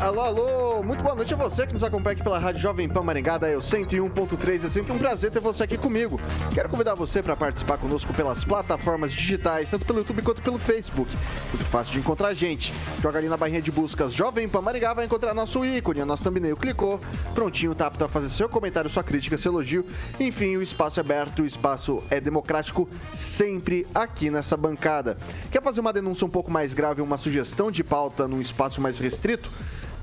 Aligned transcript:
Alô, 0.00 0.20
alô, 0.20 0.82
muito 0.84 1.02
boa 1.02 1.16
noite 1.16 1.34
a 1.34 1.36
você 1.36 1.66
que 1.66 1.72
nos 1.72 1.82
acompanha 1.82 2.12
aqui 2.12 2.22
pela 2.22 2.38
Rádio 2.38 2.60
Jovem 2.60 2.88
Pan 2.88 3.02
Maringá, 3.02 3.36
da 3.36 3.50
Eu 3.50 3.58
101.3. 3.58 4.66
É 4.66 4.70
sempre 4.70 4.92
um 4.92 4.98
prazer 4.98 5.32
ter 5.32 5.40
você 5.40 5.64
aqui 5.64 5.76
comigo. 5.76 6.20
Quero 6.54 6.68
convidar 6.68 6.94
você 6.94 7.20
para 7.20 7.34
participar 7.34 7.78
conosco 7.78 8.14
pelas 8.14 8.44
plataformas 8.44 9.12
digitais, 9.12 9.68
tanto 9.68 9.84
pelo 9.84 9.98
YouTube 9.98 10.22
quanto 10.22 10.40
pelo 10.40 10.56
Facebook. 10.56 11.10
Muito 11.52 11.64
fácil 11.64 11.94
de 11.94 11.98
encontrar 11.98 12.28
a 12.28 12.34
gente. 12.34 12.72
Joga 13.02 13.18
ali 13.18 13.28
na 13.28 13.36
barrinha 13.36 13.60
de 13.60 13.72
buscas 13.72 14.12
Jovem 14.14 14.48
Pan 14.48 14.60
Maringá, 14.60 14.94
vai 14.94 15.04
encontrar 15.04 15.34
nosso 15.34 15.64
ícone, 15.66 16.00
a 16.00 16.06
nossa 16.06 16.22
thumbnail. 16.22 16.56
Clicou, 16.56 17.00
prontinho, 17.34 17.74
tá 17.74 17.88
apto 17.88 18.04
a 18.04 18.08
fazer 18.08 18.30
seu 18.30 18.48
comentário, 18.48 18.88
sua 18.88 19.02
crítica, 19.02 19.36
seu 19.36 19.50
elogio. 19.50 19.84
Enfim, 20.20 20.56
o 20.56 20.62
espaço 20.62 21.00
é 21.00 21.02
aberto, 21.02 21.42
o 21.42 21.46
espaço 21.46 22.04
é 22.08 22.20
democrático, 22.20 22.88
sempre 23.12 23.84
aqui 23.92 24.30
nessa 24.30 24.56
bancada. 24.56 25.18
Quer 25.50 25.60
fazer 25.60 25.80
uma 25.80 25.92
denúncia 25.92 26.24
um 26.24 26.30
pouco 26.30 26.52
mais 26.52 26.72
grave, 26.72 27.02
uma 27.02 27.16
sugestão 27.16 27.68
de 27.68 27.82
pauta 27.82 28.28
num 28.28 28.40
espaço 28.40 28.80
mais 28.80 29.00
restrito? 29.00 29.50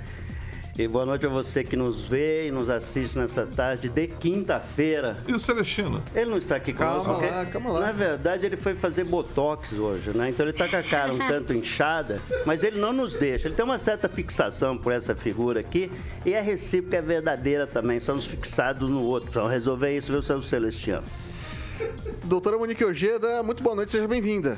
E 0.79 0.88
boa 0.88 1.06
noite 1.06 1.25
a 1.25 1.29
você 1.29 1.62
que 1.62 1.75
nos 1.75 2.07
vê 2.07 2.47
e 2.47 2.51
nos 2.51 2.69
assiste 2.69 3.17
nessa 3.17 3.45
tarde 3.45 3.90
de 3.90 4.07
quinta-feira. 4.07 5.17
E 5.28 5.34
o 5.34 5.38
Celestino? 5.38 6.01
Ele 6.16 6.29
não 6.29 6.38
está 6.38 6.56
aqui 6.56 6.72
conosco. 6.72 7.03
Calma 7.03 7.28
lá, 7.28 7.45
calma 7.47 7.72
lá. 7.73 7.79
Na 7.81 7.91
verdade, 7.91 8.45
ele 8.45 8.56
foi 8.56 8.73
fazer 8.75 9.03
botox 9.03 9.73
hoje, 9.73 10.12
né? 10.16 10.29
Então 10.29 10.45
ele 10.45 10.51
está 10.51 10.69
com 10.69 10.78
a 10.78 10.84
cara 10.84 11.12
um 11.12 11.18
tanto 11.18 11.53
inchada, 11.53 12.22
mas 12.45 12.63
ele 12.63 12.79
não 12.79 12.94
nos 12.94 13.13
deixa. 13.13 13.50
Ele 13.50 13.56
tem 13.56 13.66
uma 13.66 13.78
certa 13.78 14.07
fixação 14.07 14.78
por 14.78 14.94
essa 14.94 15.13
figura 15.13 15.59
aqui 15.59 15.91
e 16.25 16.34
a 16.34 16.41
recíproca 16.41 16.95
é 16.95 17.01
verdadeira 17.01 17.68
também. 17.68 18.00
Somos 18.00 18.25
fixados 18.25 18.89
no 18.89 19.03
outro. 19.03 19.31
Então 19.31 19.47
resolver 19.47 19.97
isso, 19.97 20.09
viu, 20.13 20.22
seu 20.22 20.41
Celestino? 20.41 21.03
Doutora 22.23 22.57
Monique 22.57 22.85
Ojeda, 22.85 23.44
muito 23.44 23.62
boa 23.62 23.75
noite, 23.75 23.91
seja 23.91 24.07
bem-vinda. 24.07 24.57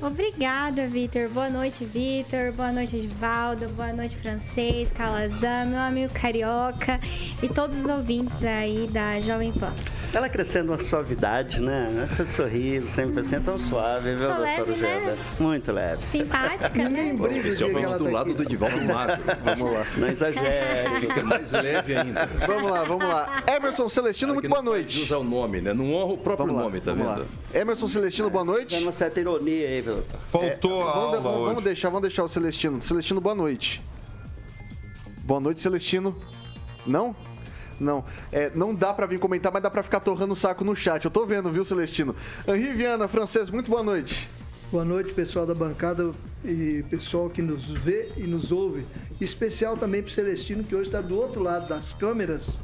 Obrigada, 0.00 0.86
Vitor. 0.86 1.28
Boa 1.28 1.50
noite, 1.50 1.84
Vitor. 1.84 2.52
Boa 2.52 2.70
noite, 2.70 2.96
Edvaldo. 2.96 3.68
Boa 3.70 3.92
noite, 3.92 4.16
Francês, 4.16 4.90
Calazam, 4.92 5.66
meu 5.66 5.80
amigo 5.80 6.12
Carioca 6.14 7.00
e 7.42 7.48
todos 7.48 7.80
os 7.80 7.88
ouvintes 7.88 8.44
aí 8.44 8.86
da 8.92 9.18
Jovem 9.20 9.50
Pan. 9.52 9.74
Ela 10.14 10.26
crescendo 10.28 10.72
uma 10.72 10.78
suavidade, 10.78 11.60
né? 11.60 11.86
Esse 12.10 12.24
sorriso 12.32 12.88
sempre 12.88 13.20
assim, 13.20 13.38
tão 13.40 13.58
suave, 13.58 14.14
viu, 14.14 14.30
Sou 14.30 14.38
leve, 14.40 14.72
Né? 14.76 15.16
Muito 15.38 15.70
leve. 15.70 16.06
Simpática, 16.06 16.70
né? 16.88 17.14
Especialmente 17.30 17.98
do 17.98 18.10
lado 18.10 18.32
do 18.32 18.42
Edivaldo 18.42 18.80
Magro. 18.84 19.22
Vamos 19.44 19.72
lá. 19.72 19.86
Não 19.98 20.08
exagere. 20.08 21.00
Fica 21.00 21.22
mais 21.22 21.52
leve 21.52 21.94
ainda. 21.94 22.26
Vamos 22.46 22.70
lá, 22.70 22.84
vamos 22.84 23.06
lá. 23.06 23.42
Emerson 23.46 23.88
Celestino, 23.88 24.32
muito 24.32 24.48
boa 24.48 24.62
noite. 24.62 25.02
Usa 25.02 25.18
o 25.18 25.24
nome, 25.24 25.60
né? 25.60 25.74
Não 25.74 25.92
honra 25.92 26.14
o 26.14 26.18
próprio 26.18 26.54
nome, 26.54 26.80
tá 26.80 26.92
vendo? 26.94 27.04
lá. 27.04 27.26
Emerson 27.52 27.88
Celestino, 27.88 28.30
boa 28.30 28.44
noite. 28.44 28.74
Tem 28.76 28.82
uma 28.82 28.92
certa 28.92 29.20
ironia 29.20 29.68
aí, 29.68 29.82
Faltou 30.30 30.82
a 30.82 30.92
Vamos, 30.92 30.96
aula 30.96 31.20
vamos- 31.20 31.48
vamos 31.48 31.64
deixar, 31.64 31.88
vamos 31.88 32.02
deixar 32.02 32.24
o 32.24 32.28
Celestino. 32.28 32.80
Celestino, 32.80 33.20
boa 33.20 33.34
noite. 33.34 33.80
Boa 35.24 35.40
noite, 35.40 35.60
Celestino. 35.60 36.16
Não? 36.86 37.14
Não. 37.78 38.04
É, 38.32 38.50
não 38.54 38.74
dá 38.74 38.92
pra 38.92 39.06
vir 39.06 39.18
comentar, 39.18 39.52
mas 39.52 39.62
dá 39.62 39.70
pra 39.70 39.82
ficar 39.82 40.00
torrando 40.00 40.32
o 40.32 40.36
saco 40.36 40.64
no 40.64 40.74
chat. 40.74 41.04
Eu 41.04 41.10
tô 41.10 41.24
vendo, 41.26 41.50
viu, 41.50 41.64
Celestino? 41.64 42.14
Henri 42.46 42.72
Viana, 42.72 43.06
francês, 43.08 43.50
muito 43.50 43.70
boa 43.70 43.82
noite. 43.82 44.28
Boa 44.72 44.84
noite, 44.84 45.14
pessoal 45.14 45.46
da 45.46 45.54
bancada 45.54 46.12
e 46.44 46.84
pessoal 46.90 47.30
que 47.30 47.40
nos 47.40 47.64
vê 47.70 48.10
e 48.16 48.22
nos 48.22 48.52
ouve. 48.52 48.84
Especial 49.20 49.76
também 49.76 50.02
para 50.02 50.10
o 50.10 50.12
Celestino, 50.14 50.62
que 50.64 50.74
hoje 50.74 50.88
está 50.88 51.00
do 51.00 51.16
outro 51.16 51.42
lado 51.42 51.68
das 51.68 51.92
câmeras, 51.92 52.58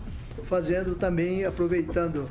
fazendo 0.47 0.95
também, 0.97 1.45
aproveitando 1.47 2.29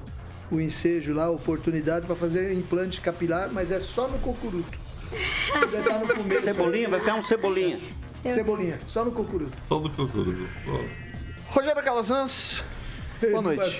o 0.52 0.60
ensejo 0.62 1.14
lá, 1.14 1.26
a 1.26 1.32
oportunidade 1.32 2.06
para 2.06 2.16
fazer 2.16 2.54
implante 2.54 3.02
capilar, 3.02 3.50
mas 3.52 3.72
é 3.72 3.80
só 3.80 4.08
no 4.08 4.20
cocuruto. 4.20 4.83
Tá 5.84 6.00
no 6.00 6.08
começo. 6.08 6.44
Cebolinha, 6.44 6.90
vai 6.90 7.00
ficar 7.00 7.16
um 7.16 7.24
cebolinha. 7.24 7.80
Cebolinha, 8.24 8.80
só 8.88 9.04
no 9.04 9.12
cocuruto. 9.12 9.58
Só 9.62 9.80
do 9.80 9.90
Cocuru. 9.90 10.48
Rogério 11.50 11.84
Calazans, 11.84 12.64
boa 13.22 13.42
noite. 13.42 13.80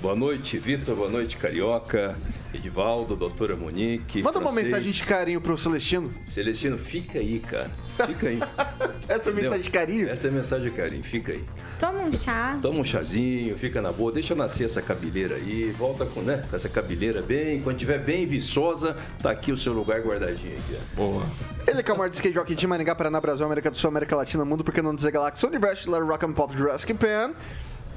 Boa 0.00 0.16
noite, 0.16 0.58
Vitor. 0.58 0.96
Boa 0.96 1.10
noite, 1.10 1.36
Carioca. 1.36 2.16
Edivaldo, 2.52 3.14
doutora 3.14 3.56
Monique. 3.56 4.22
Manda 4.22 4.38
uma 4.38 4.52
mensagem 4.52 4.90
de 4.90 5.02
carinho 5.04 5.40
pro 5.40 5.56
Celestino. 5.58 6.10
Celestino, 6.28 6.78
fica 6.78 7.18
aí, 7.18 7.40
cara. 7.40 7.70
Fica 8.06 8.28
aí. 8.28 8.38
Essa 9.08 9.30
é 9.30 9.32
mensagem 9.32 9.60
de 9.60 9.70
carinho? 9.70 10.08
Essa 10.08 10.28
é 10.28 10.30
mensagem 10.30 10.70
de 10.70 10.76
carinho. 10.76 11.02
Fica 11.02 11.32
aí. 11.32 11.44
Toma 11.80 12.00
um 12.00 12.12
chá. 12.12 12.58
Toma 12.60 12.78
um 12.80 12.84
chazinho, 12.84 13.56
fica 13.56 13.80
na 13.80 13.90
boa. 13.92 14.12
Deixa 14.12 14.34
nascer 14.34 14.64
essa 14.64 14.82
cabeleira 14.82 15.34
aí. 15.36 15.70
Volta 15.70 16.04
com, 16.06 16.20
né, 16.20 16.44
com 16.48 16.56
essa 16.56 16.68
cabeleira 16.68 17.22
bem. 17.22 17.60
Quando 17.60 17.76
tiver 17.76 17.98
bem 17.98 18.26
viçosa, 18.26 18.96
tá 19.22 19.30
aqui 19.30 19.50
o 19.52 19.56
seu 19.56 19.72
lugar 19.72 20.00
guardadinho 20.00 20.56
aqui. 20.58 20.76
ó. 20.76 20.96
Boa. 20.96 21.26
Ele 21.66 21.82
que 21.82 21.90
é 21.90 21.94
o 21.94 21.98
maior 21.98 22.10
skate 22.10 22.34
jockey 22.34 22.54
de 22.54 22.66
Maringá, 22.66 22.94
Paraná, 22.94 23.20
Brasil, 23.20 23.44
América 23.44 23.70
do 23.70 23.76
Sul, 23.76 23.88
América 23.88 24.16
Latina, 24.16 24.44
Mundo, 24.44 24.64
porque 24.64 24.80
não 24.80 24.94
dizer 24.94 25.10
Galáxia, 25.10 25.48
Universo, 25.48 25.90
Rock 25.90 26.24
and 26.24 26.32
Pop, 26.32 26.56
Jurassic 26.56 26.94
Pan. 26.94 27.32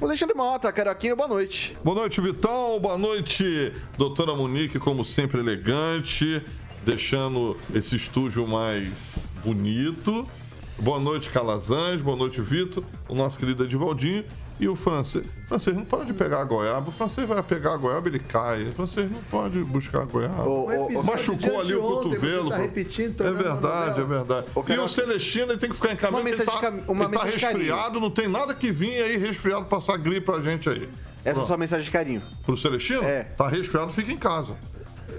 O 0.02 0.04
Alexandre 0.04 0.34
Mota, 0.34 0.72
Carioquinha, 0.72 1.14
boa 1.14 1.28
noite. 1.28 1.76
Boa 1.84 1.94
noite, 1.94 2.20
Vitão. 2.20 2.80
Boa 2.80 2.98
noite, 2.98 3.72
doutora 3.96 4.34
Monique, 4.34 4.76
como 4.80 5.04
sempre, 5.04 5.38
elegante, 5.38 6.42
deixando 6.84 7.56
esse 7.72 7.94
estúdio 7.94 8.44
mais 8.44 9.28
bonito. 9.44 10.26
Boa 10.76 10.98
noite, 10.98 11.30
Calazans. 11.30 12.02
Boa 12.02 12.16
noite, 12.16 12.40
Vitor. 12.40 12.82
O 13.08 13.14
nosso 13.14 13.38
querido 13.38 13.62
Edivaldinho. 13.62 14.24
E 14.62 14.68
o 14.68 14.76
francês. 14.76 15.24
O 15.26 15.48
francês 15.48 15.74
não 15.76 15.84
pode 15.84 16.12
pegar 16.12 16.40
a 16.40 16.44
goiaba. 16.44 16.88
O 16.88 16.92
francês 16.92 17.26
vai 17.26 17.42
pegar 17.42 17.74
a 17.74 17.76
goiaba, 17.76 18.06
ele 18.08 18.20
cai. 18.20 18.62
O 18.62 18.72
francês 18.72 19.10
não 19.10 19.20
pode 19.24 19.58
buscar 19.64 20.02
a 20.02 20.04
goiaba. 20.04 20.48
Ô, 20.48 20.70
episódio 20.72 21.04
Machucou 21.04 21.60
ali 21.60 21.74
o 21.74 21.84
ontem, 21.84 22.10
cotovelo. 22.10 22.44
Você 22.44 22.50
tá 22.50 22.56
repetindo, 22.58 23.26
é 23.26 23.32
verdade, 23.32 24.00
é 24.00 24.04
verdade. 24.04 24.46
Ô, 24.54 24.64
E 24.68 24.78
o 24.78 24.86
Celestino 24.88 25.50
ele 25.52 25.58
tem 25.58 25.68
que 25.68 25.74
ficar 25.74 25.92
em 25.92 25.96
caminho. 25.96 26.22
uma 26.22 26.28
porque 26.30 26.42
ele 26.42 26.50
tá, 26.50 26.60
cam- 26.60 26.80
uma 26.86 27.04
ele 27.04 27.12
tá 27.12 27.24
mensagem 27.24 27.36
de 27.36 27.40
carinho. 27.44 27.64
resfriado, 27.74 28.00
não 28.00 28.10
tem 28.10 28.28
nada 28.28 28.54
que 28.54 28.70
vir 28.70 29.02
aí 29.02 29.16
resfriado 29.16 29.64
passar 29.64 29.96
gripe 29.96 30.20
pra 30.26 30.40
gente 30.40 30.68
aí. 30.68 30.88
Essa 31.24 31.40
é 31.40 31.42
a 31.42 31.46
sua 31.46 31.56
mensagem 31.56 31.84
de 31.84 31.90
carinho. 31.90 32.22
Pro 32.46 32.56
Celestino? 32.56 33.02
É. 33.02 33.24
Tá 33.24 33.48
resfriado, 33.48 33.92
fica 33.92 34.12
em 34.12 34.16
casa. 34.16 34.54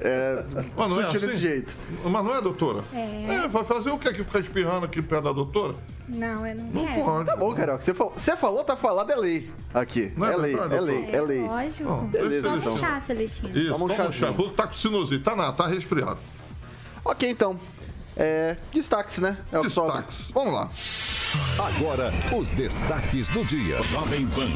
É, 0.06 0.44
Mas 0.76 0.92
não 0.92 1.02
é 1.02 1.06
assim? 1.06 1.20
desse 1.20 1.40
jeito. 1.40 1.76
Mas 2.04 2.26
não 2.26 2.36
é, 2.36 2.42
doutora? 2.42 2.84
É. 2.94 3.48
vai 3.48 3.64
fazer 3.64 3.90
o 3.90 3.98
que 3.98 4.10
aqui? 4.10 4.22
Ficar 4.24 4.40
espirrando 4.40 4.86
aqui 4.86 5.02
perto 5.02 5.24
da 5.24 5.32
doutora? 5.32 5.76
Não, 6.10 6.46
eu 6.46 6.56
não, 6.56 6.64
Não 6.66 6.86
quero. 6.86 7.06
pode. 7.06 7.26
Tá 7.26 7.36
bom, 7.38 7.56
Carioca. 7.56 7.82
Você 7.82 7.94
falou, 7.94 8.14
você 8.14 8.36
falou, 8.36 8.64
tá 8.66 8.76
falado, 8.76 9.10
é 9.12 9.16
lei. 9.16 9.50
Aqui. 9.74 10.12
Não 10.18 10.28
é 10.28 10.34
é 10.34 10.36
lei, 10.36 10.56
verdade, 10.56 10.76
é 10.76 10.82
lei, 10.82 11.10
é 11.14 11.22
lei. 11.22 11.42
Lógico. 11.42 11.96
Beleza, 12.12 12.50
Toma 12.50 12.58
então. 12.58 12.74
um 12.74 12.78
chá, 12.78 13.00
Celestino. 13.00 13.58
Isso, 13.58 13.72
Toma 13.72 13.86
um 13.86 13.88
chá. 13.88 13.96
chazinho. 13.96 14.34
Falou 14.34 14.52
que 14.52 14.58
tá 14.58 14.68
com 14.68 14.74
sinusite. 14.74 15.24
Tá, 15.24 15.36
não, 15.38 15.54
tá 15.54 15.68
resfriado. 15.68 16.18
Ok, 17.06 17.30
então. 17.30 17.58
É, 18.18 18.58
destaques, 18.74 19.20
né? 19.20 19.38
É 19.52 19.58
o 19.58 19.64
que 19.64 19.70
sobe. 19.70 19.88
Destaques. 19.88 20.32
Vamos 20.34 20.54
lá. 20.54 20.70
Agora, 21.66 22.14
os 22.38 22.52
destaques 22.52 23.30
do 23.30 23.46
dia. 23.46 23.82
Jovem 23.82 24.28
Pan. 24.28 24.52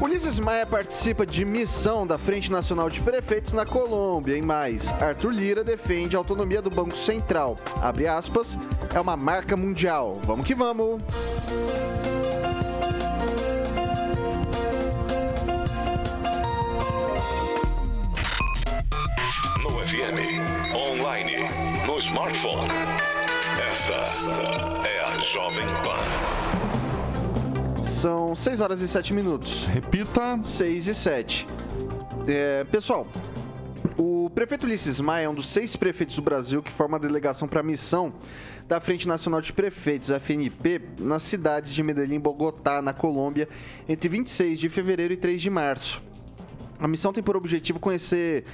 Ulisses 0.00 0.38
Maia 0.38 0.64
participa 0.64 1.26
de 1.26 1.44
missão 1.44 2.06
da 2.06 2.16
Frente 2.16 2.52
Nacional 2.52 2.88
de 2.88 3.00
Prefeitos 3.00 3.52
na 3.52 3.66
Colômbia. 3.66 4.36
Em 4.36 4.42
mais, 4.42 4.86
Arthur 5.02 5.32
Lira 5.32 5.64
defende 5.64 6.14
a 6.14 6.20
autonomia 6.20 6.62
do 6.62 6.70
Banco 6.70 6.96
Central. 6.96 7.56
Abre 7.82 8.06
aspas, 8.06 8.56
é 8.94 9.00
uma 9.00 9.16
marca 9.16 9.56
mundial. 9.56 10.20
Vamos 10.22 10.46
que 10.46 10.54
vamos! 10.54 11.02
No 19.60 19.70
FM, 19.80 20.76
online, 20.76 21.38
no 21.88 21.98
smartphone. 21.98 22.68
Esta 23.68 23.94
é 24.86 25.04
a 25.04 25.20
Jovem 25.20 25.66
Pan. 25.82 26.57
São 28.00 28.32
6 28.32 28.60
horas 28.60 28.80
e 28.80 28.86
7 28.86 29.12
minutos. 29.12 29.66
Repita. 29.66 30.38
6 30.40 30.86
e 30.86 30.94
7. 30.94 31.48
É, 32.28 32.62
pessoal, 32.70 33.04
o 33.96 34.30
prefeito 34.32 34.66
Ulisses 34.66 35.00
Maia 35.00 35.24
é 35.24 35.28
um 35.28 35.34
dos 35.34 35.46
seis 35.46 35.74
prefeitos 35.74 36.14
do 36.14 36.22
Brasil 36.22 36.62
que 36.62 36.70
forma 36.70 36.96
a 36.96 37.00
delegação 37.00 37.48
para 37.48 37.58
a 37.58 37.62
missão 37.62 38.12
da 38.68 38.80
Frente 38.80 39.08
Nacional 39.08 39.40
de 39.40 39.52
Prefeitos, 39.52 40.10
FNP, 40.10 40.80
nas 41.00 41.24
cidades 41.24 41.74
de 41.74 41.82
Medellín 41.82 42.14
e 42.14 42.18
Bogotá, 42.20 42.80
na 42.80 42.92
Colômbia, 42.92 43.48
entre 43.88 44.08
26 44.08 44.60
de 44.60 44.68
fevereiro 44.68 45.12
e 45.12 45.16
3 45.16 45.42
de 45.42 45.50
março. 45.50 46.00
A 46.78 46.86
missão 46.86 47.12
tem 47.12 47.24
por 47.24 47.36
objetivo 47.36 47.80
conhecer 47.80 48.44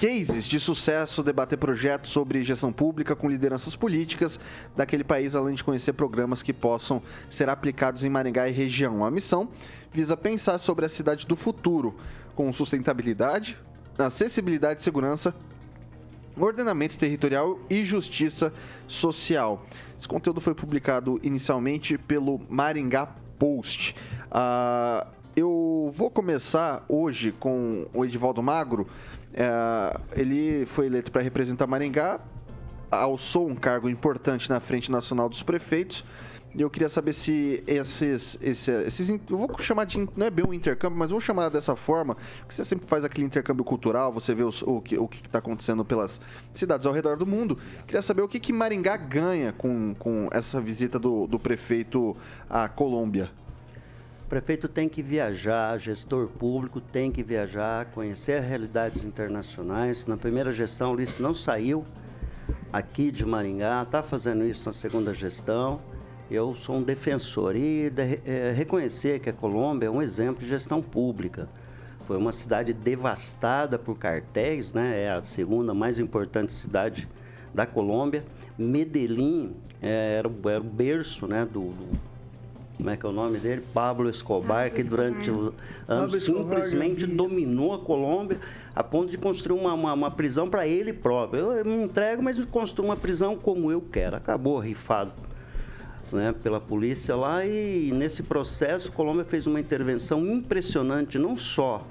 cases 0.00 0.48
de 0.48 0.58
sucesso, 0.58 1.22
debater 1.22 1.58
projetos 1.58 2.10
sobre 2.10 2.42
gestão 2.42 2.72
pública 2.72 3.14
com 3.14 3.28
lideranças 3.28 3.76
políticas 3.76 4.40
daquele 4.74 5.04
país, 5.04 5.36
além 5.36 5.54
de 5.54 5.62
conhecer 5.62 5.92
programas 5.92 6.42
que 6.42 6.54
possam 6.54 7.02
ser 7.28 7.50
aplicados 7.50 8.02
em 8.02 8.08
Maringá 8.08 8.48
e 8.48 8.50
região. 8.50 9.04
A 9.04 9.10
missão 9.10 9.50
visa 9.92 10.16
pensar 10.16 10.56
sobre 10.56 10.86
a 10.86 10.88
cidade 10.88 11.26
do 11.26 11.36
futuro, 11.36 11.94
com 12.34 12.50
sustentabilidade, 12.50 13.58
acessibilidade 13.98 14.80
e 14.80 14.84
segurança, 14.84 15.34
ordenamento 16.34 16.98
territorial 16.98 17.60
e 17.68 17.84
justiça 17.84 18.54
social. 18.86 19.66
Esse 19.98 20.08
conteúdo 20.08 20.40
foi 20.40 20.54
publicado 20.54 21.20
inicialmente 21.22 21.98
pelo 21.98 22.40
Maringá 22.48 23.04
Post. 23.38 23.94
Ah, 24.30 25.06
eu 25.36 25.92
vou 25.94 26.10
começar 26.10 26.84
hoje 26.88 27.32
com 27.32 27.86
o 27.94 28.04
Edivaldo 28.04 28.42
Magro. 28.42 28.88
É, 29.32 29.96
ele 30.16 30.66
foi 30.66 30.86
eleito 30.86 31.10
para 31.10 31.22
representar 31.22 31.66
Maringá, 31.66 32.20
alçou 32.90 33.48
um 33.48 33.54
cargo 33.54 33.88
importante 33.88 34.48
na 34.50 34.60
Frente 34.60 34.90
Nacional 34.90 35.28
dos 35.28 35.42
Prefeitos. 35.42 36.04
E 36.52 36.60
eu 36.62 36.68
queria 36.68 36.88
saber 36.88 37.12
se 37.12 37.62
esses, 37.64 38.36
esse- 38.42 38.72
esses, 38.82 39.08
in- 39.08 39.20
eu 39.30 39.38
vou 39.38 39.48
chamar 39.60 39.84
de, 39.84 39.98
não 40.16 40.26
é 40.26 40.30
bem 40.30 40.44
um 40.44 40.52
intercâmbio, 40.52 40.98
mas 40.98 41.12
vou 41.12 41.20
chamar 41.20 41.48
dessa 41.48 41.76
forma, 41.76 42.16
porque 42.40 42.52
você 42.56 42.64
sempre 42.64 42.88
faz 42.88 43.04
aquele 43.04 43.24
intercâmbio 43.24 43.62
cultural, 43.64 44.12
você 44.12 44.34
vê 44.34 44.42
os- 44.42 44.60
o 44.62 44.80
que 44.80 44.98
o 44.98 45.08
está 45.12 45.38
acontecendo 45.38 45.84
pelas 45.84 46.20
cidades 46.52 46.88
ao 46.88 46.92
redor 46.92 47.16
do 47.16 47.24
mundo. 47.24 47.56
Queria 47.86 48.02
saber 48.02 48.22
o 48.22 48.26
que, 48.28 48.40
que 48.40 48.52
Maringá 48.52 48.96
ganha 48.96 49.52
com, 49.52 49.94
com 49.94 50.28
essa 50.32 50.60
visita 50.60 50.98
do, 50.98 51.28
do 51.28 51.38
prefeito 51.38 52.16
à 52.48 52.68
Colômbia. 52.68 53.30
Prefeito 54.30 54.68
tem 54.68 54.88
que 54.88 55.02
viajar, 55.02 55.76
gestor 55.76 56.28
público 56.28 56.80
tem 56.80 57.10
que 57.10 57.20
viajar, 57.20 57.86
conhecer 57.86 58.40
realidades 58.40 59.02
internacionais. 59.02 60.06
Na 60.06 60.16
primeira 60.16 60.52
gestão, 60.52 60.94
o 60.94 60.96
não 61.20 61.34
saiu 61.34 61.84
aqui 62.72 63.10
de 63.10 63.26
Maringá, 63.26 63.82
está 63.82 64.04
fazendo 64.04 64.44
isso 64.44 64.64
na 64.66 64.72
segunda 64.72 65.12
gestão. 65.12 65.80
Eu 66.30 66.54
sou 66.54 66.76
um 66.76 66.82
defensor 66.84 67.56
e 67.56 67.90
de- 67.90 68.20
eh, 68.24 68.52
reconhecer 68.56 69.18
que 69.18 69.28
a 69.28 69.32
Colômbia 69.32 69.88
é 69.88 69.90
um 69.90 70.00
exemplo 70.00 70.44
de 70.44 70.48
gestão 70.48 70.80
pública. 70.80 71.48
Foi 72.06 72.16
uma 72.16 72.30
cidade 72.30 72.72
devastada 72.72 73.80
por 73.80 73.98
cartéis, 73.98 74.72
né? 74.72 75.02
É 75.06 75.10
a 75.10 75.24
segunda 75.24 75.74
mais 75.74 75.98
importante 75.98 76.52
cidade 76.52 77.08
da 77.52 77.66
Colômbia. 77.66 78.22
Medellín 78.56 79.56
eh, 79.82 80.18
era, 80.20 80.30
era 80.48 80.60
o 80.60 80.64
berço, 80.64 81.26
né? 81.26 81.44
Do, 81.44 81.62
do- 81.72 82.10
como 82.80 82.90
é 82.90 82.96
que 82.96 83.06
é 83.06 83.08
o 83.08 83.12
nome 83.12 83.38
dele? 83.38 83.62
Pablo 83.72 84.08
Escobar, 84.08 84.64
Pablo 84.64 84.76
que 84.76 84.82
durante 84.82 85.30
Escobar. 85.30 85.40
os 85.40 85.54
anos 85.88 86.02
Pablo 86.02 86.16
Escobar 86.16 86.42
simplesmente 86.42 87.00
Gaviria. 87.00 87.16
dominou 87.16 87.74
a 87.74 87.78
Colômbia 87.78 88.38
a 88.74 88.82
ponto 88.82 89.10
de 89.10 89.18
construir 89.18 89.58
uma, 89.58 89.74
uma, 89.74 89.92
uma 89.92 90.10
prisão 90.10 90.48
para 90.48 90.66
ele 90.66 90.92
próprio. 90.92 91.40
Eu, 91.40 91.52
eu 91.52 91.64
me 91.64 91.84
entrego, 91.84 92.22
mas 92.22 92.38
eu 92.38 92.46
construo 92.46 92.86
uma 92.88 92.96
prisão 92.96 93.36
como 93.36 93.70
eu 93.70 93.80
quero. 93.80 94.16
Acabou 94.16 94.58
rifado 94.58 95.12
né, 96.12 96.34
pela 96.42 96.60
polícia 96.60 97.14
lá 97.14 97.44
e 97.44 97.92
nesse 97.92 98.22
processo 98.22 98.88
a 98.88 98.90
Colômbia 98.90 99.24
fez 99.24 99.46
uma 99.46 99.60
intervenção 99.60 100.24
impressionante, 100.26 101.18
não 101.18 101.36
só 101.36 101.86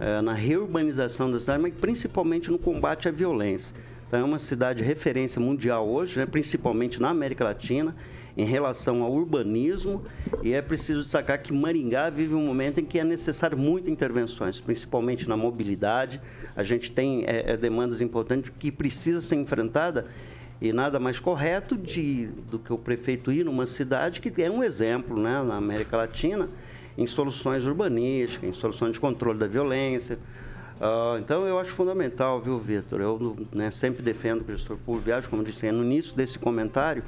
eh, 0.00 0.20
na 0.20 0.32
reurbanização 0.32 1.30
da 1.30 1.38
cidade, 1.38 1.62
mas 1.62 1.74
principalmente 1.74 2.50
no 2.50 2.58
combate 2.58 3.08
à 3.08 3.10
violência. 3.10 3.74
Então 4.06 4.20
é 4.20 4.24
uma 4.24 4.38
cidade 4.38 4.82
referência 4.82 5.40
mundial 5.40 5.88
hoje, 5.88 6.18
né, 6.18 6.26
principalmente 6.26 7.00
na 7.00 7.10
América 7.10 7.44
Latina, 7.44 7.94
em 8.36 8.44
relação 8.44 9.02
ao 9.02 9.12
urbanismo, 9.12 10.02
e 10.42 10.52
é 10.52 10.62
preciso 10.62 11.02
destacar 11.02 11.40
que 11.42 11.52
Maringá 11.52 12.10
vive 12.10 12.34
um 12.34 12.46
momento 12.46 12.80
em 12.80 12.84
que 12.84 12.98
é 12.98 13.04
necessário 13.04 13.56
muitas 13.56 13.92
intervenções, 13.92 14.60
principalmente 14.60 15.28
na 15.28 15.36
mobilidade. 15.36 16.20
A 16.56 16.62
gente 16.62 16.90
tem 16.90 17.24
eh, 17.24 17.52
eh, 17.52 17.56
demandas 17.56 18.00
importantes 18.00 18.50
que 18.58 18.72
precisa 18.72 19.20
ser 19.20 19.36
enfrentada 19.36 20.06
e 20.60 20.72
nada 20.72 20.98
mais 20.98 21.18
correto 21.18 21.76
de, 21.76 22.28
do 22.50 22.58
que 22.58 22.72
o 22.72 22.78
prefeito 22.78 23.32
ir 23.32 23.44
numa 23.44 23.66
cidade 23.66 24.20
que 24.20 24.42
é 24.42 24.50
um 24.50 24.62
exemplo 24.62 25.20
né, 25.20 25.42
na 25.42 25.56
América 25.56 25.96
Latina 25.96 26.48
em 26.96 27.06
soluções 27.06 27.66
urbanísticas, 27.66 28.48
em 28.48 28.52
soluções 28.52 28.92
de 28.92 29.00
controle 29.00 29.38
da 29.38 29.46
violência. 29.46 30.18
Ah, 30.80 31.16
então, 31.18 31.46
eu 31.46 31.58
acho 31.58 31.70
fundamental, 31.72 32.40
viu, 32.40 32.58
Vitor? 32.58 33.00
Eu 33.00 33.36
né, 33.52 33.70
sempre 33.70 34.02
defendo 34.02 34.42
o 34.42 34.52
gestor 34.52 34.76
público 34.76 35.06
viaje, 35.06 35.28
como 35.28 35.42
eu 35.42 35.46
disse 35.46 35.70
no 35.70 35.84
início 35.84 36.14
desse 36.16 36.38
comentário, 36.38 37.02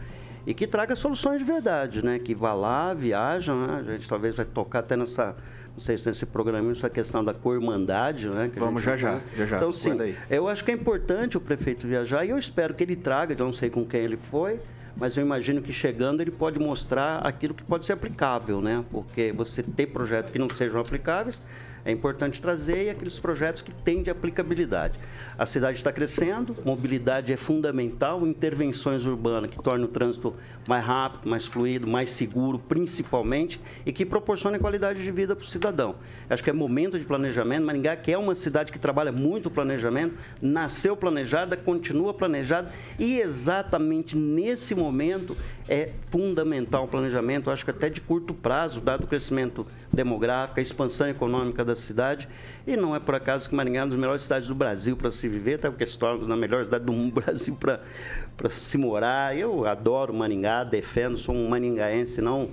e 0.46 0.52
que 0.52 0.66
traga 0.66 0.94
soluções 0.94 1.38
de 1.38 1.44
verdade, 1.44 2.04
né? 2.04 2.18
Que 2.18 2.34
vá 2.34 2.52
lá, 2.52 2.92
viaja, 2.92 3.54
né? 3.54 3.84
A 3.86 3.92
gente 3.92 4.08
talvez 4.08 4.34
vai 4.34 4.44
tocar 4.44 4.80
até 4.80 4.96
nessa, 4.96 5.34
não 5.74 5.80
sei 5.80 5.96
se 5.96 6.06
nesse 6.06 6.26
programa, 6.26 6.70
essa 6.70 6.90
questão 6.90 7.24
da 7.24 7.32
co-irmandade, 7.32 8.28
né? 8.28 8.50
Vamos 8.56 8.82
já, 8.82 8.96
já, 8.96 9.20
já, 9.36 9.46
já. 9.46 9.56
Então, 9.56 9.72
sim, 9.72 9.96
eu 10.28 10.48
acho 10.48 10.64
que 10.64 10.70
é 10.70 10.74
importante 10.74 11.36
o 11.36 11.40
prefeito 11.40 11.86
viajar 11.86 12.24
e 12.24 12.30
eu 12.30 12.38
espero 12.38 12.74
que 12.74 12.82
ele 12.82 12.96
traga, 12.96 13.34
eu 13.34 13.46
não 13.46 13.52
sei 13.52 13.70
com 13.70 13.84
quem 13.84 14.00
ele 14.00 14.16
foi, 14.16 14.60
mas 14.96 15.16
eu 15.16 15.24
imagino 15.24 15.60
que 15.60 15.72
chegando 15.72 16.20
ele 16.20 16.30
pode 16.30 16.58
mostrar 16.58 17.18
aquilo 17.26 17.54
que 17.54 17.64
pode 17.64 17.84
ser 17.84 17.94
aplicável, 17.94 18.60
né? 18.60 18.84
Porque 18.90 19.32
você 19.32 19.62
ter 19.62 19.86
projetos 19.86 20.30
que 20.30 20.38
não 20.38 20.48
sejam 20.48 20.80
aplicáveis 20.80 21.40
é 21.84 21.92
importante 21.92 22.40
trazer 22.40 22.84
e 22.84 22.90
aqueles 22.90 23.18
projetos 23.18 23.62
que 23.62 23.72
têm 23.72 24.02
de 24.02 24.10
aplicabilidade. 24.10 24.98
A 25.36 25.44
cidade 25.44 25.76
está 25.76 25.92
crescendo, 25.92 26.56
mobilidade 26.64 27.32
é 27.32 27.36
fundamental, 27.36 28.26
intervenções 28.26 29.04
urbanas 29.04 29.50
que 29.50 29.62
tornem 29.62 29.84
o 29.84 29.88
trânsito 29.88 30.34
mais 30.66 30.84
rápido, 30.84 31.28
mais 31.28 31.46
fluido, 31.46 31.86
mais 31.86 32.10
seguro, 32.10 32.58
principalmente, 32.58 33.60
e 33.84 33.92
que 33.92 34.06
proporcionem 34.06 34.60
qualidade 34.60 35.02
de 35.02 35.10
vida 35.10 35.36
para 35.36 35.44
o 35.44 35.46
cidadão. 35.46 35.94
Acho 36.28 36.42
que 36.42 36.50
é 36.50 36.52
momento 36.52 36.98
de 36.98 37.04
planejamento. 37.04 37.64
Maringá, 37.64 37.96
que 37.96 38.12
é 38.12 38.16
uma 38.16 38.34
cidade 38.34 38.72
que 38.72 38.78
trabalha 38.78 39.12
muito 39.12 39.46
o 39.46 39.50
planejamento, 39.50 40.16
nasceu 40.40 40.96
planejada, 40.96 41.56
continua 41.56 42.14
planejada, 42.14 42.70
e 42.98 43.20
exatamente 43.20 44.16
nesse 44.16 44.74
momento 44.74 45.36
é 45.68 45.90
fundamental 46.10 46.84
o 46.84 46.88
planejamento, 46.88 47.50
acho 47.50 47.64
que 47.64 47.70
até 47.70 47.88
de 47.88 48.00
curto 48.00 48.34
prazo, 48.34 48.80
dado 48.80 49.04
o 49.04 49.06
crescimento 49.06 49.66
demográfico, 49.94 50.60
a 50.60 50.62
expansão 50.62 51.08
econômica 51.08 51.64
da 51.64 51.74
cidade. 51.74 52.28
E 52.66 52.76
não 52.76 52.94
é 52.94 53.00
por 53.00 53.14
acaso 53.14 53.48
que 53.48 53.54
Maringá 53.54 53.80
é 53.80 53.82
uma 53.82 53.90
das 53.90 53.98
melhores 53.98 54.22
cidades 54.22 54.48
do 54.48 54.54
Brasil 54.54 54.96
para 54.96 55.10
se 55.10 55.28
viver, 55.28 55.54
até 55.54 55.70
porque 55.70 55.86
se 55.86 55.98
torna 55.98 56.26
na 56.26 56.36
melhor 56.36 56.64
cidade 56.64 56.84
do 56.86 56.92
Brasil 57.10 57.56
para 57.56 58.48
se 58.48 58.76
morar. 58.76 59.36
Eu 59.36 59.66
adoro 59.66 60.12
Maringá, 60.12 60.64
defendo, 60.64 61.16
sou 61.16 61.34
um 61.34 61.48
maringaense, 61.48 62.20
não 62.20 62.50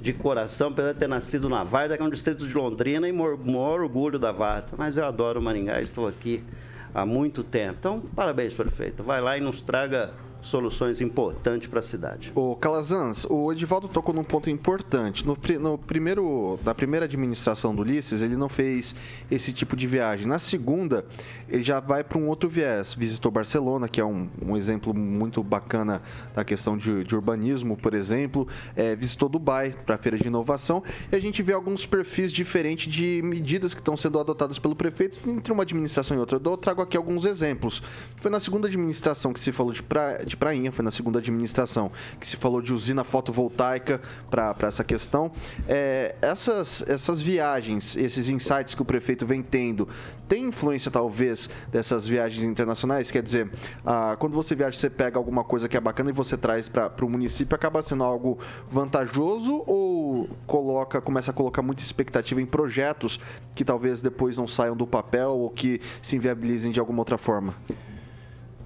de 0.00 0.14
coração, 0.14 0.68
apesar 0.68 0.92
de 0.94 0.98
ter 0.98 1.08
nascido 1.08 1.48
na 1.48 1.62
Varda, 1.62 1.96
que 1.96 2.02
é 2.02 2.06
um 2.06 2.10
distrito 2.10 2.46
de 2.46 2.54
Londrina, 2.54 3.06
e 3.06 3.12
maior, 3.12 3.36
maior 3.36 3.80
orgulho 3.82 4.18
da 4.18 4.32
Varda. 4.32 4.68
Mas 4.76 4.96
eu 4.96 5.04
adoro 5.04 5.42
Maringá, 5.42 5.80
estou 5.80 6.08
aqui 6.08 6.42
há 6.94 7.04
muito 7.04 7.44
tempo. 7.44 7.76
Então, 7.78 8.00
parabéns, 8.00 8.54
prefeito. 8.54 9.02
Vai 9.02 9.20
lá 9.20 9.36
e 9.36 9.40
nos 9.40 9.60
traga 9.60 10.10
soluções 10.42 11.00
importantes 11.00 11.68
para 11.68 11.80
a 11.80 11.82
cidade. 11.82 12.32
Ô, 12.34 12.56
Calazans, 12.56 13.26
o 13.28 13.52
Edivaldo 13.52 13.88
tocou 13.88 14.14
num 14.14 14.24
ponto 14.24 14.48
importante. 14.50 15.26
No, 15.26 15.36
no 15.60 15.78
primeiro, 15.78 16.58
na 16.64 16.74
primeira 16.74 17.06
administração 17.06 17.74
do 17.74 17.82
Ulisses, 17.82 18.22
ele 18.22 18.36
não 18.36 18.48
fez 18.48 18.94
esse 19.30 19.52
tipo 19.52 19.76
de 19.76 19.86
viagem. 19.86 20.26
Na 20.26 20.38
segunda, 20.38 21.04
ele 21.48 21.62
já 21.62 21.80
vai 21.80 22.02
para 22.04 22.18
um 22.18 22.28
outro 22.28 22.48
viés. 22.48 22.94
Visitou 22.94 23.30
Barcelona, 23.30 23.88
que 23.88 24.00
é 24.00 24.04
um, 24.04 24.28
um 24.40 24.56
exemplo 24.56 24.94
muito 24.94 25.42
bacana 25.42 26.02
da 26.34 26.44
questão 26.44 26.76
de, 26.76 27.04
de 27.04 27.14
urbanismo, 27.14 27.76
por 27.76 27.94
exemplo. 27.94 28.46
É, 28.76 28.94
visitou 28.94 29.28
Dubai 29.28 29.74
para 29.84 29.94
a 29.94 29.98
feira 29.98 30.18
de 30.18 30.26
inovação. 30.26 30.82
E 31.10 31.16
a 31.16 31.20
gente 31.20 31.42
vê 31.42 31.52
alguns 31.52 31.86
perfis 31.86 32.32
diferentes 32.32 32.92
de 32.92 33.20
medidas 33.22 33.74
que 33.74 33.80
estão 33.80 33.96
sendo 33.96 34.18
adotadas 34.18 34.58
pelo 34.58 34.74
prefeito 34.74 35.28
entre 35.28 35.52
uma 35.52 35.62
administração 35.62 36.16
e 36.16 36.20
outra. 36.20 36.40
Eu 36.42 36.56
trago 36.56 36.82
aqui 36.82 36.96
alguns 36.96 37.24
exemplos. 37.24 37.82
Foi 38.16 38.30
na 38.30 38.40
segunda 38.40 38.68
administração 38.68 39.32
que 39.32 39.40
se 39.40 39.52
falou 39.52 39.72
de, 39.72 39.82
pra, 39.82 40.22
de 40.30 40.36
prainha, 40.36 40.72
foi 40.72 40.84
na 40.84 40.90
segunda 40.90 41.18
administração 41.18 41.90
que 42.18 42.26
se 42.26 42.36
falou 42.36 42.62
de 42.62 42.72
usina 42.72 43.04
fotovoltaica 43.04 44.00
para 44.30 44.56
essa 44.62 44.82
questão. 44.82 45.30
É, 45.68 46.14
essas, 46.22 46.82
essas 46.88 47.20
viagens, 47.20 47.96
esses 47.96 48.28
insights 48.28 48.74
que 48.74 48.82
o 48.82 48.84
prefeito 48.84 49.26
vem 49.26 49.42
tendo, 49.42 49.88
tem 50.28 50.44
influência 50.44 50.90
talvez 50.90 51.50
dessas 51.70 52.06
viagens 52.06 52.44
internacionais? 52.44 53.10
Quer 53.10 53.22
dizer, 53.22 53.50
ah, 53.84 54.16
quando 54.18 54.34
você 54.34 54.54
viaja, 54.54 54.78
você 54.78 54.88
pega 54.88 55.18
alguma 55.18 55.42
coisa 55.42 55.68
que 55.68 55.76
é 55.76 55.80
bacana 55.80 56.10
e 56.10 56.12
você 56.12 56.36
traz 56.36 56.68
para 56.68 57.04
o 57.04 57.10
município, 57.10 57.54
acaba 57.54 57.82
sendo 57.82 58.04
algo 58.04 58.38
vantajoso 58.70 59.64
ou 59.66 60.28
coloca, 60.46 61.00
começa 61.00 61.32
a 61.32 61.34
colocar 61.34 61.62
muita 61.62 61.82
expectativa 61.82 62.40
em 62.40 62.46
projetos 62.46 63.18
que 63.54 63.64
talvez 63.64 64.00
depois 64.00 64.38
não 64.38 64.46
saiam 64.46 64.76
do 64.76 64.86
papel 64.86 65.30
ou 65.30 65.50
que 65.50 65.80
se 66.00 66.14
inviabilizem 66.14 66.70
de 66.70 66.78
alguma 66.78 67.00
outra 67.00 67.18
forma? 67.18 67.54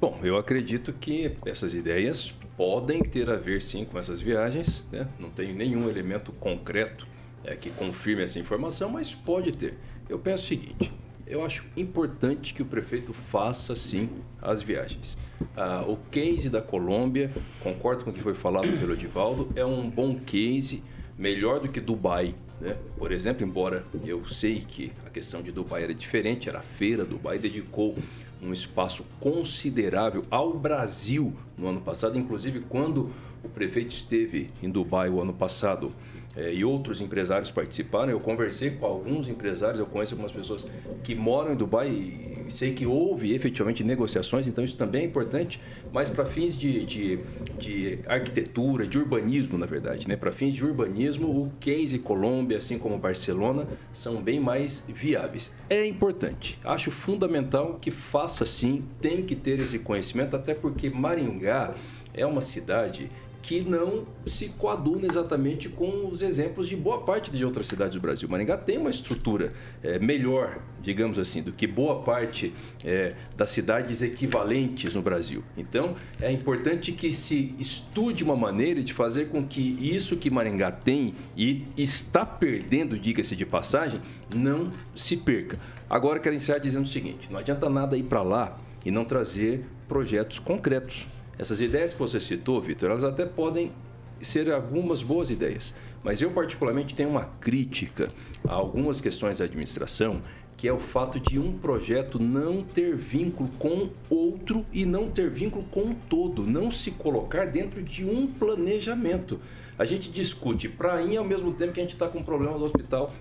Bom, 0.04 0.20
eu 0.22 0.36
acredito 0.36 0.92
que 0.92 1.32
essas 1.46 1.72
ideias 1.72 2.30
podem 2.58 3.02
ter 3.02 3.30
a 3.30 3.36
ver 3.36 3.62
sim 3.62 3.86
com 3.86 3.98
essas 3.98 4.20
viagens. 4.20 4.84
Né? 4.92 5.08
Não 5.18 5.30
tenho 5.30 5.54
nenhum 5.54 5.88
elemento 5.88 6.30
concreto 6.30 7.06
é, 7.42 7.56
que 7.56 7.70
confirme 7.70 8.22
essa 8.22 8.38
informação, 8.38 8.90
mas 8.90 9.14
pode 9.14 9.52
ter. 9.52 9.78
Eu 10.06 10.18
penso 10.18 10.42
o 10.42 10.46
seguinte: 10.46 10.92
eu 11.26 11.42
acho 11.42 11.64
importante 11.74 12.52
que 12.52 12.60
o 12.60 12.66
prefeito 12.66 13.14
faça 13.14 13.74
sim 13.74 14.10
as 14.42 14.60
viagens. 14.60 15.16
Ah, 15.56 15.86
o 15.88 15.96
case 16.10 16.50
da 16.50 16.60
Colômbia, 16.60 17.32
concordo 17.62 18.04
com 18.04 18.10
o 18.10 18.12
que 18.12 18.20
foi 18.20 18.34
falado 18.34 18.70
pelo 18.78 18.92
Edivaldo, 18.92 19.48
é 19.56 19.64
um 19.64 19.88
bom 19.88 20.16
case, 20.18 20.84
melhor 21.16 21.60
do 21.60 21.68
que 21.70 21.80
Dubai. 21.80 22.34
Né? 22.60 22.76
Por 22.98 23.10
exemplo, 23.10 23.42
embora 23.42 23.82
eu 24.04 24.26
sei 24.26 24.60
que 24.60 24.92
a 25.06 25.08
questão 25.08 25.40
de 25.40 25.50
Dubai 25.50 25.82
era 25.82 25.94
diferente, 25.94 26.46
era 26.46 26.58
a 26.58 26.62
feira, 26.62 27.06
Dubai 27.06 27.38
dedicou 27.38 27.96
um 28.44 28.52
espaço 28.52 29.06
considerável 29.18 30.22
ao 30.30 30.52
Brasil 30.52 31.32
no 31.56 31.66
ano 31.66 31.80
passado, 31.80 32.18
inclusive 32.18 32.60
quando 32.68 33.10
o 33.42 33.48
prefeito 33.48 33.92
esteve 33.92 34.50
em 34.62 34.70
Dubai 34.70 35.08
o 35.08 35.20
ano 35.20 35.32
passado 35.32 35.92
eh, 36.36 36.54
e 36.54 36.64
outros 36.64 37.00
empresários 37.00 37.50
participaram, 37.50 38.10
eu 38.10 38.20
conversei 38.20 38.70
com 38.70 38.86
alguns 38.86 39.28
empresários, 39.28 39.78
eu 39.78 39.86
conheço 39.86 40.14
algumas 40.14 40.32
pessoas 40.32 40.66
que 41.02 41.14
moram 41.14 41.52
em 41.52 41.56
Dubai 41.56 41.88
e 41.88 42.34
sei 42.50 42.72
que 42.72 42.86
houve 42.86 43.34
efetivamente 43.34 43.82
negociações, 43.82 44.46
então 44.46 44.64
isso 44.64 44.76
também 44.76 45.02
é 45.02 45.04
importante, 45.04 45.60
mas 45.92 46.10
para 46.10 46.24
fins 46.24 46.56
de, 46.56 46.84
de, 46.84 47.18
de 47.58 47.98
arquitetura, 48.06 48.86
de 48.86 48.98
urbanismo, 48.98 49.58
na 49.58 49.66
verdade, 49.66 50.08
né? 50.08 50.16
para 50.16 50.32
fins 50.32 50.54
de 50.54 50.64
urbanismo, 50.64 51.28
o 51.28 51.52
case 51.60 51.98
Colômbia, 51.98 52.58
assim 52.58 52.78
como 52.78 52.98
Barcelona, 52.98 53.66
são 53.92 54.22
bem 54.22 54.40
mais 54.40 54.84
viáveis. 54.88 55.54
É 55.68 55.86
importante, 55.86 56.58
acho 56.64 56.90
fundamental 56.90 57.78
que 57.80 57.90
faça 57.90 58.44
sim, 58.46 58.84
tem 59.00 59.22
que 59.22 59.34
ter 59.34 59.60
esse 59.60 59.78
conhecimento, 59.78 60.36
até 60.36 60.54
porque 60.54 60.90
Maringá 60.90 61.74
é 62.12 62.24
uma 62.24 62.40
cidade 62.40 63.10
que 63.46 63.60
não 63.60 64.06
se 64.26 64.48
coaduna 64.48 65.06
exatamente 65.06 65.68
com 65.68 66.08
os 66.08 66.22
exemplos 66.22 66.66
de 66.66 66.74
boa 66.74 67.02
parte 67.02 67.30
de 67.30 67.44
outras 67.44 67.66
cidades 67.66 67.94
do 67.94 68.00
Brasil. 68.00 68.26
Maringá 68.26 68.56
tem 68.56 68.78
uma 68.78 68.88
estrutura 68.88 69.52
é, 69.82 69.98
melhor, 69.98 70.60
digamos 70.80 71.18
assim, 71.18 71.42
do 71.42 71.52
que 71.52 71.66
boa 71.66 72.02
parte 72.02 72.54
é, 72.82 73.14
das 73.36 73.50
cidades 73.50 74.00
equivalentes 74.00 74.94
no 74.94 75.02
Brasil. 75.02 75.44
Então, 75.58 75.94
é 76.22 76.32
importante 76.32 76.90
que 76.92 77.12
se 77.12 77.54
estude 77.58 78.24
uma 78.24 78.34
maneira 78.34 78.82
de 78.82 78.94
fazer 78.94 79.26
com 79.26 79.46
que 79.46 79.60
isso 79.78 80.16
que 80.16 80.30
Maringá 80.30 80.72
tem 80.72 81.14
e 81.36 81.66
está 81.76 82.24
perdendo, 82.24 82.98
diga-se 82.98 83.36
de 83.36 83.44
passagem, 83.44 84.00
não 84.34 84.68
se 84.94 85.18
perca. 85.18 85.58
Agora, 85.88 86.18
quero 86.18 86.34
encerrar 86.34 86.60
dizendo 86.60 86.84
o 86.84 86.88
seguinte: 86.88 87.28
não 87.30 87.38
adianta 87.38 87.68
nada 87.68 87.94
ir 87.94 88.04
para 88.04 88.22
lá 88.22 88.58
e 88.86 88.90
não 88.90 89.04
trazer 89.04 89.66
projetos 89.86 90.38
concretos. 90.38 91.06
Essas 91.38 91.60
ideias 91.60 91.92
que 91.92 91.98
você 91.98 92.20
citou, 92.20 92.60
Vitor, 92.60 92.90
elas 92.90 93.04
até 93.04 93.26
podem 93.26 93.72
ser 94.20 94.50
algumas 94.52 95.02
boas 95.02 95.30
ideias, 95.30 95.74
mas 96.02 96.22
eu 96.22 96.30
particularmente 96.30 96.94
tenho 96.94 97.08
uma 97.08 97.24
crítica 97.24 98.08
a 98.46 98.54
algumas 98.54 99.00
questões 99.00 99.38
da 99.38 99.44
administração, 99.44 100.20
que 100.56 100.68
é 100.68 100.72
o 100.72 100.78
fato 100.78 101.18
de 101.18 101.38
um 101.38 101.58
projeto 101.58 102.18
não 102.18 102.62
ter 102.62 102.96
vínculo 102.96 103.50
com 103.58 103.90
outro 104.08 104.64
e 104.72 104.86
não 104.86 105.10
ter 105.10 105.28
vínculo 105.28 105.64
com 105.64 105.90
o 105.90 105.96
todo, 106.08 106.42
não 106.42 106.70
se 106.70 106.92
colocar 106.92 107.46
dentro 107.46 107.82
de 107.82 108.04
um 108.04 108.26
planejamento. 108.26 109.40
A 109.76 109.84
gente 109.84 110.10
discute 110.10 110.68
prainha 110.68 111.18
ao 111.18 111.24
mesmo 111.24 111.52
tempo 111.52 111.72
que 111.72 111.80
a 111.80 111.82
gente 111.82 111.94
está 111.94 112.06
com 112.06 112.20
um 112.20 112.22
problema 112.22 112.56
do 112.56 112.64
hospital 112.64 113.12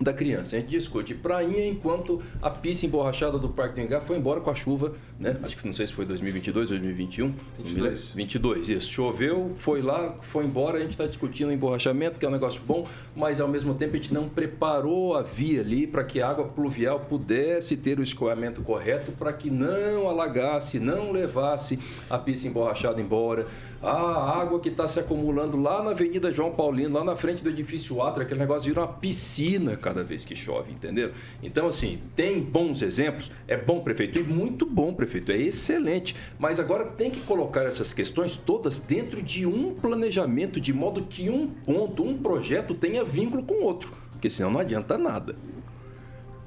da 0.00 0.12
criança. 0.12 0.56
A 0.56 0.60
gente 0.60 0.70
discute 0.70 1.14
prainha 1.14 1.66
enquanto 1.66 2.22
a 2.40 2.50
pista 2.50 2.86
emborrachada 2.86 3.38
do 3.38 3.50
Parque 3.50 3.74
do 3.74 3.82
Engar 3.82 4.00
foi 4.00 4.16
embora 4.16 4.40
com 4.40 4.50
a 4.50 4.54
chuva, 4.54 4.94
né? 5.20 5.36
Acho 5.42 5.54
que 5.58 5.66
não 5.66 5.74
sei 5.74 5.86
se 5.86 5.92
foi 5.92 6.06
2022 6.06 6.72
ou 6.72 6.78
2021. 6.78 7.34
22. 7.58 8.12
22, 8.12 8.68
isso. 8.70 8.90
Choveu, 8.90 9.54
foi 9.58 9.82
lá, 9.82 10.16
foi 10.22 10.46
embora, 10.46 10.78
a 10.78 10.80
gente 10.80 10.92
está 10.92 11.06
discutindo 11.06 11.48
o 11.48 11.52
emborrachamento, 11.52 12.18
que 12.18 12.24
é 12.24 12.28
um 12.28 12.32
negócio 12.32 12.62
bom, 12.66 12.88
mas 13.14 13.38
ao 13.38 13.46
mesmo 13.46 13.74
tempo 13.74 13.94
a 13.94 13.96
gente 13.96 14.14
não 14.14 14.30
preparou 14.30 15.14
a 15.14 15.20
via 15.20 15.60
ali 15.60 15.86
para 15.86 16.02
que 16.04 16.22
a 16.22 16.30
água 16.30 16.46
pluvial 16.46 17.00
pudesse 17.00 17.76
ter 17.76 17.98
o 17.98 18.02
escoamento 18.02 18.62
correto 18.62 19.12
para 19.12 19.30
que 19.30 19.50
não 19.50 20.08
alagasse, 20.08 20.80
não 20.80 21.12
levasse 21.12 21.78
a 22.08 22.16
pista 22.16 22.48
emborrachada 22.48 22.98
embora. 22.98 23.46
A 23.82 24.38
água 24.38 24.60
que 24.60 24.68
está 24.68 24.86
se 24.86 25.00
acumulando 25.00 25.58
lá 25.58 25.82
na 25.82 25.92
Avenida 25.92 26.30
João 26.30 26.52
Paulino, 26.52 26.98
lá 26.98 27.02
na 27.02 27.16
frente 27.16 27.42
do 27.42 27.48
edifício 27.48 28.02
Atra, 28.02 28.24
aquele 28.24 28.40
negócio 28.40 28.68
vira 28.68 28.82
uma 28.82 28.88
piscina 28.88 29.74
cada 29.74 30.04
vez 30.04 30.22
que 30.22 30.36
chove, 30.36 30.70
entendeu? 30.70 31.12
Então, 31.42 31.66
assim, 31.66 31.98
tem 32.14 32.40
bons 32.40 32.82
exemplos, 32.82 33.32
é 33.48 33.56
bom 33.56 33.80
prefeito, 33.80 34.18
e 34.18 34.22
muito 34.22 34.66
bom 34.66 34.92
prefeito, 34.92 35.09
é 35.18 35.36
excelente. 35.38 36.14
Mas 36.38 36.58
agora 36.60 36.84
tem 36.84 37.10
que 37.10 37.20
colocar 37.20 37.62
essas 37.62 37.92
questões 37.92 38.36
todas 38.36 38.78
dentro 38.78 39.20
de 39.22 39.46
um 39.46 39.74
planejamento, 39.74 40.60
de 40.60 40.72
modo 40.72 41.02
que 41.02 41.28
um 41.30 41.46
ponto, 41.48 42.02
um 42.02 42.16
projeto 42.16 42.74
tenha 42.74 43.04
vínculo 43.04 43.42
com 43.42 43.54
o 43.54 43.62
outro, 43.64 43.92
porque 44.12 44.28
senão 44.30 44.50
não 44.50 44.60
adianta 44.60 44.96
nada. 44.96 45.34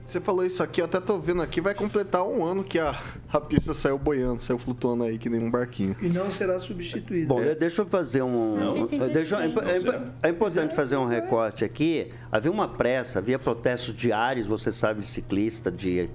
Você 0.05 0.19
falou 0.19 0.45
isso 0.45 0.61
aqui, 0.61 0.81
eu 0.81 0.85
até 0.85 0.99
tô 0.99 1.17
vendo 1.17 1.41
aqui, 1.41 1.61
vai 1.61 1.73
completar 1.73 2.27
um 2.27 2.45
ano 2.45 2.61
que 2.61 2.77
a, 2.77 2.93
a 3.31 3.39
pista 3.39 3.73
saiu 3.73 3.97
boiando, 3.97 4.43
saiu 4.43 4.59
flutuando 4.59 5.05
aí 5.05 5.17
que 5.17 5.29
nem 5.29 5.39
um 5.41 5.49
barquinho. 5.49 5.95
E 6.01 6.07
não 6.09 6.29
será 6.29 6.59
substituído. 6.59 7.27
Bom, 7.27 7.39
eu- 7.41 7.55
deixa 7.55 7.81
eu 7.81 7.85
fazer 7.85 8.21
um. 8.21 8.57
Não. 8.57 8.87
deixa, 9.07 9.41
é, 9.41 9.47
é- 9.47 10.27
é 10.27 10.29
importante 10.29 10.75
fazer 10.75 10.97
um 10.97 11.07
recorte 11.07 11.63
aqui. 11.63 12.11
Havia 12.29 12.51
uma 12.51 12.67
pressa, 12.67 13.19
havia 13.19 13.39
protestos 13.39 13.95
diários, 13.95 14.45
você 14.45 14.73
sabe, 14.73 15.01
de 15.01 15.07
ciclista, 15.07 15.71
de 15.71 16.09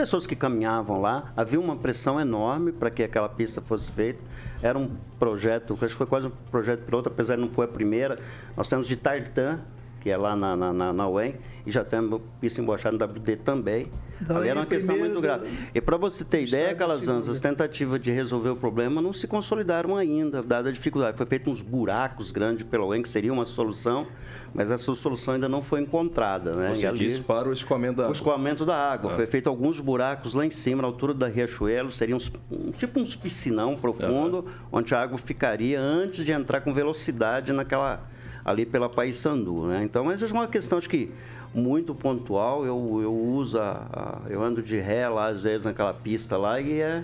pessoas 0.00 0.26
que 0.26 0.34
caminhavam 0.34 0.98
lá. 0.98 1.30
Havia 1.36 1.60
uma 1.60 1.76
pressão 1.76 2.18
enorme 2.18 2.72
para 2.72 2.90
que 2.90 3.02
aquela 3.02 3.28
pista 3.28 3.60
fosse 3.60 3.92
feita. 3.92 4.18
Era 4.62 4.78
um 4.78 4.96
projeto, 5.18 5.74
acho 5.74 5.88
que 5.88 5.94
foi 5.94 6.06
quase 6.06 6.26
um 6.26 6.32
projeto 6.50 6.84
piloto, 6.86 7.10
apesar 7.10 7.36
de 7.36 7.42
não 7.42 7.50
foi 7.50 7.66
a 7.66 7.68
primeira. 7.68 8.18
Nós 8.56 8.66
temos 8.66 8.88
de 8.88 8.96
Tartan, 8.96 9.60
que 10.00 10.08
é 10.08 10.16
lá 10.16 10.34
na, 10.34 10.56
na, 10.56 10.72
na, 10.72 10.92
na 10.94 11.06
UEM, 11.06 11.34
e 11.66 11.70
já 11.70 11.84
temos 11.84 12.22
pista 12.40 12.62
embochada 12.62 12.96
no 12.96 13.04
WD 13.04 13.36
também. 13.36 13.90
Da 14.22 14.38
Ali 14.38 14.48
era 14.48 14.60
uma 14.60 14.66
questão 14.66 14.96
muito 14.96 15.20
grave. 15.20 15.50
E 15.74 15.80
para 15.82 15.98
você 15.98 16.24
ter 16.24 16.44
ideia, 16.44 16.74
Calazans, 16.74 17.28
as 17.28 17.38
tentativas 17.38 18.00
de 18.00 18.10
resolver 18.10 18.48
o 18.48 18.56
problema 18.56 19.02
não 19.02 19.12
se 19.12 19.26
consolidaram 19.26 19.96
ainda, 19.96 20.42
dada 20.42 20.70
a 20.70 20.72
dificuldade. 20.72 21.18
Foi 21.18 21.26
feito 21.26 21.50
uns 21.50 21.60
buracos 21.60 22.30
grandes 22.30 22.64
pela 22.66 22.86
UEM, 22.86 23.02
que 23.02 23.08
seria 23.08 23.32
uma 23.32 23.44
solução, 23.44 24.06
mas 24.54 24.70
essa 24.70 24.94
solução 24.94 25.34
ainda 25.34 25.48
não 25.48 25.62
foi 25.62 25.80
encontrada. 25.80 26.52
Né? 26.54 26.74
Você 26.74 26.86
ali- 26.86 26.98
diz 26.98 27.18
para 27.18 27.48
o 27.48 27.52
escoamento 27.52 27.96
da 27.96 28.02
o 28.02 28.04
água. 28.06 28.14
escoamento 28.14 28.64
da 28.66 28.76
água. 28.76 29.12
Ah. 29.12 29.16
Foi 29.16 29.26
feito 29.26 29.48
alguns 29.48 29.78
buracos 29.80 30.34
lá 30.34 30.44
em 30.44 30.50
cima, 30.50 30.82
na 30.82 30.88
altura 30.88 31.14
da 31.14 31.28
Riachuelo. 31.28 31.90
Seria 31.92 32.16
uns, 32.16 32.30
um, 32.50 32.70
tipo 32.72 33.00
uns 33.00 33.14
piscinão 33.16 33.76
profundo, 33.76 34.44
onde 34.72 34.94
a 34.94 35.00
água 35.02 35.18
ficaria 35.18 35.80
antes 35.80 36.24
de 36.24 36.32
entrar 36.32 36.60
com 36.60 36.72
velocidade 36.74 37.52
naquela 37.52 38.00
ali 38.44 38.64
pela 38.66 38.88
Paissandu. 38.88 39.66
Né? 39.66 39.82
Então, 39.84 40.04
mas 40.04 40.22
é 40.22 40.26
uma 40.26 40.46
questão, 40.48 40.78
acho 40.78 40.88
que 40.88 41.10
muito 41.54 41.94
pontual. 41.94 42.64
Eu, 42.64 43.00
eu 43.02 43.12
uso, 43.14 43.58
a, 43.58 43.86
a- 44.24 44.30
eu 44.30 44.42
ando 44.42 44.62
de 44.62 44.78
ré 44.78 45.08
lá, 45.08 45.28
às 45.28 45.42
vezes, 45.42 45.64
naquela 45.64 45.92
pista 45.92 46.36
lá, 46.36 46.60
e 46.60 46.80
é, 46.80 47.02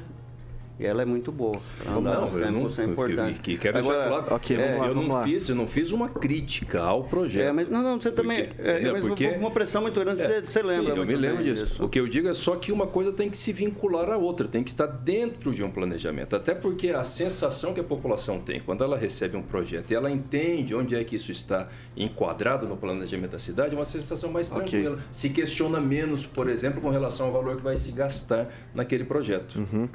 E 0.78 0.84
ela 0.84 1.00
é 1.00 1.04
muito 1.06 1.32
boa. 1.32 1.58
Andar 1.86 2.20
Não, 2.20 2.30
no 2.30 2.38
eu 2.38 2.52
não, 2.52 2.66
isso 2.68 2.80
é 2.80 2.84
importante. 2.84 3.38
Que, 3.38 3.56
quero 3.56 3.80
deixar 3.80 4.08
claro. 4.08 4.40
é, 4.50 4.88
eu 4.88 4.94
não 4.94 5.08
lá. 5.08 5.24
fiz, 5.24 5.48
eu 5.48 5.54
não 5.54 5.66
fiz 5.66 5.90
uma 5.90 6.08
crítica 6.08 6.82
ao 6.82 7.04
projeto. 7.04 7.48
É, 7.48 7.52
mas 7.52 7.70
não, 7.70 7.82
não, 7.82 7.98
você 8.00 8.10
também. 8.10 8.44
Porque- 8.44 8.62
é, 8.62 8.92
mas 8.92 9.06
Porque- 9.06 9.28
uma 9.28 9.50
pressão 9.50 9.80
muito 9.80 9.98
grande, 9.98 10.20
você, 10.22 10.42
você 10.42 10.62
lembra. 10.62 10.92
Sim, 10.94 11.00
eu 11.00 11.06
me 11.06 11.16
lembro 11.16 11.42
bem 11.42 11.54
disso. 11.54 11.82
O 11.82 11.88
que 11.88 11.98
eu 11.98 12.06
digo 12.06 12.28
é 12.28 12.34
só 12.34 12.56
que 12.56 12.72
uma 12.72 12.86
coisa 12.86 13.10
tem 13.10 13.30
que 13.30 13.38
se 13.38 13.52
vincular 13.54 14.10
à 14.10 14.18
outra, 14.18 14.46
tem 14.46 14.62
que 14.62 14.68
estar 14.68 14.86
dentro 14.86 15.50
de 15.54 15.64
um 15.64 15.70
planejamento. 15.70 16.36
Até 16.36 16.54
porque 16.54 16.90
a 16.90 17.02
sensação 17.02 17.72
que 17.72 17.80
a 17.80 17.84
população 17.84 18.38
tem 18.38 18.60
quando 18.60 18.84
ela 18.84 18.98
recebe 18.98 19.34
um 19.36 19.42
projeto 19.42 19.90
e 19.90 19.94
ela 19.94 20.10
entende 20.10 20.74
onde 20.74 20.94
é 20.94 21.02
que 21.02 21.16
isso 21.16 21.32
está 21.32 21.68
enquadrado 21.96 22.66
no 22.66 22.76
planejamento 22.76 23.30
da 23.32 23.38
cidade, 23.38 23.74
é 23.74 23.78
uma 23.78 23.84
sensação 23.84 24.30
mais 24.30 24.50
tranquila. 24.50 24.98
Se 25.10 25.30
questiona 25.30 25.80
menos, 25.80 26.26
por 26.26 26.48
exemplo, 26.50 26.82
com 26.82 26.90
relação 26.90 27.26
ao 27.26 27.32
valor 27.32 27.56
que 27.56 27.62
vai 27.62 27.76
se 27.76 27.92
gastar 27.92 28.48
naquele 28.74 29.04
projeto. 29.04 29.56
Uhum. 29.58 29.88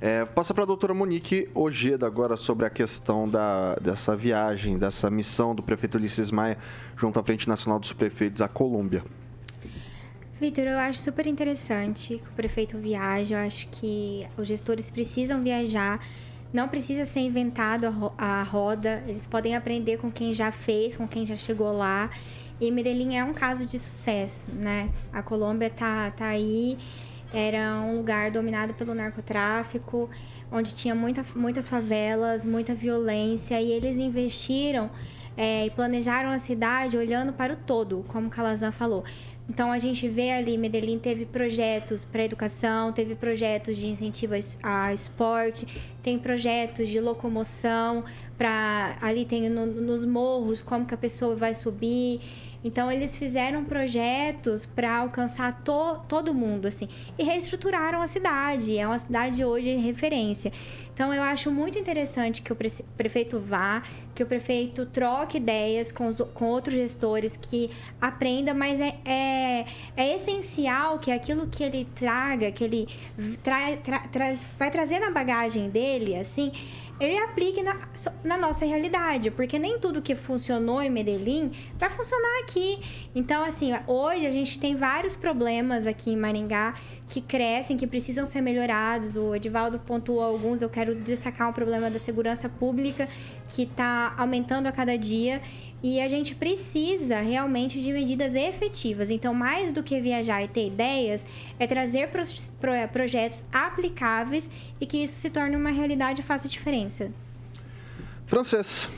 É, 0.00 0.24
passa 0.34 0.54
para 0.54 0.62
a 0.62 0.66
doutora 0.66 0.94
Monique 0.94 1.48
Ojeda 1.54 2.06
agora 2.06 2.36
sobre 2.36 2.66
a 2.66 2.70
questão 2.70 3.28
da, 3.28 3.74
dessa 3.76 4.16
viagem, 4.16 4.78
dessa 4.78 5.10
missão 5.10 5.54
do 5.54 5.62
prefeito 5.62 5.96
Ulisses 5.96 6.30
Maia 6.30 6.58
junto 6.96 7.18
à 7.18 7.22
Frente 7.22 7.48
Nacional 7.48 7.78
dos 7.78 7.92
Prefeitos 7.92 8.40
à 8.40 8.48
Colômbia. 8.48 9.04
Vitor, 10.40 10.64
eu 10.64 10.78
acho 10.78 11.00
super 11.00 11.26
interessante 11.26 12.20
que 12.22 12.28
o 12.28 12.32
prefeito 12.32 12.78
viaje. 12.78 13.34
Eu 13.34 13.40
acho 13.40 13.68
que 13.70 14.26
os 14.36 14.46
gestores 14.46 14.90
precisam 14.90 15.42
viajar. 15.42 16.00
Não 16.52 16.68
precisa 16.68 17.04
ser 17.04 17.20
inventado 17.20 17.86
a 17.86 17.90
ro- 17.90 18.14
a 18.16 18.42
roda. 18.44 19.02
Eles 19.08 19.26
podem 19.26 19.56
aprender 19.56 19.98
com 19.98 20.10
quem 20.10 20.32
já 20.32 20.52
fez, 20.52 20.96
com 20.96 21.08
quem 21.08 21.26
já 21.26 21.36
chegou 21.36 21.76
lá. 21.76 22.08
E 22.60 22.70
Medellín 22.70 23.16
é 23.16 23.24
um 23.24 23.32
caso 23.34 23.66
de 23.66 23.78
sucesso, 23.78 24.48
né? 24.52 24.90
A 25.12 25.22
Colômbia 25.22 25.70
tá, 25.70 26.10
tá 26.12 26.26
aí. 26.26 26.78
Era 27.32 27.80
um 27.82 27.98
lugar 27.98 28.30
dominado 28.30 28.72
pelo 28.74 28.94
narcotráfico, 28.94 30.08
onde 30.50 30.74
tinha 30.74 30.94
muita, 30.94 31.24
muitas 31.34 31.68
favelas, 31.68 32.44
muita 32.44 32.74
violência. 32.74 33.60
E 33.60 33.70
eles 33.70 33.98
investiram 33.98 34.90
é, 35.36 35.66
e 35.66 35.70
planejaram 35.70 36.30
a 36.30 36.38
cidade 36.38 36.96
olhando 36.96 37.32
para 37.32 37.52
o 37.52 37.56
todo, 37.56 38.04
como 38.08 38.30
Calazan 38.30 38.72
falou. 38.72 39.04
Então 39.48 39.72
a 39.72 39.78
gente 39.78 40.06
vê 40.06 40.30
ali, 40.32 40.58
Medellín 40.58 40.98
teve 40.98 41.24
projetos 41.24 42.04
para 42.04 42.22
educação, 42.22 42.92
teve 42.92 43.14
projetos 43.14 43.78
de 43.78 43.86
incentivo 43.86 44.34
a 44.62 44.92
esporte, 44.92 45.66
tem 46.02 46.18
projetos 46.18 46.86
de 46.86 47.00
locomoção 47.00 48.04
para 48.36 48.98
ali 49.00 49.24
tem 49.24 49.48
no- 49.48 49.64
nos 49.64 50.04
morros 50.04 50.60
como 50.60 50.84
que 50.84 50.92
a 50.92 50.98
pessoa 50.98 51.34
vai 51.34 51.54
subir. 51.54 52.20
Então 52.62 52.90
eles 52.90 53.14
fizeram 53.14 53.64
projetos 53.64 54.66
para 54.66 54.98
alcançar 54.98 55.62
to- 55.62 56.00
todo 56.08 56.34
mundo 56.34 56.66
assim 56.66 56.88
e 57.16 57.22
reestruturaram 57.22 58.02
a 58.02 58.06
cidade. 58.08 58.76
É 58.76 58.86
uma 58.86 58.98
cidade 58.98 59.44
hoje 59.44 59.76
de 59.76 59.80
referência. 59.80 60.52
Então 60.92 61.14
eu 61.14 61.22
acho 61.22 61.52
muito 61.52 61.78
interessante 61.78 62.42
que 62.42 62.52
o 62.52 62.56
pre- 62.56 62.68
prefeito 62.96 63.38
vá, 63.38 63.82
que 64.12 64.22
o 64.24 64.26
prefeito 64.26 64.84
troque 64.86 65.36
ideias 65.36 65.92
com, 65.92 66.06
os- 66.08 66.20
com 66.34 66.46
outros 66.46 66.74
gestores, 66.74 67.36
que 67.36 67.70
aprenda, 68.00 68.52
mas 68.52 68.80
é, 68.80 68.94
é, 69.04 69.64
é 69.96 70.16
essencial 70.16 70.98
que 70.98 71.12
aquilo 71.12 71.46
que 71.46 71.62
ele 71.62 71.86
traga, 71.94 72.50
que 72.50 72.64
ele 72.64 72.88
tra- 73.44 73.76
tra- 73.76 74.08
tra- 74.08 74.36
vai 74.58 74.70
trazer 74.72 74.98
na 74.98 75.12
bagagem 75.12 75.70
dele, 75.70 76.16
assim, 76.16 76.50
ele 77.00 77.16
aplique 77.18 77.62
na, 77.62 77.76
na 78.24 78.36
nossa 78.36 78.64
realidade, 78.64 79.30
porque 79.30 79.58
nem 79.58 79.78
tudo 79.78 80.02
que 80.02 80.14
funcionou 80.14 80.82
em 80.82 80.90
Medellín 80.90 81.50
vai 81.76 81.90
funcionar 81.90 82.40
aqui. 82.42 83.08
Então, 83.14 83.44
assim, 83.44 83.72
hoje 83.86 84.26
a 84.26 84.30
gente 84.30 84.58
tem 84.58 84.76
vários 84.76 85.16
problemas 85.16 85.86
aqui 85.86 86.10
em 86.10 86.16
Maringá 86.16 86.74
que 87.08 87.20
crescem, 87.20 87.76
que 87.76 87.86
precisam 87.86 88.26
ser 88.26 88.40
melhorados. 88.40 89.16
O 89.16 89.34
Edivaldo 89.34 89.78
pontuou 89.78 90.22
alguns, 90.22 90.60
eu 90.60 90.68
quero 90.68 90.94
destacar 90.94 91.48
um 91.48 91.52
problema 91.52 91.90
da 91.90 91.98
segurança 91.98 92.48
pública 92.48 93.08
que 93.48 93.62
está 93.62 94.14
aumentando 94.16 94.66
a 94.66 94.72
cada 94.72 94.96
dia. 94.96 95.40
E 95.80 96.00
a 96.00 96.08
gente 96.08 96.34
precisa 96.34 97.20
realmente 97.20 97.80
de 97.80 97.92
medidas 97.92 98.34
efetivas. 98.34 99.10
Então, 99.10 99.32
mais 99.32 99.70
do 99.70 99.80
que 99.82 100.00
viajar 100.00 100.42
e 100.42 100.48
ter 100.48 100.66
ideias, 100.66 101.24
é 101.58 101.66
trazer 101.68 102.08
pro- 102.08 102.22
pro- 102.60 102.88
projetos 102.92 103.44
aplicáveis 103.52 104.50
e 104.80 104.86
que 104.86 104.98
isso 105.04 105.14
se 105.20 105.30
torne 105.30 105.54
uma 105.54 105.70
realidade 105.70 106.20
e 106.20 106.24
faça 106.24 106.48
diferença. 106.48 107.12
Francês. 108.26 108.88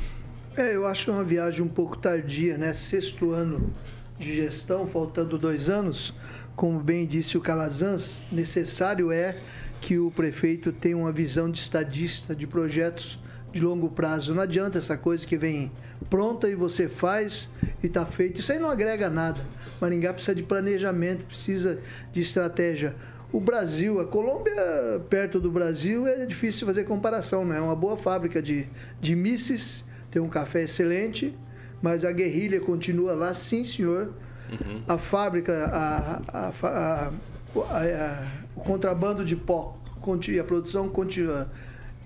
É, 0.56 0.74
eu 0.74 0.86
acho 0.86 1.12
uma 1.12 1.22
viagem 1.22 1.62
um 1.62 1.68
pouco 1.68 1.96
tardia, 1.96 2.58
né? 2.58 2.72
Sexto 2.72 3.30
ano 3.30 3.72
de 4.18 4.34
gestão, 4.34 4.86
faltando 4.86 5.38
dois 5.38 5.68
anos. 5.68 6.12
Como 6.60 6.78
bem 6.78 7.06
disse 7.06 7.38
o 7.38 7.40
Calazans, 7.40 8.22
necessário 8.30 9.10
é 9.10 9.38
que 9.80 9.98
o 9.98 10.10
prefeito 10.10 10.70
tenha 10.70 10.94
uma 10.94 11.10
visão 11.10 11.50
de 11.50 11.58
estadista, 11.58 12.36
de 12.36 12.46
projetos 12.46 13.18
de 13.50 13.62
longo 13.62 13.88
prazo. 13.88 14.34
Não 14.34 14.42
adianta 14.42 14.76
essa 14.76 14.98
coisa 14.98 15.26
que 15.26 15.38
vem 15.38 15.72
pronta 16.10 16.50
e 16.50 16.54
você 16.54 16.86
faz 16.86 17.48
e 17.82 17.86
está 17.86 18.04
feito. 18.04 18.40
Isso 18.40 18.52
aí 18.52 18.58
não 18.58 18.68
agrega 18.68 19.08
nada. 19.08 19.40
Maringá 19.80 20.12
precisa 20.12 20.34
de 20.34 20.42
planejamento, 20.42 21.24
precisa 21.24 21.80
de 22.12 22.20
estratégia. 22.20 22.94
O 23.32 23.40
Brasil, 23.40 23.98
a 23.98 24.06
Colômbia, 24.06 25.00
perto 25.08 25.40
do 25.40 25.50
Brasil, 25.50 26.06
é 26.06 26.26
difícil 26.26 26.66
fazer 26.66 26.84
comparação, 26.84 27.42
né? 27.42 27.56
É 27.56 27.60
uma 27.62 27.74
boa 27.74 27.96
fábrica 27.96 28.42
de, 28.42 28.68
de 29.00 29.16
misses, 29.16 29.86
tem 30.10 30.20
um 30.20 30.28
café 30.28 30.64
excelente, 30.64 31.34
mas 31.80 32.04
a 32.04 32.12
guerrilha 32.12 32.60
continua 32.60 33.14
lá, 33.14 33.32
sim, 33.32 33.64
senhor. 33.64 34.12
A 34.88 34.98
fábrica, 34.98 35.66
a, 35.72 36.20
a, 36.32 37.10
a- 37.54 38.22
o 38.56 38.60
contrabando 38.60 39.24
de 39.24 39.36
pó, 39.36 39.76
a 40.40 40.44
produção 40.44 40.88
continua. 40.88 41.50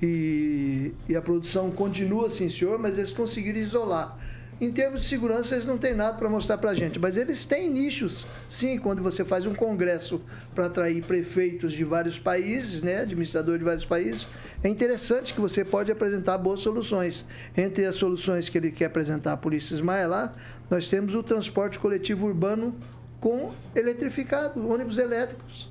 E, 0.02 0.92
e 1.08 1.16
a 1.16 1.22
produção 1.22 1.70
continua, 1.70 2.28
sim, 2.28 2.48
senhor, 2.50 2.78
mas 2.78 2.98
eles 2.98 3.10
conseguiram 3.12 3.58
isolar. 3.58 4.18
Em 4.60 4.70
termos 4.70 5.02
de 5.02 5.08
segurança, 5.08 5.54
eles 5.54 5.66
não 5.66 5.76
têm 5.76 5.94
nada 5.94 6.16
para 6.16 6.28
mostrar 6.30 6.58
para 6.58 6.70
a 6.70 6.74
gente, 6.74 6.96
mas 6.98 7.16
eles 7.16 7.44
têm 7.44 7.68
nichos, 7.68 8.24
sim, 8.48 8.78
quando 8.78 9.02
você 9.02 9.24
faz 9.24 9.46
um 9.46 9.54
congresso 9.54 10.20
para 10.54 10.66
atrair 10.66 11.02
prefeitos 11.04 11.72
de 11.72 11.82
vários 11.84 12.20
países, 12.20 12.80
né, 12.82 13.00
administradores 13.00 13.58
de 13.58 13.64
vários 13.64 13.84
países, 13.84 14.28
é 14.62 14.68
interessante 14.68 15.34
que 15.34 15.40
você 15.40 15.64
pode 15.64 15.90
apresentar 15.90 16.38
boas 16.38 16.60
soluções. 16.60 17.26
Entre 17.56 17.84
as 17.84 17.96
soluções 17.96 18.48
que 18.48 18.56
ele 18.56 18.70
quer 18.70 18.84
apresentar 18.86 19.32
a 19.32 19.36
Polícia 19.36 19.74
Ismael 19.74 20.08
lá, 20.08 20.32
nós 20.70 20.88
temos 20.88 21.14
o 21.14 21.22
transporte 21.22 21.78
coletivo 21.78 22.26
urbano 22.26 22.74
com 23.20 23.52
eletrificado, 23.74 24.68
ônibus 24.68 24.98
elétricos. 24.98 25.68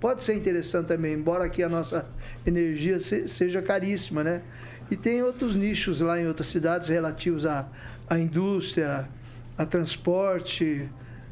Pode 0.00 0.22
ser 0.22 0.34
interessante 0.34 0.86
também, 0.88 1.14
embora 1.14 1.44
aqui 1.44 1.62
a 1.62 1.68
nossa 1.68 2.06
energia 2.46 3.00
se- 3.00 3.26
seja 3.28 3.62
caríssima, 3.62 4.22
né? 4.22 4.42
E 4.90 4.96
tem 4.96 5.22
outros 5.22 5.56
nichos 5.56 6.00
lá 6.00 6.20
em 6.20 6.26
outras 6.28 6.48
cidades 6.48 6.88
relativos 6.88 7.46
à, 7.46 7.66
à 8.08 8.18
indústria, 8.18 9.08
a 9.56 9.64
transporte, 9.64 10.88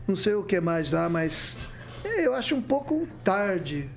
não 0.09 0.17
sei 0.17 0.35
o 0.35 0.43
que 0.43 0.59
mais 0.59 0.93
lá, 0.93 1.09
mas 1.09 1.59
é, 2.05 2.27
eu 2.27 2.35
acho 2.35 2.55
um 2.55 2.63
pouco 2.63 3.07
tarde 3.23 3.89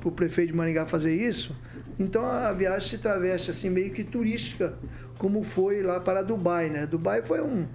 para 0.00 0.08
o 0.08 0.12
prefeito 0.12 0.50
de 0.50 0.56
Maringá 0.56 0.86
fazer 0.86 1.14
isso. 1.14 1.54
Então 1.98 2.26
a 2.26 2.52
viagem 2.52 2.88
se 2.88 2.98
traveste 2.98 3.50
assim 3.50 3.70
meio 3.70 3.90
que 3.92 4.02
turística, 4.02 4.74
como 5.18 5.44
foi 5.44 5.82
lá 5.82 6.00
para 6.00 6.22
Dubai, 6.22 6.68
né? 6.68 6.84
Dubai 6.86 7.22
foi 7.22 7.40
um 7.40 7.66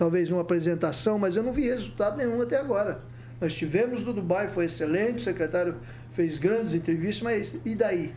talvez 0.00 0.30
uma 0.30 0.40
apresentação, 0.40 1.18
mas 1.18 1.36
eu 1.36 1.42
não 1.42 1.52
vi 1.52 1.68
resultado 1.68 2.16
nenhum 2.16 2.40
até 2.40 2.56
agora. 2.58 3.02
Nós 3.38 3.52
tivemos 3.52 4.02
no 4.02 4.14
Dubai, 4.14 4.48
foi 4.48 4.64
excelente, 4.64 5.18
o 5.18 5.20
secretário 5.20 5.76
fez 6.14 6.38
grandes 6.38 6.72
entrevistas, 6.72 7.22
mas 7.22 7.54
e 7.66 7.74
daí? 7.74 8.14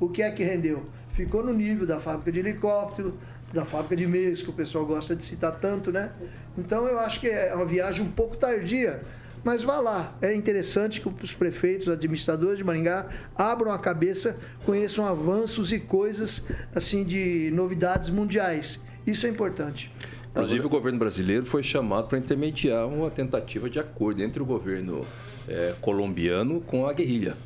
O 0.00 0.08
que 0.08 0.22
é 0.22 0.30
que 0.30 0.42
rendeu? 0.42 0.86
Ficou 1.12 1.44
no 1.44 1.52
nível 1.52 1.86
da 1.86 2.00
fábrica 2.00 2.32
de 2.32 2.38
helicóptero, 2.38 3.18
da 3.52 3.66
fábrica 3.66 3.94
de 3.94 4.06
meios, 4.06 4.40
que 4.40 4.48
o 4.48 4.52
pessoal 4.54 4.86
gosta 4.86 5.14
de 5.14 5.22
citar 5.22 5.60
tanto, 5.60 5.92
né? 5.92 6.10
Então 6.56 6.88
eu 6.88 6.98
acho 7.00 7.20
que 7.20 7.28
é 7.28 7.54
uma 7.54 7.66
viagem 7.66 8.02
um 8.02 8.10
pouco 8.10 8.34
tardia, 8.34 9.02
mas 9.44 9.62
vá 9.62 9.78
lá. 9.78 10.16
É 10.22 10.34
interessante 10.34 11.02
que 11.02 11.08
os 11.22 11.34
prefeitos, 11.34 11.90
administradores 11.90 12.56
de 12.56 12.64
Maringá 12.64 13.10
abram 13.36 13.72
a 13.72 13.78
cabeça, 13.78 14.38
conheçam 14.64 15.06
avanços 15.06 15.70
e 15.70 15.80
coisas 15.80 16.44
assim 16.74 17.04
de 17.04 17.50
novidades 17.52 18.08
mundiais. 18.08 18.80
Isso 19.06 19.26
é 19.26 19.28
importante. 19.28 19.92
Inclusive, 20.36 20.66
o 20.66 20.68
governo 20.68 20.98
brasileiro 20.98 21.46
foi 21.46 21.62
chamado 21.62 22.08
para 22.08 22.18
intermediar 22.18 22.86
uma 22.86 23.10
tentativa 23.10 23.70
de 23.70 23.78
acordo 23.78 24.22
entre 24.22 24.42
o 24.42 24.44
governo 24.44 25.00
eh, 25.48 25.74
colombiano 25.80 26.60
com 26.60 26.86
a 26.86 26.92
guerrilha. 26.92 27.36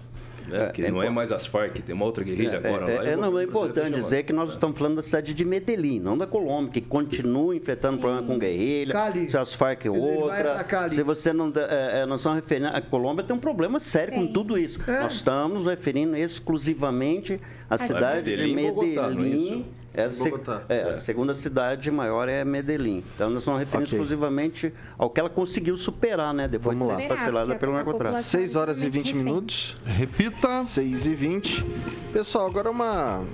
Né? 0.48 0.64
É, 0.64 0.68
que 0.70 0.84
é 0.84 0.90
não 0.90 1.02
é 1.02 1.08
mais 1.08 1.30
as 1.30 1.46
Farc, 1.46 1.78
tem 1.80 1.94
uma 1.94 2.04
outra 2.04 2.24
guerrilha 2.24 2.58
agora 2.58 2.90
é, 2.90 2.96
lá. 2.96 3.06
é, 3.06 3.12
e 3.12 3.14
o 3.14 3.20
não, 3.20 3.38
é 3.38 3.44
importante 3.44 3.92
dizer 3.92 4.24
que 4.24 4.32
nós 4.32 4.50
estamos 4.50 4.76
falando 4.76 4.96
da 4.96 5.02
cidade 5.02 5.32
de 5.32 5.44
Medellín, 5.44 6.00
não 6.00 6.18
da 6.18 6.26
Colômbia, 6.26 6.72
que 6.72 6.80
continua 6.80 7.54
enfrentando 7.54 7.98
problema 7.98 8.26
com 8.26 8.38
guerrilha. 8.38 8.92
Cali. 8.92 9.30
Se 9.30 9.38
as 9.38 9.54
Farc 9.54 9.86
é 9.86 9.90
outra. 9.90 10.66
Se 10.88 11.02
você 11.02 11.32
não. 11.32 11.52
É, 11.54 12.00
é, 12.00 12.06
nós 12.06 12.20
estamos 12.20 12.40
referindo. 12.40 12.68
A 12.68 12.80
Colômbia 12.80 13.24
tem 13.24 13.36
um 13.36 13.40
problema 13.40 13.78
sério 13.78 14.14
com 14.14 14.26
tudo 14.26 14.58
isso. 14.58 14.80
É. 14.86 15.02
Nós 15.02 15.14
estamos 15.14 15.66
referindo 15.66 16.16
exclusivamente 16.16 17.40
A 17.70 17.78
cidade 17.78 18.30
Medellín, 18.30 18.56
de 18.56 18.62
não 18.62 18.82
é 18.82 18.86
Medellín 18.86 19.36
isso? 19.36 19.64
é 19.94 20.04
a, 20.04 20.08
Bogotá. 20.08 20.62
é, 20.68 20.82
a 20.90 20.98
segunda 21.00 21.34
cidade 21.34 21.90
maior 21.90 22.28
é 22.28 22.44
Medellín. 22.44 23.04
Então 23.14 23.30
nós 23.30 23.38
estamos 23.40 23.60
referindo 23.60 23.86
Ok. 23.86 23.98
exclusivamente 23.98 24.74
ao 24.98 25.08
que 25.08 25.20
ela 25.20 25.30
conseguiu 25.30 25.76
superar, 25.78 26.34
né? 26.34 26.48
Depois 26.48 26.76
Vamos 26.76 26.94
de 26.96 27.02
lá. 27.02 27.08
ser 27.08 27.14
esfacelada 27.14 27.46
porque 27.46 27.60
pelo 27.60 27.72
narcotráfico. 27.74 28.08
população 28.18 28.40
6 28.40 28.56
horas 28.56 28.78
e 28.78 28.86
totalmente 28.86 29.04
20 29.04 29.06
refém. 29.12 29.24
minutos. 29.24 29.76
Repita. 29.86 30.64
6 30.64 31.06
e 31.06 31.14
20. 31.14 31.64
Pessoal, 32.12 32.46
agora 32.46 32.70
uma. 32.70 33.24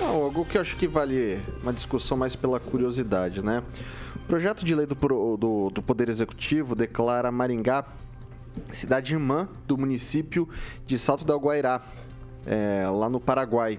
Não, 0.00 0.22
algo 0.24 0.44
que 0.44 0.56
eu 0.56 0.62
acho 0.62 0.74
que 0.76 0.88
vale 0.88 1.38
uma 1.62 1.72
discussão 1.72 2.16
mais 2.16 2.34
pela 2.34 2.58
curiosidade, 2.58 3.44
né? 3.44 3.62
O 4.16 4.26
projeto 4.26 4.64
de 4.64 4.74
lei 4.74 4.86
do, 4.86 4.94
do, 5.36 5.70
do 5.70 5.82
Poder 5.82 6.08
Executivo 6.08 6.74
declara 6.74 7.30
Maringá 7.30 7.84
cidade 8.70 9.12
irmã 9.12 9.48
do 9.66 9.76
município 9.76 10.48
de 10.86 10.96
Salto 10.96 11.24
del 11.24 11.38
Guairá, 11.38 11.82
é, 12.46 12.86
lá 12.88 13.08
no 13.08 13.20
Paraguai, 13.20 13.78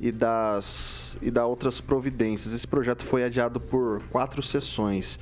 e 0.00 0.10
das 0.10 1.16
e 1.22 1.30
da 1.30 1.46
outras 1.46 1.80
providências. 1.80 2.52
Esse 2.52 2.66
projeto 2.66 3.04
foi 3.04 3.22
adiado 3.24 3.60
por 3.60 4.02
quatro 4.10 4.42
sessões. 4.42 5.18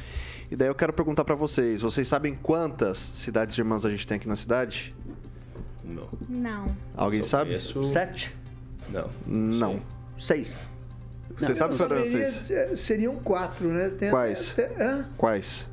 E 0.51 0.57
daí 0.57 0.69
eu 0.69 0.75
quero 0.75 0.93
perguntar 0.93 1.25
para 1.25 1.35
vocês, 1.35 1.83
vocês 1.83 2.09
sabem 2.09 2.35
quantas 2.43 2.99
cidades 2.99 3.57
irmãs 3.59 3.85
a 3.85 3.91
gente 3.91 4.07
tem 4.07 4.17
aqui 4.17 4.27
na 4.27 4.37
cidade? 4.37 4.95
Não. 5.85 6.09
Não. 6.29 6.67
Alguém 6.97 7.23
Só 7.23 7.39
sabe? 7.39 7.51
conheço- 7.51 7.85
Sete? 7.85 8.35
Não. 8.89 9.09
Não. 9.27 9.81
sei. 10.19 10.45
Seis. 10.45 10.59
Você 11.37 11.55
sabe, 11.55 11.75
saberia, 11.75 12.05
vocês? 12.05 12.51
é, 12.51 12.75
seriam 12.77 13.17
quatro, 13.17 13.69
né? 13.69 13.89
Tem 13.91 14.11
Quais? 14.11 14.51
até- 14.53 14.65
até-? 14.67 15.05
Quais? 15.17 15.69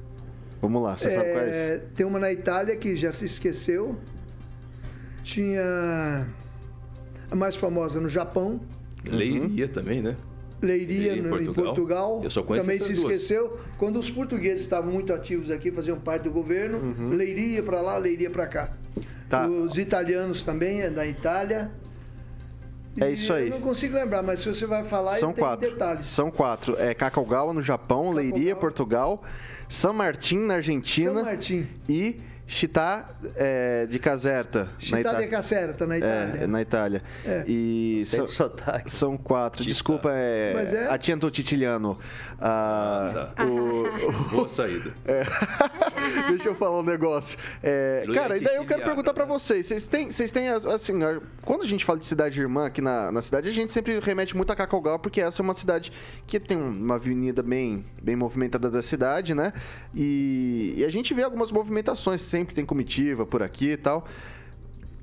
Vamos 0.62 0.82
lá, 0.84 0.96
você 0.98 1.12
sabe 1.12 1.32
quais? 1.34 1.56
É, 1.56 1.78
tem 1.96 2.06
uma 2.06 2.20
na 2.20 2.32
Itália 2.32 2.76
que 2.76 2.96
já 2.96 3.12
se 3.12 3.26
esqueceu. 3.26 3.98
Tinha 5.24 6.28
a 7.32 7.36
mais 7.36 7.56
famosa 7.56 8.00
no 8.00 8.10
Japão, 8.10 8.60
Leiria 9.10 9.68
também, 9.68 10.02
né? 10.02 10.16
Leiria, 10.62 10.88
Leiria 11.14 11.18
em 11.18 11.22
no- 11.22 11.28
em 11.40 11.46
Portugal. 11.46 11.66
Portugal. 11.66 12.22
Eu 12.24 12.30
só 12.32 12.42
conheço 12.42 12.66
Também 12.68 12.80
se 12.82 12.94
duas. 12.94 13.14
esqueceu. 13.14 13.58
Quando 13.78 14.00
os 14.00 14.10
portugueses 14.10 14.62
estavam 14.62 14.92
muito 14.92 15.14
ativos 15.14 15.52
aqui, 15.52 15.72
faziam 15.72 16.00
parte 16.00 16.24
do 16.24 16.32
governo, 16.32 16.80
Uhum. 16.80 17.10
Leiria 17.10 17.62
para 17.62 17.80
lá, 17.80 17.98
Leiria 17.98 18.30
para 18.32 18.48
cá. 18.48 18.72
Tá. 19.30 19.48
Os 19.48 19.78
italianos 19.78 20.44
também, 20.44 20.82
é 20.82 20.90
da 20.90 21.06
Itália. 21.06 21.70
É 23.00 23.12
isso 23.12 23.32
aí. 23.32 23.46
Eu 23.50 23.52
não 23.52 23.62
consigo 23.62 23.94
lembrar, 23.96 24.24
mas 24.24 24.40
se 24.40 24.48
você 24.48 24.66
vai 24.66 24.84
falar, 24.84 25.12
São 25.18 25.32
quatro. 25.32 25.70
detalhes. 25.70 26.08
São 26.08 26.32
quatro. 26.32 26.76
É 26.80 26.96
Cacaugawa 26.96 27.54
no 27.54 27.62
Japão, 27.62 28.12
Leiria, 28.12 28.56
Portugal, 28.56 29.22
San 29.70 29.94
Martín 29.94 30.40
na 30.40 30.56
Argentina 30.56 31.14
São 31.14 31.24
Martim. 31.24 31.68
e 31.88 32.18
Chitá 32.50 33.06
é, 33.36 33.86
de 33.88 34.00
Caserta 34.00 34.64
na 34.66 34.80
Città 34.80 34.96
de 34.96 35.02
Itália. 35.02 35.28
Caserta, 35.28 35.86
na 35.86 35.98
Itália. 35.98 36.44
É, 36.44 36.48
na 36.48 36.62
Itália. 36.62 37.04
É. 37.26 37.44
E 37.46 38.04
são, 38.06 38.26
sotaque. 38.26 38.90
são 38.90 39.18
quatro. 39.18 39.66
Desculpa, 39.66 40.10
é, 40.14 40.54
Mas 40.56 40.74
é- 40.74 40.88
Atiento 40.90 41.30
Titiliano. 41.30 42.00
Ah, 42.40 43.32
tá. 43.36 43.44
o- 43.46 43.84
Boa 44.32 44.48
saída. 44.48 44.94
Deixa 46.30 46.48
eu 46.50 46.56
falar 46.56 46.80
um 46.80 46.84
negócio. 46.84 47.38
É, 47.62 48.06
cara, 48.14 48.38
e 48.38 48.40
daí 48.42 48.56
eu 48.56 48.66
quero 48.66 48.84
perguntar 48.84 49.14
pra 49.14 49.26
né? 49.26 49.32
vocês. 49.32 49.66
Vocês 49.66 49.88
têm, 49.88 50.10
vocês 50.10 50.32
têm, 50.32 50.48
assim, 50.50 51.04
a- 51.04 51.20
quando 51.44 51.64
a 51.64 51.68
gente 51.68 51.84
fala 51.84 52.00
de 52.00 52.06
cidade 52.08 52.40
irmã 52.40 52.66
aqui 52.68 52.82
na, 52.82 53.12
na 53.12 53.22
cidade, 53.22 53.50
a 53.50 53.54
gente 53.54 53.74
sempre 53.74 54.00
remete 54.00 54.36
muito 54.38 54.52
a 54.52 54.56
Cacaugal, 54.56 55.00
porque 55.00 55.20
essa 55.20 55.42
é 55.42 55.44
uma 55.44 55.54
cidade 55.54 55.92
que 56.26 56.40
tem 56.40 56.56
uma 56.58 56.96
avenida 56.96 57.44
bem, 57.44 57.86
bem 58.02 58.16
movimentada 58.16 58.70
da 58.72 58.82
cidade, 58.82 59.34
né? 59.36 59.52
E, 59.94 60.76
e 60.78 60.86
a 60.86 60.90
gente 60.90 61.14
vê 61.14 61.24
algumas 61.24 61.52
movimentações, 61.52 62.22
sempre 62.38 62.54
tem 62.54 62.66
comitiva 62.66 63.26
por 63.26 63.42
aqui 63.42 63.72
e 63.72 63.78
tal. 63.78 64.08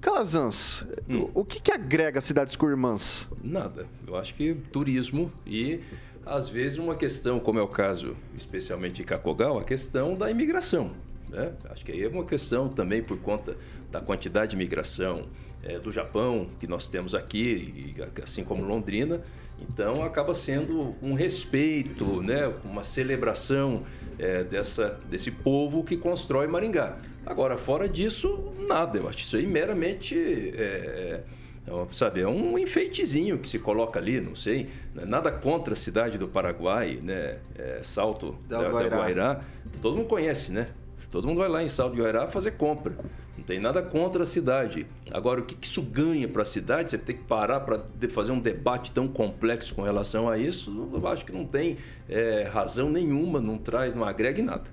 Calazans, 0.00 0.84
Hum. 1.08 1.28
o, 1.34 1.44
que 1.44 1.60
que 1.60 1.72
agrega 1.72 2.20
cidades 2.20 2.54
com 2.56 2.68
irmãs? 2.68 3.26
Nada. 3.42 3.86
Eu 4.06 4.16
acho 4.16 4.34
que 4.34 4.54
turismo 4.70 5.32
e, 5.46 5.80
às 6.24 6.48
vezes, 6.48 6.78
uma 6.78 6.94
questão, 6.94 7.40
como 7.40 7.58
é 7.58 7.62
o 7.62 7.66
caso 7.68 8.14
especialmente 8.36 8.96
de 8.96 9.04
Cacogal, 9.04 9.58
a 9.58 9.64
questão 9.64 10.14
da 10.14 10.30
imigração. 10.30 10.92
Né? 11.30 11.52
Acho 11.70 11.84
que 11.84 11.90
aí 11.90 12.02
é 12.04 12.08
uma 12.08 12.24
questão 12.24 12.68
também 12.68 13.02
por 13.02 13.18
conta 13.18 13.56
da 13.90 14.00
quantidade 14.00 14.50
de 14.50 14.56
imigração 14.56 15.24
eh, 15.64 15.78
do 15.78 15.90
Japão 15.90 16.48
que 16.60 16.66
nós 16.66 16.86
temos 16.86 17.14
aqui, 17.14 17.94
e 17.98 18.22
assim 18.22 18.44
como 18.44 18.62
Londrina. 18.62 19.22
Então, 19.60 20.02
acaba 20.04 20.34
sendo 20.34 20.94
um 21.02 21.14
respeito, 21.14 22.20
né? 22.22 22.52
uma 22.64 22.84
celebração 22.84 23.84
eh, 24.18 24.44
dessa, 24.44 24.98
desse 25.08 25.30
povo 25.30 25.82
que 25.84 25.96
constrói 25.96 26.46
Maringá. 26.46 26.96
Agora, 27.26 27.56
fora 27.56 27.88
disso, 27.88 28.52
nada. 28.68 28.98
Eu 28.98 29.08
acho 29.08 29.18
isso 29.18 29.36
aí 29.36 29.46
meramente... 29.46 30.14
eh, 30.16 31.20
então, 31.66 31.88
sabe, 31.92 32.20
é 32.20 32.28
um 32.28 32.58
enfeitezinho 32.58 33.38
que 33.38 33.48
se 33.48 33.58
coloca 33.58 33.98
ali, 33.98 34.20
não 34.20 34.36
sei. 34.36 34.68
né? 34.94 35.04
Nada 35.06 35.32
contra 35.32 35.72
a 35.72 35.76
cidade 35.76 36.18
do 36.18 36.28
Paraguai, 36.28 36.98
né? 37.02 37.38
É, 37.58 37.80
Salto 37.82 38.36
da, 38.46 38.62
da 38.62 38.68
Guairá. 38.68 38.96
Guairá. 38.98 39.40
Todo 39.80 39.96
mundo 39.96 40.06
conhece, 40.06 40.52
né? 40.52 40.68
Todo 41.14 41.28
mundo 41.28 41.38
vai 41.38 41.48
lá 41.48 41.62
em 41.62 41.68
Salto 41.68 41.94
do 41.94 42.02
Guairá 42.02 42.26
fazer 42.26 42.50
compra. 42.50 42.92
Não 43.38 43.44
tem 43.44 43.60
nada 43.60 43.80
contra 43.80 44.24
a 44.24 44.26
cidade. 44.26 44.84
Agora, 45.12 45.42
o 45.42 45.44
que 45.44 45.64
isso 45.64 45.80
ganha 45.80 46.26
para 46.26 46.42
a 46.42 46.44
cidade? 46.44 46.90
Você 46.90 46.98
tem 46.98 47.16
que 47.16 47.22
parar 47.22 47.60
para 47.60 47.80
fazer 48.10 48.32
um 48.32 48.40
debate 48.40 48.90
tão 48.90 49.06
complexo 49.06 49.76
com 49.76 49.82
relação 49.82 50.28
a 50.28 50.36
isso. 50.36 50.90
Eu 50.92 51.06
acho 51.06 51.24
que 51.24 51.30
não 51.30 51.46
tem 51.46 51.76
é, 52.08 52.48
razão 52.52 52.90
nenhuma, 52.90 53.40
não 53.40 53.56
traz, 53.58 53.94
não 53.94 54.04
agrega 54.04 54.42
nada. 54.42 54.64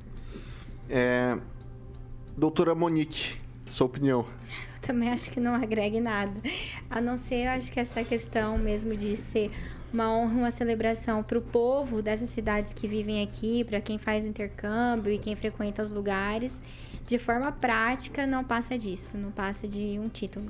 É, 0.90 1.38
doutora 2.36 2.74
Monique, 2.74 3.38
sua 3.72 3.88
opinião. 3.88 4.26
Eu 4.76 4.82
também 4.82 5.10
acho 5.10 5.32
que 5.32 5.40
não 5.40 5.56
agrega 5.56 5.98
em 5.98 6.02
nada. 6.02 6.34
A 6.90 7.00
não 7.00 7.18
ser, 7.18 7.46
eu 7.46 7.52
acho 7.52 7.72
que 7.72 7.80
essa 7.80 8.04
questão 8.04 8.58
mesmo 8.58 8.96
de 8.96 9.18
ser 9.18 9.52
uma 9.94 10.12
honra, 10.12 10.34
uma 10.34 10.52
celebração 10.52 11.22
para 11.22 11.38
o 11.38 11.42
povo 11.42 12.02
dessas 12.02 12.30
cidades 12.30 12.74
que 12.74 12.88
vivem 12.88 13.22
aqui, 13.24 13.64
para 13.64 13.82
quem 13.82 13.98
faz 13.98 14.26
o 14.26 14.28
intercâmbio 14.28 15.12
e 15.12 15.18
quem 15.18 15.36
frequenta 15.36 15.84
os 15.84 15.92
lugares. 15.92 16.62
De 17.06 17.18
forma 17.18 17.52
prática, 17.52 18.26
não 18.26 18.44
passa 18.44 18.78
disso, 18.78 19.18
não 19.18 19.32
passa 19.32 19.68
de 19.68 20.00
um 20.00 20.08
título. 20.08 20.48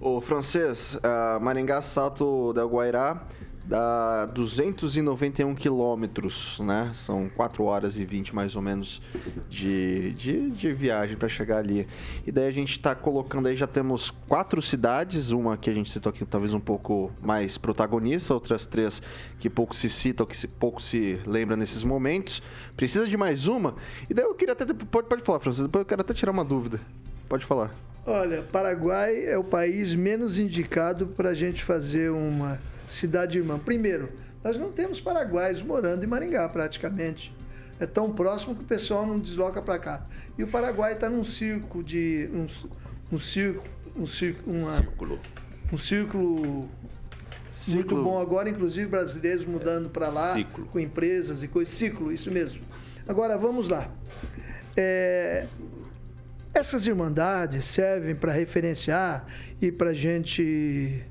Ô, 0.00 0.20
francês, 0.20 0.98
a 1.02 1.38
Maringá 1.40 1.82
Salto 1.82 2.54
del 2.54 2.68
Guairá 2.68 3.22
dá 3.70 4.26
291 4.26 5.54
quilômetros, 5.54 6.58
né? 6.58 6.90
São 6.92 7.28
4 7.28 7.62
horas 7.62 7.96
e 7.96 8.04
20 8.04 8.34
mais 8.34 8.56
ou 8.56 8.62
menos 8.62 9.00
de, 9.48 10.12
de, 10.14 10.50
de 10.50 10.72
viagem 10.72 11.16
para 11.16 11.28
chegar 11.28 11.58
ali. 11.58 11.86
E 12.26 12.32
daí 12.32 12.48
a 12.48 12.50
gente 12.50 12.80
tá 12.80 12.96
colocando 12.96 13.46
aí, 13.46 13.56
já 13.56 13.68
temos 13.68 14.10
quatro 14.26 14.60
cidades, 14.60 15.30
uma 15.30 15.56
que 15.56 15.70
a 15.70 15.72
gente 15.72 15.88
citou 15.88 16.10
aqui 16.10 16.24
talvez 16.24 16.52
um 16.52 16.58
pouco 16.58 17.12
mais 17.22 17.56
protagonista, 17.56 18.34
outras 18.34 18.66
três 18.66 19.00
que 19.38 19.48
pouco 19.48 19.76
se 19.76 19.88
citam, 19.88 20.26
que 20.26 20.36
se, 20.36 20.48
pouco 20.48 20.82
se 20.82 21.20
lembra 21.24 21.56
nesses 21.56 21.84
momentos. 21.84 22.42
Precisa 22.76 23.06
de 23.06 23.16
mais 23.16 23.46
uma? 23.46 23.76
E 24.08 24.14
daí 24.14 24.24
eu 24.24 24.34
queria 24.34 24.52
até. 24.52 24.64
Pode, 24.64 25.06
pode 25.06 25.22
falar, 25.22 25.38
francês, 25.38 25.64
depois 25.64 25.82
eu 25.82 25.86
quero 25.86 26.00
até 26.00 26.12
tirar 26.12 26.32
uma 26.32 26.44
dúvida. 26.44 26.80
Pode 27.28 27.44
falar. 27.44 27.72
Olha, 28.04 28.42
Paraguai 28.42 29.26
é 29.26 29.38
o 29.38 29.44
país 29.44 29.94
menos 29.94 30.40
indicado 30.40 31.06
para 31.06 31.28
a 31.28 31.34
gente 31.34 31.62
fazer 31.62 32.10
uma 32.10 32.58
cidade 32.92 33.38
irmã. 33.38 33.58
Primeiro, 33.58 34.10
nós 34.42 34.56
não 34.56 34.72
temos 34.72 35.00
paraguaios 35.00 35.62
morando 35.62 36.04
em 36.04 36.06
Maringá, 36.06 36.48
praticamente. 36.48 37.34
É 37.78 37.86
tão 37.86 38.12
próximo 38.12 38.54
que 38.54 38.62
o 38.62 38.66
pessoal 38.66 39.06
não 39.06 39.18
desloca 39.18 39.62
para 39.62 39.78
cá. 39.78 40.06
E 40.36 40.44
o 40.44 40.48
Paraguai 40.48 40.92
está 40.92 41.08
num 41.08 41.24
circo 41.24 41.82
de. 41.82 42.28
Um, 42.32 42.46
um 43.12 43.18
circo. 43.18 43.64
Um 43.96 44.06
circo. 44.06 44.50
Uma, 44.50 44.60
Círculo. 44.60 45.18
um 45.72 45.78
círculo 45.78 46.68
muito 47.68 48.02
bom 48.02 48.20
agora, 48.20 48.48
inclusive 48.48 48.86
brasileiros 48.86 49.44
mudando 49.44 49.90
para 49.90 50.08
lá 50.08 50.32
Ciclo. 50.34 50.66
com 50.66 50.78
empresas 50.78 51.42
e 51.42 51.48
coisas. 51.48 51.74
Ciclo, 51.74 52.12
isso 52.12 52.30
mesmo. 52.30 52.60
Agora 53.08 53.36
vamos 53.36 53.68
lá. 53.68 53.90
É, 54.76 55.46
essas 56.52 56.86
irmandades 56.86 57.64
servem 57.64 58.14
para 58.14 58.32
referenciar 58.32 59.26
e 59.60 59.70
para 59.72 59.92
gente. 59.92 61.02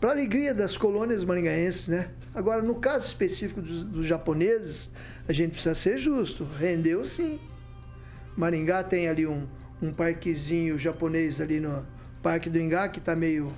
Para 0.00 0.10
alegria 0.10 0.54
das 0.54 0.76
colônias 0.76 1.24
maringaenses, 1.24 1.88
né? 1.88 2.10
Agora, 2.34 2.62
no 2.62 2.74
caso 2.74 3.06
específico 3.06 3.62
dos, 3.62 3.84
dos 3.84 4.06
japoneses, 4.06 4.90
a 5.26 5.32
gente 5.32 5.52
precisa 5.52 5.74
ser 5.74 5.98
justo. 5.98 6.46
Rendeu 6.58 7.04
sim. 7.04 7.40
Maringá 8.36 8.82
tem 8.82 9.08
ali 9.08 9.26
um, 9.26 9.46
um 9.80 9.92
parquezinho 9.92 10.78
japonês 10.78 11.40
ali 11.40 11.60
no 11.60 11.86
Parque 12.22 12.50
do 12.50 12.60
Ingá, 12.60 12.88
que 12.88 12.98
está 12.98 13.16
meio 13.16 13.50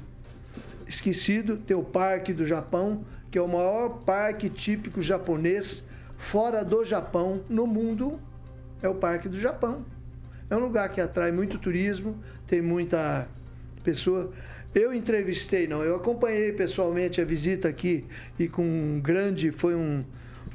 esquecido. 0.86 1.56
Tem 1.56 1.76
o 1.76 1.82
Parque 1.82 2.32
do 2.32 2.44
Japão, 2.44 3.04
que 3.30 3.38
é 3.38 3.42
o 3.42 3.48
maior 3.48 4.00
parque 4.04 4.48
típico 4.48 5.02
japonês 5.02 5.84
fora 6.16 6.64
do 6.64 6.84
Japão, 6.84 7.42
no 7.48 7.66
mundo, 7.66 8.20
é 8.82 8.88
o 8.88 8.94
Parque 8.94 9.28
do 9.28 9.38
Japão. 9.38 9.84
É 10.50 10.56
um 10.56 10.60
lugar 10.60 10.88
que 10.88 11.00
atrai 11.00 11.30
muito 11.30 11.58
turismo, 11.58 12.18
tem 12.46 12.60
muita 12.62 13.28
pessoa. 13.84 14.32
Eu 14.74 14.92
entrevistei, 14.92 15.66
não, 15.66 15.82
eu 15.82 15.96
acompanhei 15.96 16.52
pessoalmente 16.52 17.20
a 17.20 17.24
visita 17.24 17.68
aqui 17.68 18.04
e 18.38 18.46
com 18.48 18.62
um 18.62 19.00
grande, 19.00 19.50
foi 19.50 19.74
um, 19.74 20.04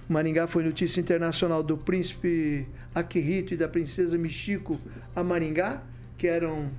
Maringá 0.08 0.48
foi 0.48 0.64
notícia 0.64 1.02
internacional 1.02 1.64
do 1.64 1.78
príncipe 1.78 2.68
Akihito 2.94 3.56
e 3.56 3.58
da 3.58 3.68
princesa 3.68 4.18
Michiko 4.18 4.80
a 5.16 5.24
Maringá, 5.24 5.82
que 6.16 6.28
eram 6.28 6.70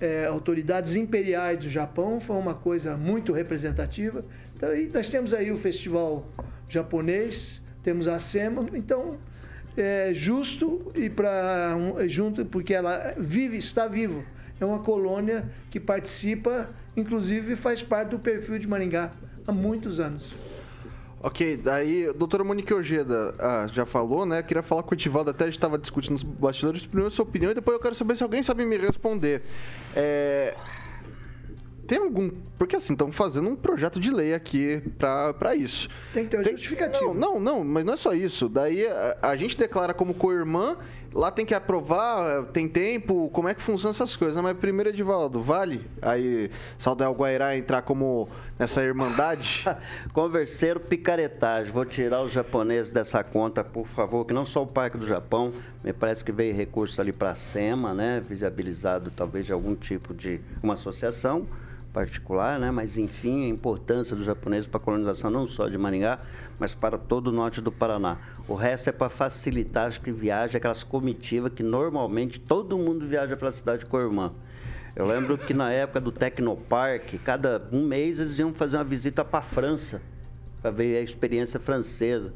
é, 0.00 0.26
autoridades 0.26 0.94
imperiais 0.94 1.58
do 1.58 1.68
Japão, 1.68 2.20
foi 2.20 2.36
uma 2.36 2.54
coisa 2.54 2.96
muito 2.96 3.32
representativa. 3.32 4.24
Então, 4.54 4.76
e 4.76 4.88
nós 4.88 5.08
temos 5.08 5.34
aí 5.34 5.50
o 5.50 5.56
festival 5.56 6.28
japonês, 6.68 7.60
temos 7.82 8.06
a 8.06 8.18
SEMA, 8.18 8.66
então 8.74 9.18
é 9.76 10.12
justo 10.14 10.92
e 10.94 11.10
para 11.10 11.74
um, 11.76 12.08
junto 12.08 12.44
porque 12.44 12.74
ela 12.74 13.14
vive, 13.18 13.56
está 13.56 13.88
vivo. 13.88 14.24
É 14.60 14.64
uma 14.64 14.78
colônia 14.78 15.48
que 15.70 15.80
participa, 15.80 16.68
inclusive 16.96 17.56
faz 17.56 17.82
parte 17.82 18.10
do 18.10 18.18
perfil 18.18 18.58
de 18.58 18.68
Maringá 18.68 19.10
há 19.46 19.52
muitos 19.52 19.98
anos. 19.98 20.34
Ok, 21.24 21.56
daí, 21.56 22.12
doutora 22.12 22.42
Monique 22.42 22.74
Ojeda 22.74 23.32
ah, 23.38 23.68
já 23.72 23.86
falou, 23.86 24.26
né? 24.26 24.42
Queria 24.42 24.62
falar 24.62 24.82
com 24.82 24.90
o 24.90 24.94
Etivaldo, 24.94 25.30
até 25.30 25.44
a 25.44 25.46
gente 25.46 25.56
estava 25.56 25.78
discutindo 25.78 26.16
os 26.16 26.22
bastidores. 26.24 26.84
Primeiro, 26.84 27.12
sua 27.12 27.22
opinião, 27.22 27.52
e 27.52 27.54
depois 27.54 27.76
eu 27.76 27.80
quero 27.80 27.94
saber 27.94 28.16
se 28.16 28.24
alguém 28.24 28.42
sabe 28.42 28.66
me 28.66 28.76
responder. 28.76 29.42
É, 29.94 30.56
Tem 31.86 31.98
algum. 31.98 32.28
Porque 32.58 32.74
assim, 32.74 32.94
estamos 32.94 33.14
fazendo 33.14 33.50
um 33.50 33.54
projeto 33.54 34.00
de 34.00 34.10
lei 34.10 34.34
aqui 34.34 34.82
para 34.98 35.54
isso. 35.54 35.88
Tem 36.12 36.24
que 36.24 36.30
ter 36.30 36.38
uma 36.38 36.44
justificativa. 36.44 37.06
Não, 37.06 37.14
não, 37.14 37.40
não, 37.40 37.64
mas 37.64 37.84
não 37.84 37.94
é 37.94 37.96
só 37.96 38.12
isso. 38.12 38.48
Daí 38.48 38.86
a, 38.86 39.18
a 39.22 39.36
gente 39.36 39.56
declara 39.56 39.94
como 39.94 40.14
co-irmã, 40.14 40.76
lá 41.14 41.30
tem 41.30 41.44
que 41.44 41.54
aprovar, 41.54 42.44
tem 42.46 42.68
tempo, 42.68 43.30
como 43.32 43.48
é 43.48 43.54
que 43.54 43.62
funcionam 43.62 43.90
essas 43.90 44.16
coisas. 44.16 44.42
Mas 44.42 44.56
primeiro, 44.56 44.90
Edivaldo, 44.90 45.42
vale 45.42 45.86
aí 46.00 46.50
Saudel 46.78 47.12
Guairá 47.12 47.56
entrar 47.56 47.82
como 47.82 48.28
nessa 48.58 48.82
irmandade? 48.82 49.64
Converseiro 50.12 50.80
picaretagem. 50.80 51.72
Vou 51.72 51.84
tirar 51.84 52.22
os 52.22 52.32
japoneses 52.32 52.90
dessa 52.90 53.22
conta, 53.22 53.62
por 53.62 53.86
favor, 53.86 54.24
que 54.24 54.32
não 54.32 54.44
só 54.44 54.62
o 54.62 54.66
Parque 54.66 54.98
do 54.98 55.06
Japão, 55.06 55.52
me 55.82 55.92
parece 55.92 56.24
que 56.24 56.32
veio 56.32 56.54
recurso 56.54 57.00
ali 57.00 57.12
para 57.12 57.30
a 57.30 57.34
SEMA, 57.34 57.92
né? 57.92 58.22
Viabilizado 58.24 59.10
talvez 59.10 59.46
de 59.46 59.52
algum 59.52 59.74
tipo 59.74 60.14
de 60.14 60.40
uma 60.62 60.74
associação 60.74 61.46
particular, 61.92 62.58
né? 62.58 62.70
Mas 62.70 62.96
enfim, 62.96 63.44
a 63.44 63.48
importância 63.48 64.16
dos 64.16 64.24
japoneses 64.24 64.66
para 64.66 64.78
a 64.78 64.82
colonização 64.82 65.30
não 65.30 65.46
só 65.46 65.68
de 65.68 65.76
Maringá, 65.76 66.20
mas 66.58 66.74
para 66.74 66.96
todo 66.96 67.28
o 67.28 67.32
norte 67.32 67.60
do 67.60 67.70
Paraná. 67.70 68.18
O 68.48 68.54
resto 68.54 68.88
é 68.88 68.92
para 68.92 69.08
facilitar 69.08 69.88
as 69.88 69.98
que 69.98 70.10
viajam, 70.10 70.56
aquelas 70.58 70.82
comitivas 70.82 71.52
que 71.52 71.62
normalmente 71.62 72.40
todo 72.40 72.78
mundo 72.78 73.06
viaja 73.06 73.36
para 73.36 73.48
a 73.48 73.52
cidade 73.52 73.86
a 73.90 73.96
irmã. 73.96 74.32
Eu 74.94 75.06
lembro 75.06 75.38
que 75.38 75.54
na 75.54 75.72
época 75.72 76.00
do 76.00 76.12
Tecnopark, 76.12 77.18
cada 77.24 77.66
um 77.72 77.86
mês 77.86 78.18
eles 78.18 78.38
iam 78.38 78.52
fazer 78.52 78.76
uma 78.76 78.84
visita 78.84 79.24
para 79.24 79.38
a 79.38 79.42
França, 79.42 80.02
para 80.60 80.70
ver 80.70 80.98
a 80.98 81.00
experiência 81.00 81.58
francesa. 81.58 82.32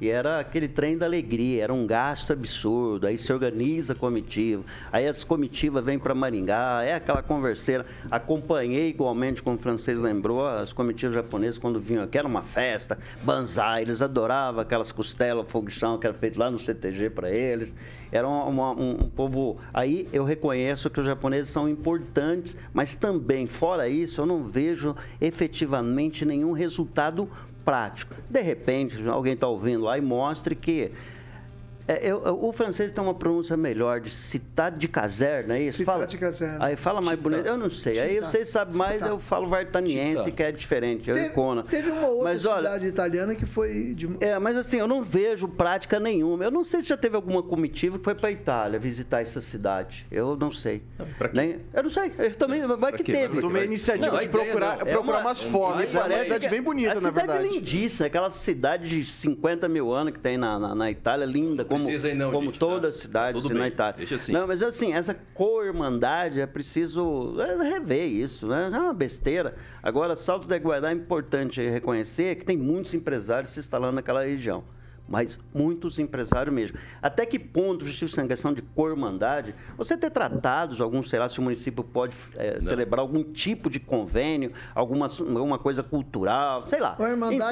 E 0.00 0.08
era 0.08 0.40
aquele 0.40 0.66
trem 0.68 0.96
da 0.96 1.06
alegria, 1.06 1.62
era 1.64 1.74
um 1.74 1.86
gasto 1.86 2.32
absurdo. 2.32 3.06
Aí 3.06 3.18
se 3.18 3.32
organiza 3.32 3.92
a 3.92 3.96
comitiva, 3.96 4.64
aí 4.90 5.06
as 5.06 5.24
comitivas 5.24 5.84
vêm 5.84 5.98
para 5.98 6.14
Maringá, 6.14 6.82
é 6.82 6.94
aquela 6.94 7.22
converseira. 7.22 7.84
Acompanhei 8.10 8.88
igualmente, 8.88 9.42
como 9.42 9.56
o 9.56 9.58
francês 9.60 9.98
lembrou, 10.00 10.46
as 10.46 10.72
comitivas 10.72 11.14
japonesas 11.14 11.58
quando 11.58 11.78
vinham 11.78 12.02
aqui, 12.04 12.16
era 12.16 12.26
uma 12.26 12.42
festa, 12.42 12.98
banzai, 13.22 13.82
eles 13.82 14.00
adoravam 14.00 14.60
aquelas 14.60 14.90
costelas, 14.92 15.46
fogo 15.48 15.68
de 15.68 15.74
chão 15.74 15.98
que 15.98 16.06
era 16.06 16.14
feito 16.14 16.38
lá 16.38 16.50
no 16.50 16.58
CTG 16.58 17.10
para 17.10 17.30
eles. 17.30 17.74
Era 18.12 18.26
uma- 18.26 18.72
um, 18.72 19.04
um 19.04 19.08
povo. 19.10 19.58
Aí 19.72 20.08
eu 20.12 20.24
reconheço 20.24 20.90
que 20.90 20.98
os 21.00 21.06
japoneses 21.06 21.50
são 21.50 21.68
importantes, 21.68 22.56
mas 22.72 22.94
também, 22.94 23.46
fora 23.46 23.88
isso, 23.88 24.20
eu 24.20 24.26
não 24.26 24.42
vejo 24.42 24.96
efetivamente 25.20 26.24
nenhum 26.24 26.52
resultado 26.52 27.28
prático. 27.70 28.16
De 28.28 28.42
repente, 28.42 29.00
alguém 29.08 29.34
está 29.34 29.46
ouvindo 29.46 29.84
lá 29.84 29.96
e 29.96 30.00
mostre 30.00 30.56
que. 30.56 30.90
É, 31.88 31.98
eu- 32.02 32.22
eu- 32.24 32.44
o 32.44 32.52
francês 32.52 32.90
tem 32.90 33.02
uma 33.02 33.14
pronúncia 33.14 33.56
melhor 33.56 34.00
de 34.00 34.10
citar 34.10 34.70
de 34.70 34.86
caser, 34.88 35.46
não 35.46 35.54
é 35.54 35.62
isso? 35.62 35.78
Citar 35.78 35.94
fala, 35.94 36.06
de 36.06 36.18
caser. 36.18 36.56
Aí 36.60 36.76
fala 36.76 37.00
mais 37.00 37.18
bonito. 37.18 37.46
Eu 37.46 37.56
não 37.56 37.70
sei. 37.70 37.98
Aí 38.00 38.14
Citar. 38.14 38.30
vocês 38.30 38.48
sabem 38.48 38.76
mais, 38.76 39.02
eu 39.02 39.18
falo 39.18 39.46
vartaniense, 39.48 40.18
Citar. 40.24 40.32
que 40.36 40.42
é 40.42 40.52
diferente. 40.52 41.08
Eu 41.10 41.14
Teve, 41.16 41.28
icona. 41.28 41.62
teve 41.64 41.90
uma 41.90 42.06
outra 42.08 42.24
Mas 42.30 42.46
olha, 42.46 42.62
cidade 42.64 42.86
italiana 42.86 43.34
que 43.34 43.46
foi 43.46 43.94
de. 43.94 44.08
é, 44.20 44.38
mas 44.38 44.56
assim, 44.56 44.78
eu 44.78 44.86
não 44.88 45.02
vejo 45.02 45.48
prática 45.48 45.98
nenhuma. 46.00 46.44
Eu 46.44 46.50
não 46.50 46.64
sei 46.64 46.82
se 46.82 46.88
já 46.88 46.96
teve 46.96 47.16
alguma 47.16 47.42
comitiva 47.42 47.98
que 47.98 48.04
foi 48.04 48.14
para 48.14 48.30
Itália 48.30 48.78
visitar 48.78 49.20
essa 49.20 49.40
cidade. 49.40 50.06
Eu 50.10 50.36
não 50.36 50.50
sei. 50.50 50.82
pra 51.18 51.28
quê? 51.28 51.36
Nem, 51.36 51.56
eu 51.72 51.82
não 51.82 51.90
sei. 51.90 52.12
Eu 52.18 52.34
também, 52.34 52.66
vai 52.66 52.92
que 52.92 53.02
quê? 53.02 53.12
teve. 53.12 53.36
Que 53.36 53.40
Tomei 53.40 53.62
a 53.62 53.64
Não, 53.64 53.70
iniciativa 53.72 54.18
a 54.18 54.22
de 54.22 54.28
procurar, 54.28 54.78
não. 54.78 54.86
É 54.86 54.92
procurar 54.92 55.18
uma- 55.18 55.26
umas 55.28 55.42
fotos. 55.42 55.94
É 55.94 55.98
uma 56.04 56.18
cidade 56.20 56.44
que- 56.46 56.50
bem 56.50 56.62
bonita, 56.62 56.90
a 56.92 56.94
na 56.94 57.08
cidade 57.08 57.26
verdade. 57.26 57.44
é 57.46 57.48
lindíssima, 57.52 58.06
aquela 58.06 58.30
cidade 58.30 58.88
de 58.88 59.04
50 59.04 59.68
mil 59.68 59.92
anos 59.92 60.12
que 60.12 60.18
tem 60.20 60.36
na, 60.38 60.58
na, 60.58 60.74
na 60.74 60.90
Itália, 60.90 61.24
linda, 61.24 61.64
como, 61.70 61.84
precisa 61.84 62.14
não, 62.14 62.32
como 62.32 62.46
gente, 62.46 62.58
toda 62.58 62.88
tá? 62.88 62.92
cidade 62.92 63.34
Tudo 63.34 63.46
assim, 63.46 63.54
bem, 63.54 63.62
na 63.62 63.68
Itália. 63.68 64.14
assim. 64.14 64.32
Não, 64.32 64.46
mas 64.46 64.62
assim, 64.62 64.92
essa 64.92 65.14
co-irmandade 65.34 66.40
é 66.40 66.46
preciso 66.46 67.36
é, 67.40 67.70
rever 67.70 68.08
isso, 68.08 68.48
né? 68.48 68.70
É 68.72 68.78
uma 68.78 68.92
besteira. 68.92 69.54
Agora, 69.82 70.16
Salto 70.16 70.48
da 70.48 70.56
Guará 70.58 70.90
é 70.90 70.94
importante 70.94 71.62
reconhecer 71.62 72.34
que 72.36 72.44
tem 72.44 72.56
muitos 72.56 72.92
empresários 72.92 73.52
se 73.52 73.60
instalando 73.60 73.94
naquela 73.94 74.24
região. 74.24 74.64
Mas 75.10 75.40
muitos 75.52 75.98
empresários 75.98 76.54
mesmo. 76.54 76.78
Até 77.02 77.26
que 77.26 77.36
ponto 77.36 77.84
justifica 77.84 78.20
essa 78.20 78.28
questão 78.28 78.54
de 78.54 78.62
co-irmandade? 78.62 79.56
Você 79.76 79.96
ter 79.96 80.08
tratados, 80.08 80.80
algum, 80.80 81.02
sei 81.02 81.18
lá, 81.18 81.28
se 81.28 81.40
o 81.40 81.42
município 81.42 81.82
pode 81.82 82.14
eh, 82.36 82.60
celebrar 82.60 83.00
algum 83.00 83.24
tipo 83.24 83.68
de 83.68 83.80
convênio, 83.80 84.52
alguma, 84.72 85.08
alguma 85.08 85.58
coisa 85.58 85.82
cultural, 85.82 86.64
sei 86.64 86.78
lá. 86.78 86.96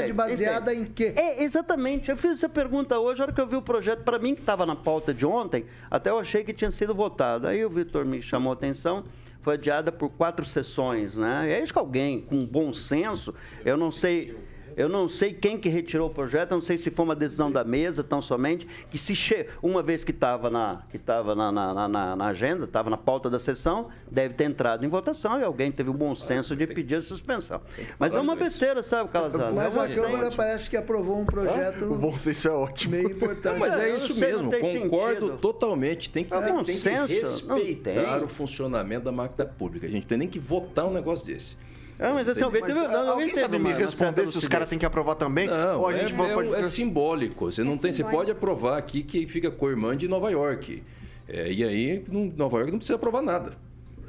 Entende? 0.05 0.13
baseada 0.13 0.73
Entende? 0.73 0.91
em 0.91 0.93
quê? 0.93 1.15
É, 1.17 1.43
exatamente. 1.43 2.11
Eu 2.11 2.17
fiz 2.17 2.33
essa 2.33 2.49
pergunta 2.49 2.97
hoje, 2.97 3.21
a 3.21 3.25
hora 3.25 3.33
que 3.33 3.41
eu 3.41 3.47
vi 3.47 3.57
o 3.57 3.63
projeto, 3.63 4.05
para 4.05 4.21
mim, 4.21 4.37
que 4.37 4.41
estava 4.41 4.65
na 4.65 4.77
pauta 4.77 5.13
de 5.13 5.27
ontem, 5.27 5.67
até 5.91 6.11
eu 6.11 6.19
achei 6.19 6.45
que 6.45 6.53
tinha 6.53 6.71
sido 6.71 6.95
votado. 6.95 7.49
Aí 7.49 7.65
o 7.65 7.71
Vitor 7.71 8.05
me 8.05 8.23
chamou 8.23 8.53
a 8.53 8.55
atenção, 8.55 9.03
foi 9.41 9.55
adiada 9.55 9.91
por 9.91 10.11
quatro 10.11 10.45
sessões, 10.45 11.17
né? 11.17 11.49
E 11.49 11.55
aí 11.55 11.63
acho 11.63 11.73
que 11.73 11.79
alguém 11.79 12.21
com 12.21 12.47
bom 12.47 12.73
senso, 12.73 13.35
eu 13.65 13.77
não 13.77 13.91
sei. 13.91 14.37
Eu 14.79 14.89
não 14.89 15.09
sei 15.09 15.33
quem 15.35 15.59
que 15.59 15.69
retirou 15.69 16.09
o 16.09 16.15
projeto, 16.15 16.53
eu 16.53 16.57
não 16.59 16.63
sei 16.63 16.79
se 16.79 16.89
foi 16.89 17.05
uma 17.05 17.17
decisão 17.17 17.51
da 17.51 17.65
mesa, 17.65 18.05
tão 18.05 18.23
somente, 18.23 18.65
que 18.89 18.97
se 18.97 19.17
che... 19.17 19.47
uma 19.61 19.83
vez 19.83 20.05
que 20.05 20.13
estava 20.13 20.49
na, 20.49 20.83
que 20.91 21.01
na, 21.35 21.51
na, 21.51 21.89
na- 21.89 22.17
na- 22.17 22.27
agenda, 22.27 22.65
estava 22.65 22.89
na 22.89 22.97
pauta 22.97 23.29
da 23.29 23.41
sessão, 23.41 23.89
deve 24.09 24.35
ter 24.35 24.45
entrado 24.45 24.87
em 24.87 24.89
votação 24.89 25.41
e 25.41 25.43
alguém 25.43 25.73
teve 25.73 25.91
o 25.91 25.93
bom 25.93 26.15
senso 26.15 26.55
de 26.55 26.65
pedir 26.67 26.95
a 26.97 27.03
suspensão. 27.03 27.61
Mas 27.99 28.15
é 28.15 28.21
uma 28.21 28.37
besteira, 28.37 28.81
sabe, 28.83 29.09
Calazar? 29.11 29.53
Mas 29.53 29.77
é 29.77 29.81
a 29.81 29.89
Câmara 29.89 30.31
parece 30.31 30.71
que 30.71 30.77
aprovou 30.77 31.19
um 31.19 31.27
projeto 31.27 31.85
O 31.85 31.97
bom 31.97 32.17
senso 32.17 32.47
é 32.47 32.53
ótimo. 32.53 32.95
meio 32.95 33.11
importante. 33.11 33.55
Não, 33.55 33.59
mas 33.59 33.77
é 33.77 33.97
isso 33.97 34.15
mesmo, 34.15 34.49
concordo 34.53 35.27
sentido. 35.27 35.39
totalmente. 35.41 36.09
Tem 36.11 36.23
que, 36.23 36.33
É 36.33 36.41
bom 36.41 36.63
tem 36.63 36.77
que 36.77 36.81
senso, 36.81 37.49
não 37.49 37.57
respeitar 37.57 38.15
tem. 38.19 38.25
o 38.25 38.29
funcionamento 38.29 39.07
da 39.07 39.13
máquina 39.13 39.45
pública. 39.45 39.87
A 39.89 39.91
gente 39.91 40.07
tem 40.07 40.17
nem 40.19 40.29
que 40.29 40.39
votar 40.39 40.87
um 40.87 40.93
negócio 40.93 41.27
desse. 41.27 41.57
É, 41.99 42.13
mas 42.13 42.29
assim, 42.29 42.45
alguém 42.45 42.61
Mas, 42.61 42.75
teve. 42.77 42.87
ah, 42.87 42.91
não, 42.91 43.11
alguém 43.11 43.27
teve 43.29 43.41
sabe 43.41 43.59
me 43.59 43.73
responder 43.73 44.27
se 44.29 44.39
os 44.39 44.47
caras 44.47 44.69
têm 44.69 44.79
que 44.79 44.87
aprovar 44.87 45.17
também? 45.17 45.49
Não, 45.49 45.81
Ou 45.81 45.89
a 45.89 45.93
é, 45.95 46.07
gente 46.07 46.15
é- 46.15 46.35
pode... 46.35 46.55
é 46.55 46.63
simbólico. 46.63 47.51
Você 47.51 47.65
não 47.65 47.73
É 47.75 47.77
tem, 47.79 47.91
você 47.93 47.97
simbólico. 47.99 48.19
pode 48.19 48.31
aprovar 48.31 48.79
aqui 48.79 49.03
que 49.03 49.27
fica 49.27 49.51
com 49.51 49.67
a 49.67 49.71
irmã 49.71 49.97
de 49.97 50.07
Nova 50.07 50.31
York. 50.31 50.83
É, 51.29 51.51
e 51.51 51.65
aí, 51.65 52.05
não- 52.09 52.33
Nova 52.37 52.57
York 52.59 52.71
não 52.71 52.79
precisa 52.79 52.95
aprovar 52.97 53.21
nada. 53.23 53.53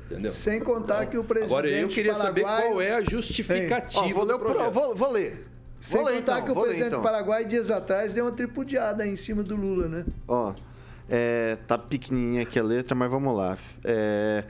Entendeu? 0.06 0.32
Sem 0.32 0.60
contar 0.60 1.06
que 1.08 1.18
o 1.18 1.24
presidente 1.24 1.52
Agora 1.54 1.70
eu 1.72 1.88
queria 1.88 2.16
saber 2.16 2.42
paraguaio- 2.42 2.72
qual 2.74 2.82
é 2.82 2.94
a 2.96 3.02
justificativa. 3.02 4.06
Ó, 4.06 4.08
vou, 4.14 4.24
ler 4.24 4.38
pro- 4.40 4.72
vou, 4.72 4.96
vou 4.96 5.12
ler. 5.12 5.46
Sem 5.80 6.00
vou 6.00 6.08
ler 6.10 6.18
contar 6.18 6.34
então, 6.40 6.46
que 6.46 6.52
o 6.52 6.56
ler, 6.56 6.62
presidente 6.62 6.88
então. 6.88 7.00
do 7.00 7.04
Paraguai, 7.04 7.46
dias 7.46 7.72
atrás, 7.72 8.14
deu 8.14 8.26
uma 8.26 8.32
tripudiada 8.32 9.04
aí 9.04 9.12
em 9.12 9.16
cima 9.16 9.42
do 9.44 9.56
Lula, 9.56 9.88
né? 9.88 10.06
Ó, 10.28 10.54
é, 11.10 11.58
tá 11.68 11.78
pequenininha 11.78 12.42
aqui 12.44 12.60
a 12.60 12.64
letra, 12.64 12.94
mas 12.96 13.10
vamos 13.10 13.36
lá. 13.36 13.58
É, 13.84 14.44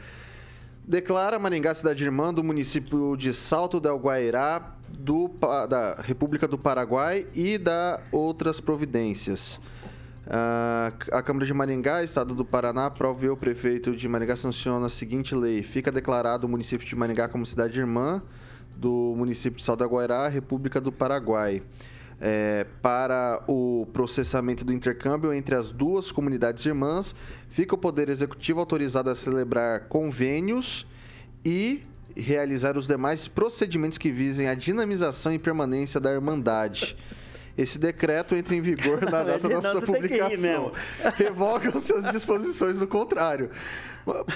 declara 0.89 1.37
Maringá 1.37 1.71
cidade 1.71 2.03
irmã 2.03 2.33
do 2.33 2.43
município 2.43 3.15
de 3.15 3.31
Salto 3.31 3.79
del 3.79 3.95
Guairá, 3.99 4.75
do, 4.89 5.29
da 5.69 5.93
República 6.01 6.47
do 6.47 6.57
Paraguai 6.57 7.27
e 7.35 7.59
da 7.59 8.01
outras 8.11 8.59
providências. 8.59 9.61
Ah, 10.25 10.91
a 11.11 11.21
Câmara 11.21 11.45
de 11.45 11.53
Maringá, 11.53 12.03
Estado 12.03 12.33
do 12.33 12.43
Paraná, 12.43 12.87
aprova 12.87 13.31
o 13.31 13.37
prefeito 13.37 13.95
de 13.95 14.07
Maringá 14.07 14.35
sanciona 14.35 14.87
a 14.87 14.89
seguinte 14.89 15.35
lei. 15.35 15.61
Fica 15.61 15.91
declarado 15.91 16.47
o 16.47 16.49
município 16.49 16.87
de 16.87 16.95
Maringá 16.95 17.27
como 17.27 17.45
cidade 17.45 17.79
irmã 17.79 18.19
do 18.75 19.13
município 19.15 19.59
de 19.59 19.65
Salto 19.65 19.79
del 19.79 19.89
Guairá, 19.89 20.27
República 20.27 20.81
do 20.81 20.91
Paraguai. 20.91 21.61
É, 22.21 22.65
para 22.81 23.41
o 23.47 23.87
processamento 23.93 24.65
do 24.65 24.73
intercâmbio 24.73 25.31
entre 25.31 25.55
as 25.55 25.71
duas 25.71 26.11
comunidades 26.11 26.65
irmãs, 26.65 27.15
fica 27.49 27.75
o 27.75 27.77
Poder 27.77 28.09
Executivo 28.09 28.59
autorizado 28.59 29.09
a 29.09 29.15
celebrar 29.15 29.87
convênios 29.87 30.85
e 31.45 31.81
realizar 32.15 32.77
os 32.77 32.87
demais 32.87 33.27
procedimentos 33.27 33.97
que 33.97 34.11
visem 34.11 34.47
a 34.49 34.53
dinamização 34.53 35.33
e 35.33 35.39
permanência 35.39 35.99
da 35.99 36.11
Irmandade. 36.11 36.97
Esse 37.57 37.77
decreto 37.77 38.35
entra 38.35 38.55
em 38.55 38.61
vigor 38.61 39.01
na 39.01 39.23
data 39.23 39.49
da 39.49 39.61
sua 39.61 39.81
publicação. 39.81 40.41
mesmo. 40.41 40.71
Revogam-se 41.15 41.93
as 41.93 42.09
disposições 42.09 42.79
do 42.79 42.87
contrário. 42.87 43.49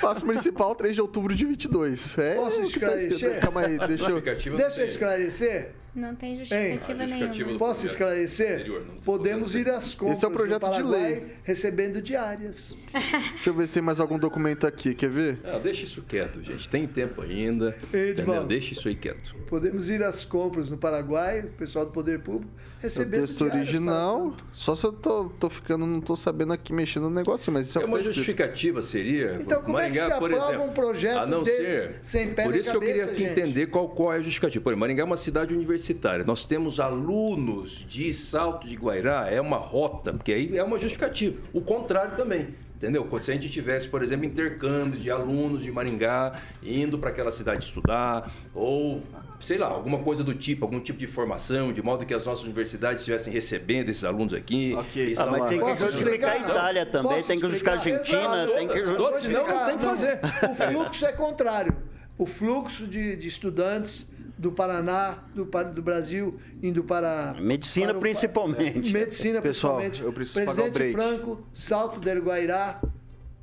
Passo 0.02 0.26
Municipal, 0.26 0.74
3 0.76 0.96
de 0.96 1.02
outubro 1.02 1.36
de 1.36 1.46
22. 1.46 2.18
É, 2.18 2.36
Posso 2.36 2.58
tá 2.58 2.64
esclarecer? 2.64 3.40
Calma 3.40 3.62
aí, 3.66 3.78
deixa 3.88 4.10
eu... 4.10 4.22
Deixa 4.58 4.82
eu 4.82 4.86
esclarecer. 4.86 5.72
Não 5.96 6.16
tem 6.16 6.36
justificativa 6.38 7.06
nenhuma. 7.06 7.60
Posso 7.60 7.86
esclarecer? 7.86 8.66
Podemos 9.06 9.54
ir 9.54 9.70
às 9.70 9.94
compras 9.94 10.18
Esse 10.18 10.26
é 10.26 10.28
um 10.28 10.32
projeto 10.32 10.64
no 10.64 10.72
de 10.74 10.82
Paraguai 10.82 11.02
lei. 11.02 11.26
recebendo 11.44 12.02
diárias. 12.02 12.76
Deixa 12.92 13.50
eu 13.52 13.54
ver 13.54 13.68
se 13.68 13.76
tem 13.76 13.84
mais 13.84 14.00
algum 14.00 14.18
documento 14.18 14.66
aqui, 14.66 14.96
quer 14.96 15.10
ver? 15.12 15.40
Ah, 15.44 15.60
deixa 15.60 15.84
isso 15.84 16.02
quieto, 16.02 16.42
gente. 16.42 16.68
Tem 16.68 16.88
tempo 16.88 17.22
ainda. 17.22 17.76
Edvaldo. 17.94 18.48
Deixa 18.48 18.74
isso 18.74 18.88
aí 18.88 18.96
quieto. 18.96 19.36
Podemos 19.48 19.88
ir 19.88 20.02
às 20.02 20.26
compras 20.26 20.72
no 20.72 20.78
Paraguai, 20.78 21.42
o 21.42 21.50
pessoal 21.50 21.86
do 21.86 21.92
Poder 21.92 22.22
Público, 22.22 22.52
O 22.52 22.82
recebendo 22.82 23.22
texto 23.22 23.44
diárias 23.46 23.62
original, 23.62 24.20
para 24.20 24.30
tanto. 24.32 24.46
só 24.52 24.76
se 24.76 24.86
eu 24.88 24.94
tô, 24.94 25.26
tô 25.40 25.48
ficando, 25.48 25.86
não 25.86 26.02
tô 26.02 26.16
sabendo 26.16 26.54
aqui 26.54 26.74
mexendo 26.74 27.04
no 27.04 27.12
negócio, 27.12 27.54
mas 27.54 27.68
isso 27.68 27.78
é, 27.78 27.82
É 27.82 27.86
o 27.86 27.88
que 27.88 27.94
uma 27.94 28.00
tá 28.00 28.04
justificativa 28.06 28.82
seria. 28.82 29.38
Então, 29.40 29.62
como 29.64 29.80
é 29.80 29.90
que 29.90 29.96
se 29.96 30.02
por 30.04 30.14
aprova 30.34 30.54
exemplo, 30.54 30.66
um 30.66 30.74
projeto 30.74 31.18
a 31.20 31.26
não 31.26 31.44
desse 31.44 31.58
ser, 31.64 32.00
sem 32.04 32.34
pé 32.34 32.44
Por 32.44 32.56
isso 32.56 32.70
que 32.70 32.76
eu 32.78 32.82
cabeça, 32.82 33.08
queria 33.08 33.18
gente? 33.18 33.32
entender 33.32 33.68
qual, 33.68 33.90
qual 33.90 34.14
é 34.14 34.18
a 34.18 34.22
justificativa. 34.22 34.64
Por 34.64 34.70
exemplo, 34.70 34.80
Maringá 34.82 35.02
é 35.02 35.06
uma 35.06 35.16
cidade 35.16 35.54
universitária. 35.54 36.24
Nós 36.26 36.46
temos 36.46 36.80
alunos 36.80 37.86
de 37.88 38.14
Salto 38.14 38.68
de 38.68 38.76
Guairá, 38.76 39.28
é 39.30 39.40
uma 39.42 39.58
rota, 39.58 40.14
porque 40.14 40.32
aí 40.32 40.58
é 40.58 40.64
uma 40.64 40.78
justificativa. 40.80 41.42
O 41.54 41.62
contrário 41.62 42.16
também. 42.16 42.48
Entendeu? 42.84 43.08
Se 43.18 43.32
a 43.32 43.34
gente 43.34 43.50
tivesse, 43.50 43.88
por 43.88 44.04
exemplo, 44.04 44.26
intercâmbios 44.26 45.02
de 45.02 45.10
alunos 45.10 45.64
de 45.64 45.72
Maringá 45.72 46.34
indo 46.62 47.00
para 47.00 47.12
aquela 47.12 47.32
cidade 47.32 47.64
estudar, 47.64 48.30
ou 48.54 49.02
sei 49.40 49.58
lá, 49.58 49.68
alguma 49.68 50.00
coisa 50.00 50.22
do 50.22 50.34
tipo, 50.34 50.66
algum 50.66 50.82
tipo 50.82 51.00
de 51.00 51.08
formação, 51.08 51.72
de 51.72 51.82
modo 51.82 52.06
que 52.06 52.14
as 52.14 52.26
nossas 52.26 52.44
universidades 52.44 53.02
estivessem 53.02 53.32
recebendo 53.32 53.88
esses 53.88 54.04
alunos 54.04 54.34
aqui. 54.34 54.76
Ok, 54.78 55.16
tá 55.16 55.24
Ah, 55.24 55.28
mas 55.28 55.44
tem 55.48 55.60
que 55.60 55.66
Posso 55.66 55.84
justificar 55.86 56.30
a 56.32 56.36
explicar? 56.36 56.56
Itália 56.60 56.86
também, 56.86 57.12
Posso 57.16 57.28
tem 57.28 57.40
que 57.40 57.48
justificar 57.48 57.74
a 57.74 57.78
explicar? 57.78 58.00
Argentina, 58.00 58.44
Exato. 58.44 58.58
tem 58.58 58.68
que 58.68 58.82
justificar. 58.82 59.20
senão 59.20 59.48
não 59.48 59.66
tem 59.66 59.78
que 59.78 59.86
fazer. 59.86 60.20
O 60.52 60.56
fluxo 60.56 61.06
é 61.06 61.12
contrário. 61.14 61.76
O 62.18 62.26
fluxo 62.26 62.86
de, 62.86 63.16
de 63.16 63.28
estudantes 63.30 64.06
do 64.44 64.52
Paraná, 64.52 65.20
do, 65.34 65.46
do 65.46 65.82
Brasil, 65.82 66.38
indo 66.62 66.84
para. 66.84 67.34
Medicina 67.40 67.88
para 67.88 67.98
o- 67.98 68.02
principalmente. 68.02 68.92
Medicina 68.94 69.42
Pessoal, 69.42 69.78
principalmente. 69.78 70.02
eu 70.04 70.14
preciso 70.14 70.46
pagar 70.46 70.52
o 70.52 70.72
Presidente 70.72 70.94
break. 70.96 71.18
Franco, 71.18 71.44
Salto 71.54 72.00
del 72.00 72.22
Guairá 72.22 72.82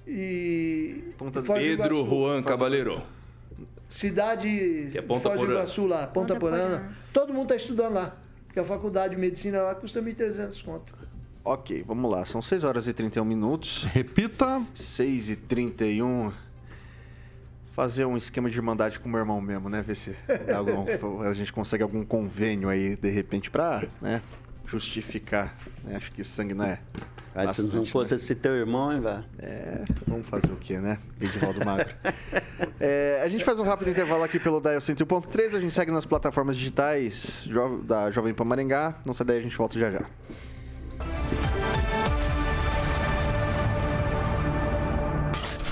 e. 0.06 1.02
Ponta 1.16 1.40
do- 1.40 1.46
Foz 1.46 1.58
Pedro 1.60 1.96
Iguaçu. 1.96 2.08
Juan 2.10 2.42
Cabaleiro. 2.42 3.02
Cidade 3.88 4.88
Que 4.92 4.98
é 4.98 5.02
Ponta 5.02 5.22
Foz 5.22 5.34
do 5.34 5.40
Porã. 5.46 5.52
Iguaçu 5.54 5.86
lá, 5.86 6.06
Ponta, 6.06 6.34
Ponta 6.34 6.40
Porã. 6.40 6.58
Porã. 6.58 6.88
Todo 7.12 7.32
mundo 7.32 7.42
está 7.44 7.56
estudando 7.56 7.94
lá. 7.94 8.16
Porque 8.46 8.60
a 8.60 8.64
faculdade 8.64 9.14
de 9.14 9.20
medicina 9.20 9.62
lá 9.62 9.74
custa 9.74 10.00
1.300 10.02 10.62
conto. 10.64 10.92
Ok, 11.44 11.82
vamos 11.86 12.10
lá. 12.10 12.24
São 12.26 12.42
6 12.42 12.64
horas 12.64 12.86
e 12.86 12.92
31 12.92 13.24
minutos. 13.24 13.84
Repita. 13.84 14.62
6 14.74 15.30
e 15.30 15.36
31 15.36 16.30
Fazer 17.80 18.04
um 18.04 18.14
esquema 18.14 18.50
de 18.50 18.56
irmandade 18.58 19.00
com 19.00 19.08
o 19.08 19.10
meu 19.10 19.20
irmão 19.20 19.40
mesmo, 19.40 19.70
né? 19.70 19.80
Ver 19.80 19.94
se 19.94 20.14
algum- 20.54 20.84
a 21.26 21.32
gente 21.32 21.50
consegue 21.50 21.82
algum 21.82 22.04
convênio 22.04 22.68
aí, 22.68 22.94
de 22.94 23.08
repente, 23.08 23.50
pra 23.50 23.84
né, 24.02 24.20
justificar. 24.66 25.56
né? 25.82 25.96
Acho 25.96 26.12
que 26.12 26.22
sangue 26.22 26.52
não 26.52 26.66
é. 26.66 26.78
Aí, 27.34 27.48
se 27.54 27.62
não 27.62 27.68
bastante, 27.70 27.90
fosse 27.90 28.10
né? 28.12 28.16
esse 28.18 28.34
teu 28.34 28.52
irmão, 28.54 28.92
hein, 28.92 29.00
velho? 29.00 29.24
É, 29.38 29.82
vamos 30.06 30.26
fazer 30.26 30.48
o 30.52 30.56
quê, 30.56 30.76
né? 30.78 30.98
Edivaldo 31.20 31.64
Magro. 31.64 31.88
É, 32.78 33.20
a 33.22 33.28
gente 33.28 33.44
faz 33.44 33.58
um 33.60 33.62
rápido 33.62 33.90
intervalo 33.90 34.22
aqui 34.22 34.38
pelo 34.38 34.58
Dial 34.60 34.78
101.3, 34.78 35.54
a 35.56 35.60
gente 35.60 35.72
segue 35.72 35.90
nas 35.92 36.04
plataformas 36.06 36.56
digitais 36.56 37.46
da 37.84 38.10
Jovem 38.10 38.32
Pan 38.34 38.44
Maringá. 38.44 38.94
Não 39.04 39.12
sai 39.14 39.26
daí, 39.26 39.38
a 39.38 39.42
gente 39.42 39.56
volta 39.56 39.78
já 39.78 39.90
já. 39.90 40.04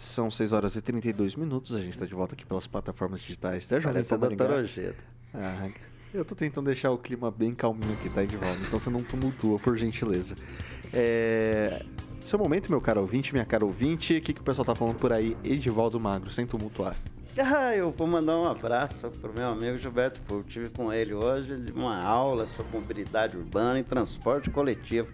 São 0.00 0.30
6 0.30 0.54
horas 0.54 0.76
e 0.76 0.80
32 0.80 1.36
minutos, 1.36 1.76
a 1.76 1.80
gente 1.82 1.98
tá 1.98 2.06
de 2.06 2.14
volta 2.14 2.34
aqui 2.34 2.46
pelas 2.46 2.66
plataformas 2.66 3.20
digitais 3.20 3.66
da 3.66 3.78
Jovem 3.78 4.02
Pan 4.02 4.16
Maringá. 4.16 4.46
Ah, 5.34 5.68
eu 6.14 6.24
tô 6.24 6.34
tentando 6.34 6.64
deixar 6.64 6.90
o 6.90 6.96
clima 6.96 7.30
bem 7.30 7.54
calminho 7.54 7.92
aqui, 7.92 8.08
tá, 8.08 8.22
Edivaldo? 8.22 8.62
Então 8.66 8.80
você 8.80 8.88
não 8.88 9.02
tumultua, 9.02 9.58
por 9.58 9.76
gentileza. 9.76 10.36
É... 10.90 11.84
Seu 12.22 12.38
momento, 12.38 12.70
meu 12.70 12.80
caro 12.80 13.02
ouvinte, 13.02 13.34
minha 13.34 13.44
cara 13.44 13.62
ouvinte, 13.62 14.16
o 14.16 14.22
que, 14.22 14.32
que 14.32 14.40
o 14.40 14.42
pessoal 14.42 14.64
tá 14.64 14.74
falando 14.74 14.96
por 14.96 15.12
aí? 15.12 15.36
Edivaldo 15.44 16.00
Magro, 16.00 16.30
sem 16.30 16.46
tumultuar. 16.46 16.96
Ah, 17.36 17.76
eu 17.76 17.90
vou 17.90 18.06
mandar 18.06 18.38
um 18.38 18.46
abraço 18.46 19.10
pro 19.20 19.34
meu 19.34 19.48
amigo 19.50 19.76
Gilberto 19.76 20.18
Puro. 20.22 20.42
Tive 20.44 20.70
com 20.70 20.90
ele 20.90 21.12
hoje 21.12 21.54
uma 21.74 22.02
aula 22.02 22.46
sobre 22.46 22.72
mobilidade 22.72 23.36
urbana 23.36 23.78
e 23.78 23.84
transporte 23.84 24.50
coletivo. 24.50 25.08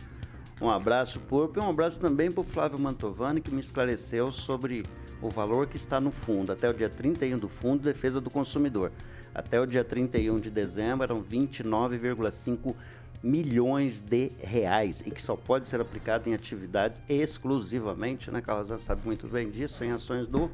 Um 0.61 0.71
abraço 0.71 1.21
Purpo 1.21 1.61
e 1.61 1.63
um 1.63 1.69
abraço 1.69 1.99
também 1.99 2.33
pro 2.33 2.43
Flávio 2.43 2.79
Mantovani, 2.79 3.41
que 3.41 3.51
me 3.51 3.61
esclareceu 3.61 4.31
sobre 4.33 4.85
o 5.21 5.29
valor 5.29 5.67
que 5.67 5.77
está 5.77 6.01
no 6.01 6.11
fundo. 6.11 6.51
Até 6.51 6.69
o 6.71 6.73
dia 6.73 6.89
31 6.89 7.39
do 7.39 7.49
Fundo 7.49 7.79
de 7.79 7.93
Defesa 7.93 8.21
do 8.21 8.31
Consumidor. 8.31 8.91
Até 9.35 9.61
o 9.61 9.67
dia 9.67 9.85
31 9.85 10.41
de 10.41 10.51
dezembro 10.51 11.05
eram 11.05 11.23
29,5 11.23 12.75
milhões 13.23 14.01
de 14.01 14.31
reais 14.39 15.03
e 15.05 15.11
que 15.11 15.21
só 15.21 15.37
pode 15.37 15.69
ser 15.69 15.81
aplicado 15.81 16.29
em 16.31 16.35
atividades 16.35 17.03
exclusivamente, 17.09 18.31
né, 18.31 18.41
Carlos 18.41 18.83
sabe 18.83 19.03
muito 19.05 19.27
bem 19.27 19.51
disso, 19.51 19.83
em 19.85 19.91
ações 19.91 20.27
do 20.27 20.51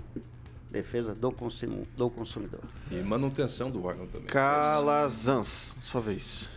defesa 0.71 1.15
do, 1.15 1.31
consumo, 1.31 1.87
do 1.97 2.09
consumidor. 2.09 2.61
E 2.91 2.97
manutenção 3.03 3.71
do 3.71 3.85
órgão 3.85 4.07
também. 4.07 4.27
Calazans, 4.27 5.77
sua 5.83 6.01
vez. 6.01 6.49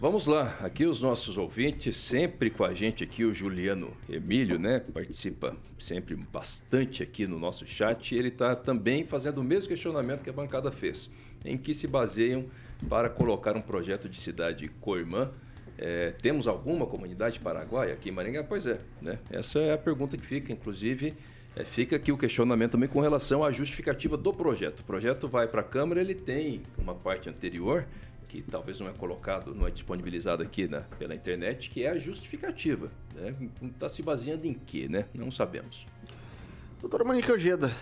Vamos 0.00 0.26
lá, 0.26 0.56
aqui 0.60 0.86
os 0.86 1.00
nossos 1.00 1.36
ouvintes, 1.36 1.96
sempre 1.96 2.50
com 2.50 2.62
a 2.62 2.72
gente 2.72 3.02
aqui, 3.02 3.24
o 3.24 3.34
Juliano 3.34 3.90
Emílio, 4.08 4.56
né? 4.56 4.78
Participa 4.78 5.56
sempre 5.76 6.14
bastante 6.14 7.02
aqui 7.02 7.26
no 7.26 7.36
nosso 7.36 7.66
chat. 7.66 8.14
Ele 8.14 8.28
está 8.28 8.54
também 8.54 9.04
fazendo 9.04 9.38
o 9.38 9.42
mesmo 9.42 9.70
questionamento 9.70 10.22
que 10.22 10.30
a 10.30 10.32
bancada 10.32 10.70
fez, 10.70 11.10
em 11.44 11.58
que 11.58 11.74
se 11.74 11.88
baseiam 11.88 12.44
para 12.88 13.10
colocar 13.10 13.56
um 13.56 13.60
projeto 13.60 14.08
de 14.08 14.20
cidade 14.20 14.68
co-irmã. 14.80 15.32
É, 15.76 16.12
temos 16.22 16.46
alguma 16.46 16.86
comunidade 16.86 17.40
paraguaia 17.40 17.92
aqui 17.94 18.10
em 18.10 18.12
Maringá? 18.12 18.44
Pois 18.44 18.66
é, 18.66 18.78
né? 19.02 19.18
Essa 19.28 19.58
é 19.58 19.72
a 19.72 19.78
pergunta 19.78 20.16
que 20.16 20.24
fica, 20.24 20.52
inclusive. 20.52 21.12
é, 21.56 21.64
fica 21.64 21.96
aqui 21.96 22.12
o 22.12 22.16
questionamento 22.16 22.70
também 22.70 22.88
com 22.88 23.00
relação 23.00 23.42
à 23.42 23.50
justificativa 23.50 24.16
do 24.16 24.32
projeto. 24.32 24.78
O 24.78 24.84
projeto 24.84 25.26
vai 25.26 25.48
para 25.48 25.60
a 25.60 25.64
Câmara, 25.64 26.00
ele 26.00 26.14
tem 26.14 26.62
uma 26.78 26.94
parte 26.94 27.28
anterior 27.28 27.84
que 28.28 28.42
talvez 28.42 28.78
não 28.78 28.88
é 28.88 28.92
colocado, 28.92 29.54
não 29.54 29.66
é 29.66 29.70
disponibilizado 29.70 30.42
aqui 30.42 30.68
na, 30.68 30.82
pela 30.82 31.14
internet, 31.14 31.70
que 31.70 31.82
é 31.82 31.90
a 31.90 31.98
justificativa. 31.98 32.90
Né? 33.14 33.34
Está 33.62 33.88
se 33.88 34.02
baseando 34.02 34.46
em 34.46 34.54
quê, 34.54 34.86
né? 34.88 35.06
Não 35.14 35.30
sabemos. 35.30 35.86
Doutora 36.80 37.04
Monique 37.04 37.32
Ojeda. 37.32 37.74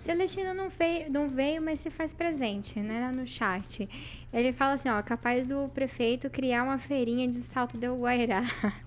Celestino 0.00 0.54
não 0.54 0.70
veio, 0.70 1.10
não 1.12 1.28
veio, 1.28 1.60
mas 1.60 1.78
se 1.78 1.90
faz 1.90 2.14
presente, 2.14 2.80
né, 2.80 3.12
no 3.14 3.26
chat. 3.26 3.86
Ele 4.32 4.50
fala 4.50 4.72
assim, 4.72 4.88
ó, 4.88 5.02
capaz 5.02 5.46
do 5.46 5.68
prefeito 5.74 6.30
criar 6.30 6.62
uma 6.62 6.78
feirinha 6.78 7.28
de 7.28 7.36
salto 7.36 7.76
del 7.76 8.00
Guairá. 8.00 8.42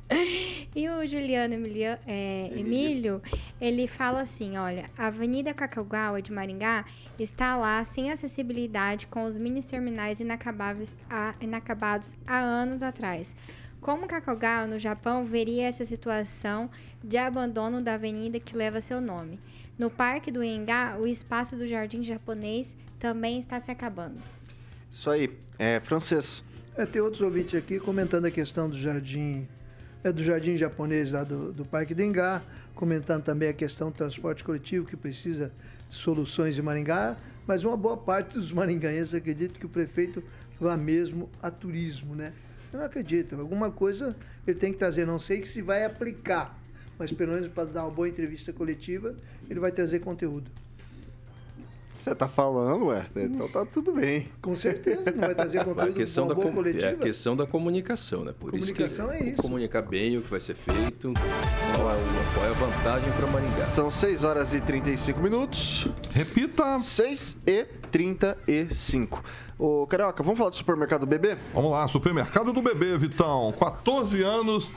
e 0.75 0.89
o 0.89 1.05
Juliano 1.05 1.53
Emilia- 1.53 1.99
é, 2.07 2.49
Emílio, 2.55 3.21
ele 3.61 3.87
fala 3.87 4.21
assim, 4.21 4.57
olha, 4.57 4.89
a 4.97 5.05
Avenida 5.07 5.53
Cacaugawa 5.53 6.19
de 6.19 6.31
Maringá 6.31 6.83
está 7.19 7.55
lá 7.55 7.85
sem 7.85 8.11
acessibilidade 8.11 9.05
com 9.05 9.23
os 9.25 9.37
mini 9.37 9.61
terminais 9.61 10.19
inacabáveis 10.19 10.95
há- 11.07 11.35
inacabados 11.39 12.15
há 12.25 12.39
anos 12.39 12.81
atrás. 12.81 13.35
Como 13.79 14.07
Kakagawa, 14.07 14.65
no 14.65 14.79
Japão, 14.79 15.25
veria 15.25 15.67
essa 15.67 15.83
situação 15.83 16.71
de 17.03 17.17
abandono 17.17 17.81
da 17.81 17.95
avenida 17.95 18.39
que 18.39 18.55
leva 18.55 18.79
seu 18.79 19.01
nome? 19.01 19.37
No 19.77 19.89
Parque 19.89 20.31
do 20.31 20.43
Enga, 20.43 20.97
o 20.99 21.07
espaço 21.07 21.55
do 21.55 21.65
Jardim 21.67 22.03
Japonês 22.03 22.75
também 22.99 23.39
está 23.39 23.59
se 23.59 23.71
acabando. 23.71 24.19
Isso 24.91 25.09
aí, 25.09 25.35
é 25.57 25.79
francês. 25.79 26.43
É, 26.75 26.85
tem 26.85 27.01
outros 27.01 27.21
ouvintes 27.21 27.55
aqui 27.55 27.79
comentando 27.79 28.25
a 28.25 28.31
questão 28.31 28.69
do 28.69 28.77
jardim, 28.77 29.47
é, 30.03 30.11
do 30.11 30.23
jardim 30.23 30.57
japonês 30.57 31.11
lá 31.11 31.23
do, 31.23 31.51
do 31.51 31.65
Parque 31.65 31.95
do 31.95 32.03
Engá, 32.03 32.43
comentando 32.75 33.23
também 33.23 33.49
a 33.49 33.53
questão 33.53 33.89
do 33.89 33.95
transporte 33.95 34.43
coletivo 34.43 34.85
que 34.85 34.95
precisa 34.95 35.51
de 35.89 35.95
soluções 35.95 36.57
em 36.57 36.61
Maringá, 36.61 37.17
mas 37.45 37.63
uma 37.63 37.75
boa 37.75 37.97
parte 37.97 38.35
dos 38.35 38.51
maringaenses 38.51 39.13
acredita 39.13 39.59
que 39.59 39.65
o 39.65 39.69
prefeito 39.69 40.23
vá 40.59 40.77
mesmo 40.77 41.29
a 41.41 41.49
turismo, 41.49 42.15
né? 42.15 42.31
Eu 42.71 42.79
não 42.79 42.85
acredito. 42.85 43.39
Alguma 43.39 43.69
coisa 43.69 44.15
ele 44.47 44.57
tem 44.57 44.71
que 44.71 44.79
trazer. 44.79 45.05
Não 45.05 45.19
sei 45.19 45.41
que 45.41 45.47
se 45.47 45.61
vai 45.61 45.83
aplicar, 45.83 46.59
mas 46.99 47.11
pelo 47.11 47.33
menos 47.33 47.51
para 47.51 47.65
dar 47.65 47.83
uma 47.83 47.91
boa 47.91 48.07
entrevista 48.09 48.51
coletiva, 48.53 49.15
ele 49.49 49.59
vai 49.59 49.71
trazer 49.71 49.99
conteúdo. 49.99 50.49
Você 51.89 52.13
tá 52.15 52.27
falando, 52.27 52.87
ué? 52.87 53.05
Então 53.15 53.47
tá 53.47 53.63
tudo 53.65 53.93
bem. 53.93 54.27
Com 54.41 54.55
certeza, 54.55 55.11
não 55.11 55.19
vai 55.21 55.35
trazer 55.35 55.59
A 55.61 55.63
conteúdo 55.65 55.93
questão, 55.93 56.23
uma 56.23 56.29
da, 56.29 56.35
boa 56.35 56.45
com- 56.47 56.49
é 56.49 56.53
a 56.53 56.63
coletiva. 56.73 57.03
questão 57.03 57.35
da 57.37 57.45
comunicação, 57.45 58.25
né? 58.25 58.33
Por 58.37 58.49
Comunicação 58.49 59.05
isso 59.13 59.17
que 59.19 59.23
é 59.23 59.33
isso. 59.33 59.41
comunicar 59.41 59.83
bem 59.83 60.17
o 60.17 60.23
que 60.23 60.29
vai 60.31 60.39
ser 60.39 60.55
feito, 60.55 61.13
qual 61.75 61.91
é, 61.91 62.33
qual 62.33 62.45
é 62.47 62.49
a 62.49 62.53
vantagem 62.53 63.11
para 63.11 63.27
Maringá. 63.27 63.51
São 63.67 63.91
6 63.91 64.23
horas 64.23 64.55
e 64.55 64.59
35 64.61 65.19
minutos. 65.21 65.87
Repita. 66.11 66.79
6 66.81 67.37
e 67.45 67.65
35. 67.91 69.23
Ô, 69.59 69.85
Carioca, 69.85 70.23
vamos 70.23 70.37
falar 70.39 70.49
do 70.49 70.55
supermercado 70.55 71.05
bebê? 71.05 71.37
Vamos 71.53 71.71
lá, 71.71 71.87
supermercado 71.87 72.51
do 72.51 72.61
bebê, 72.61 72.97
Vitão. 72.97 73.53
14 73.57 74.21
anos, 74.23 74.71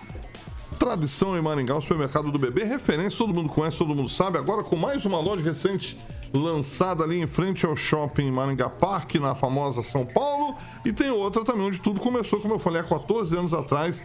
tradição 0.79 1.37
em 1.37 1.43
Maringá, 1.43 1.77
o 1.77 1.81
supermercado 1.81 2.31
do 2.31 2.39
bebê, 2.39 2.65
referência, 2.65 3.19
todo 3.19 3.35
mundo 3.35 3.49
conhece, 3.49 3.79
todo 3.79 3.95
mundo 3.95 4.09
sabe. 4.09 4.39
Agora 4.39 4.63
com 4.63 4.77
mais 4.77 5.05
uma 5.05 5.19
loja 5.21 5.43
recente 5.43 5.97
lançada 6.35 7.03
ali 7.05 7.21
em 7.21 7.27
frente 7.27 7.65
ao 7.65 7.75
shopping 7.77 8.31
Maringá 8.31 8.69
Park, 8.69 9.15
na 9.17 9.35
famosa 9.35 9.83
São 9.83 10.05
Paulo. 10.05 10.55
E 10.85 10.93
tem 10.93 11.11
outra 11.11 11.45
também, 11.45 11.67
onde 11.67 11.81
tudo 11.81 12.01
começou, 12.01 12.41
como 12.41 12.55
eu 12.55 12.59
falei, 12.59 12.81
há 12.81 12.85
14 12.85 13.37
anos 13.37 13.55
atrás. 13.55 14.01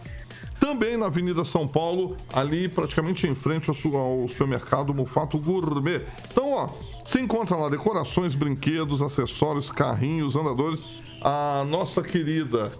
Também 0.58 0.96
na 0.96 1.06
Avenida 1.06 1.42
São 1.44 1.66
Paulo, 1.66 2.16
ali 2.32 2.68
praticamente 2.68 3.26
em 3.26 3.34
frente 3.34 3.68
ao, 3.68 3.74
su- 3.74 3.96
ao 3.96 4.26
supermercado 4.28 4.94
Mufato 4.94 5.36
Gourmet. 5.36 6.02
Então, 6.30 6.52
ó, 6.52 6.68
você 7.04 7.20
encontra 7.20 7.56
lá 7.56 7.68
decorações, 7.68 8.36
brinquedos, 8.36 9.02
acessórios, 9.02 9.70
carrinhos, 9.70 10.36
andadores. 10.36 10.80
A 11.20 11.64
nossa 11.68 12.00
querida, 12.00 12.72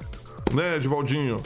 né, 0.53 0.77
Edivaldinho? 0.77 1.43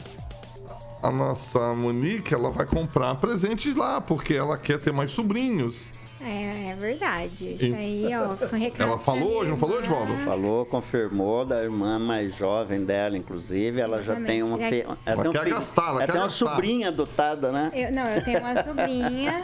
A 1.07 1.11
nossa 1.11 1.73
Monique, 1.73 2.33
ela 2.33 2.51
vai 2.51 2.65
comprar 2.65 3.15
presentes 3.15 3.73
lá, 3.75 4.01
porque 4.01 4.33
ela 4.33 4.57
quer 4.57 4.77
ter 4.77 4.91
mais 4.91 5.09
sobrinhos. 5.11 5.89
É, 6.19 6.71
é 6.71 6.75
verdade. 6.75 7.53
Isso 7.53 7.63
E- 7.63 7.73
aí, 7.75 8.05
ó. 8.13 8.33
um 8.53 8.59
recado 8.59 8.81
Ela 8.89 8.97
falou 8.99 9.37
hoje, 9.37 9.51
não 9.51 9.57
falou. 9.57 9.79
Edvaldo? 9.79 10.13
Falou, 10.25 10.65
confirmou 10.65 11.45
da 11.45 11.63
irmã 11.63 11.97
mais 11.97 12.35
jovem 12.35 12.83
dela, 12.83 13.15
inclusive. 13.17 13.79
Ela 13.79 14.01
já 14.01 14.15
tem 14.19 14.41
uma. 14.43 14.57
Exatamente. 14.57 14.81
fi- 14.85 14.97
Ela 15.05 15.21
tem 15.21 15.29
um 15.29 15.31
quer 15.31 15.43
filho- 15.43 15.55
gastar, 15.55 15.81
ela 15.83 15.89
ela 15.91 15.99
quer 15.99 16.11
tem 16.11 16.21
uma 16.21 16.27
gastar. 16.27 16.45
sobrinha 16.49 16.87
adotada, 16.89 17.51
né? 17.51 17.69
Eu, 17.71 17.91
não, 17.93 18.03
eu 18.07 18.23
tenho 18.25 18.39
uma 18.39 18.55
sobrinha 18.63 19.41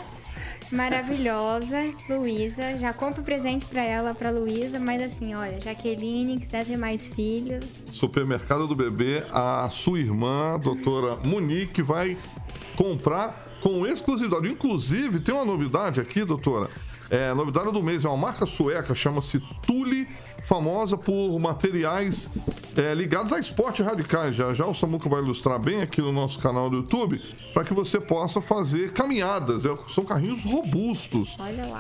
maravilhosa, 0.74 1.86
Luísa. 2.10 2.78
Já 2.80 2.92
compro 2.94 3.22
presente 3.22 3.66
pra 3.66 3.84
ela, 3.84 4.14
pra 4.14 4.32
Luísa, 4.32 4.80
mas 4.80 5.02
assim, 5.02 5.34
olha, 5.36 5.60
Jaqueline, 5.60 6.40
quiser 6.40 6.66
ter 6.66 6.78
mais 6.78 7.08
filhos, 7.08 7.64
Supermercado 7.90 8.68
do 8.68 8.76
Bebê, 8.76 9.24
a 9.32 9.70
sua 9.72 10.00
irmã, 10.00 10.56
a 10.56 10.58
doutora 10.58 11.18
Monique, 11.24 11.82
vai 11.82 12.18
comprar 12.76 13.58
com 13.62 13.86
exclusividade. 13.86 14.50
Inclusive, 14.50 15.20
tem 15.20 15.34
uma 15.34 15.46
novidade 15.46 16.02
aqui, 16.02 16.26
doutora. 16.26 16.70
É, 17.10 17.34
novidade 17.34 17.72
do 17.72 17.84
mês 17.84 18.04
é 18.04 18.08
uma 18.08 18.18
marca 18.18 18.46
sueca, 18.46 18.96
chama-se 18.96 19.40
Tule, 19.68 20.08
famosa 20.44 20.98
por 20.98 21.40
materiais 21.40 22.30
é, 22.76 22.94
ligados 22.94 23.32
a 23.32 23.40
esporte 23.40 23.82
radicais. 23.82 24.36
Já 24.36 24.54
já 24.54 24.66
o 24.66 24.74
Samuca 24.74 25.10
vai 25.10 25.22
ilustrar 25.22 25.60
bem 25.60 25.82
aqui 25.82 26.02
no 26.02 26.12
nosso 26.12 26.40
canal 26.40 26.70
do 26.70 26.78
YouTube, 26.78 27.22
para 27.54 27.64
que 27.64 27.74
você 27.74 28.00
possa 28.00 28.42
fazer 28.42 28.92
caminhadas. 28.94 29.66
É, 29.66 29.76
são 29.90 30.04
carrinhos 30.04 30.44
robustos 30.44 31.36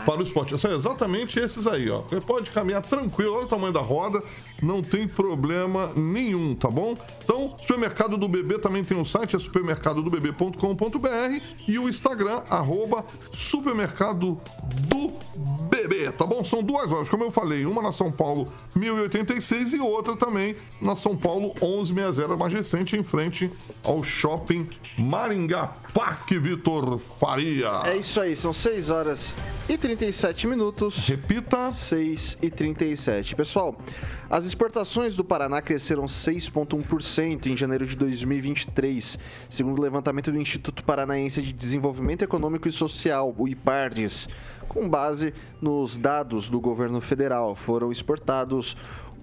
para 0.05 0.19
o 0.19 0.23
esporte. 0.23 0.57
São 0.57 0.71
exatamente 0.71 1.39
esses 1.39 1.67
aí, 1.67 1.89
ó. 1.89 2.01
Você 2.01 2.21
pode 2.21 2.51
caminhar 2.51 2.81
tranquilo, 2.81 3.35
olha 3.35 3.45
o 3.45 3.49
tamanho 3.49 3.73
da 3.73 3.81
roda, 3.81 4.21
não 4.61 4.81
tem 4.81 5.07
problema 5.07 5.91
nenhum, 5.95 6.55
tá 6.55 6.69
bom? 6.69 6.95
Então, 7.23 7.55
supermercado 7.57 8.17
do 8.17 8.27
bebê 8.27 8.59
também 8.59 8.83
tem 8.83 8.99
o 8.99 9.05
site, 9.05 9.35
é 9.35 9.39
supermercadodobebê.com.br 9.39 11.41
e 11.67 11.79
o 11.79 11.89
Instagram, 11.89 12.43
arroba 12.49 13.03
supermercado 13.31 14.39
do 14.87 15.11
bebê, 15.73 16.11
tá 16.11 16.25
bom? 16.25 16.43
São 16.43 16.61
duas 16.61 16.87
lojas, 16.87 17.09
como 17.09 17.23
eu 17.23 17.31
falei, 17.31 17.65
uma 17.65 17.81
na 17.81 17.91
São 17.91 18.11
Paulo 18.11 18.47
1086 18.75 19.73
e 19.73 19.79
outra 19.79 20.15
também 20.15 20.55
na 20.79 20.95
São 20.95 21.17
Paulo 21.17 21.53
1160, 21.61 22.37
mais 22.37 22.53
recente, 22.53 22.95
em 22.95 23.03
frente 23.03 23.49
ao 23.83 24.03
shopping 24.03 24.69
Maringá 24.97 25.73
Parque 25.93 26.37
Vitor 26.37 26.99
Faria. 26.99 27.81
É 27.85 27.97
isso 27.97 28.19
aí, 28.19 28.35
são 28.35 28.53
6 28.53 28.89
horas 28.89 29.33
e 29.67 29.77
37 29.77 30.47
minutos. 30.47 31.07
Repita. 31.07 31.71
6 31.71 32.37
e 32.41 32.49
37. 32.49 33.35
Pessoal, 33.35 33.75
as 34.29 34.45
exportações 34.45 35.15
do 35.15 35.23
Paraná 35.23 35.61
cresceram 35.61 36.05
6,1% 36.05 37.45
em 37.45 37.55
janeiro 37.55 37.85
de 37.85 37.95
2023, 37.95 39.19
segundo 39.49 39.79
o 39.79 39.81
levantamento 39.81 40.31
do 40.31 40.39
Instituto 40.39 40.83
Paranaense 40.83 41.41
de 41.41 41.53
Desenvolvimento 41.53 42.23
Econômico 42.23 42.67
e 42.67 42.71
Social, 42.71 43.33
o 43.37 43.47
IPARDES. 43.47 44.27
Com 44.67 44.89
base 44.89 45.33
nos 45.61 45.97
dados 45.97 46.49
do 46.49 46.59
governo 46.59 46.99
federal, 47.01 47.55
foram 47.55 47.91
exportados 47.91 48.75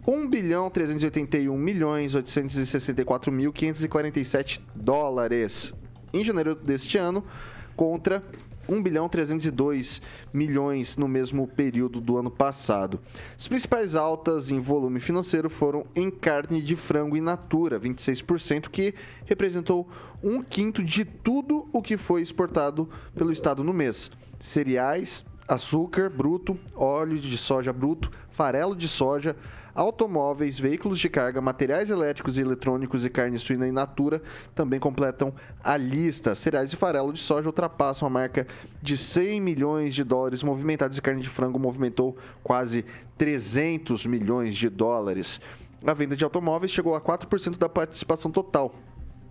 1 0.06 0.28
bilhão 0.28 0.70
381 0.70 1.56
milhões 1.56 2.14
864 2.14 3.30
mil 3.30 3.52
547 3.52 4.60
dólares 4.74 5.74
em 6.12 6.24
janeiro 6.24 6.54
deste 6.54 6.96
ano 6.96 7.24
contra 7.76 8.22
1 8.68 8.82
bilhão 8.82 9.08
302 9.08 10.00
milhões 10.32 10.96
no 10.96 11.08
mesmo 11.08 11.46
período 11.46 12.00
do 12.00 12.16
ano 12.16 12.30
passado. 12.30 13.00
As 13.36 13.48
principais 13.48 13.94
altas 13.94 14.50
em 14.50 14.60
volume 14.60 15.00
financeiro 15.00 15.50
foram 15.50 15.84
em 15.94 16.10
carne 16.10 16.62
de 16.62 16.76
frango 16.76 17.16
in 17.16 17.20
natura, 17.20 17.80
26%, 17.80 18.68
que 18.68 18.94
representou 19.26 19.88
um 20.22 20.42
quinto 20.42 20.84
de 20.84 21.04
tudo 21.04 21.68
o 21.72 21.82
que 21.82 21.96
foi 21.96 22.22
exportado 22.22 22.88
pelo 23.14 23.32
estado 23.32 23.64
no 23.64 23.72
mês. 23.72 24.10
Cereais, 24.40 25.22
açúcar 25.46 26.08
bruto, 26.08 26.58
óleo 26.74 27.18
de 27.18 27.36
soja 27.36 27.74
bruto, 27.74 28.10
farelo 28.30 28.74
de 28.74 28.88
soja, 28.88 29.36
automóveis, 29.74 30.58
veículos 30.58 30.98
de 30.98 31.10
carga, 31.10 31.42
materiais 31.42 31.90
elétricos 31.90 32.38
e 32.38 32.40
eletrônicos 32.40 33.04
e 33.04 33.10
carne 33.10 33.38
suína 33.38 33.68
in 33.68 33.72
natura 33.72 34.22
também 34.54 34.80
completam 34.80 35.34
a 35.62 35.76
lista. 35.76 36.34
Cereais 36.34 36.72
e 36.72 36.76
farelo 36.76 37.12
de 37.12 37.20
soja 37.20 37.48
ultrapassam 37.48 38.08
a 38.08 38.10
marca 38.10 38.46
de 38.80 38.96
100 38.96 39.42
milhões 39.42 39.94
de 39.94 40.02
dólares 40.02 40.42
movimentados 40.42 40.96
e 40.96 41.02
carne 41.02 41.20
de 41.20 41.28
frango 41.28 41.58
movimentou 41.58 42.16
quase 42.42 42.86
300 43.18 44.06
milhões 44.06 44.56
de 44.56 44.70
dólares. 44.70 45.38
A 45.86 45.92
venda 45.92 46.16
de 46.16 46.24
automóveis 46.24 46.72
chegou 46.72 46.94
a 46.94 47.00
4% 47.00 47.58
da 47.58 47.68
participação 47.68 48.30
total 48.30 48.74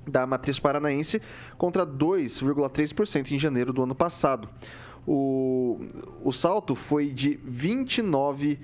da 0.08 0.26
matriz 0.26 0.60
paranaense 0.60 1.22
contra 1.58 1.86
2,3% 1.86 3.32
em 3.32 3.40
janeiro 3.40 3.72
do 3.74 3.84
ano 3.84 3.96
passado. 3.96 4.50
O, 5.08 5.80
o 6.24 6.32
salto 6.32 6.76
foi 6.76 7.08
de 7.08 7.40
29, 7.44 8.60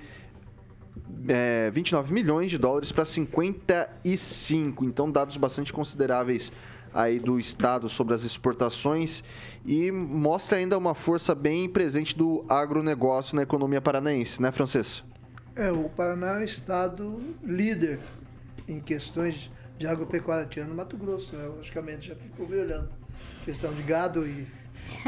é, 1.28 1.70
29 1.70 2.12
milhões 2.12 2.50
de 2.50 2.58
dólares 2.58 2.92
para 2.92 3.04
55. 3.04 4.84
Então, 4.84 5.10
dados 5.10 5.36
bastante 5.36 5.72
consideráveis 5.72 6.52
aí 6.94 7.18
do 7.18 7.38
Estado 7.38 7.88
sobre 7.88 8.14
as 8.14 8.22
exportações 8.22 9.22
e 9.66 9.90
mostra 9.92 10.56
ainda 10.56 10.78
uma 10.78 10.94
força 10.94 11.34
bem 11.34 11.68
presente 11.68 12.16
do 12.16 12.44
agronegócio 12.48 13.36
na 13.36 13.42
economia 13.42 13.82
paranaense, 13.82 14.40
né, 14.40 14.50
Francês? 14.50 15.04
É, 15.54 15.70
o 15.70 15.88
Paraná 15.88 16.36
é 16.36 16.38
um 16.40 16.44
estado 16.44 17.20
líder 17.42 17.98
em 18.68 18.80
questões 18.80 19.50
de 19.78 19.86
agropecuária, 19.86 20.46
tirando 20.46 20.74
Mato 20.74 20.96
Grosso, 20.96 21.36
né? 21.36 21.46
logicamente, 21.46 22.08
já 22.08 22.14
ficou 22.14 22.48
me 22.48 22.56
olhando. 22.56 22.88
Questão 23.44 23.72
de 23.72 23.82
gado 23.82 24.26
e, 24.26 24.46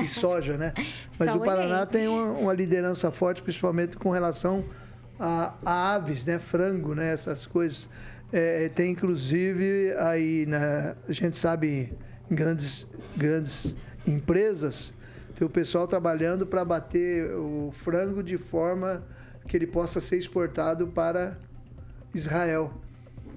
e 0.02 0.06
soja, 0.06 0.56
né? 0.56 0.72
Mas 1.18 1.34
o 1.34 1.40
Paraná 1.40 1.86
tem 1.86 2.08
uma, 2.08 2.32
uma 2.32 2.52
liderança 2.52 3.10
forte, 3.10 3.42
principalmente 3.42 3.96
com 3.96 4.10
relação 4.10 4.64
a, 5.18 5.54
a 5.64 5.94
aves, 5.94 6.24
né? 6.26 6.38
Frango, 6.38 6.94
né? 6.94 7.12
Essas 7.12 7.46
coisas. 7.46 7.88
É, 8.32 8.68
tem 8.68 8.90
inclusive 8.90 9.94
aí, 9.98 10.44
na, 10.46 10.94
a 11.08 11.12
gente 11.12 11.36
sabe, 11.36 11.92
grandes, 12.30 12.86
grandes 13.16 13.74
empresas, 14.06 14.92
tem 15.34 15.46
o 15.46 15.50
pessoal 15.50 15.86
trabalhando 15.86 16.46
para 16.46 16.64
bater 16.64 17.32
o 17.32 17.72
frango 17.72 18.22
de 18.22 18.36
forma 18.36 19.04
que 19.46 19.56
ele 19.56 19.66
possa 19.66 20.00
ser 20.00 20.16
exportado 20.16 20.88
para 20.88 21.38
Israel. 22.12 22.72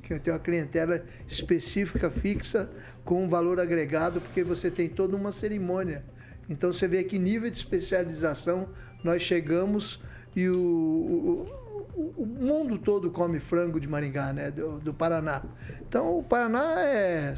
Que 0.01 0.19
tem 0.19 0.33
uma 0.33 0.39
clientela 0.39 1.03
específica, 1.27 2.09
fixa, 2.09 2.69
com 3.05 3.23
um 3.23 3.29
valor 3.29 3.59
agregado, 3.59 4.19
porque 4.19 4.43
você 4.43 4.69
tem 4.69 4.89
toda 4.89 5.15
uma 5.15 5.31
cerimônia. 5.31 6.03
Então 6.49 6.71
você 6.73 6.87
vê 6.87 7.03
que 7.03 7.17
nível 7.17 7.49
de 7.49 7.57
especialização 7.57 8.67
nós 9.03 9.21
chegamos 9.21 9.99
e 10.35 10.47
o, 10.49 10.55
o, 10.57 12.11
o- 12.19 12.25
mundo 12.25 12.77
todo 12.77 13.09
come 13.11 13.39
frango 13.39 13.79
de 13.79 13.87
Maringá, 13.87 14.33
né? 14.33 14.51
Do, 14.51 14.79
do 14.79 14.93
Paraná. 14.93 15.43
Então 15.81 16.17
o 16.17 16.23
Paraná 16.23 16.81
é 16.81 17.33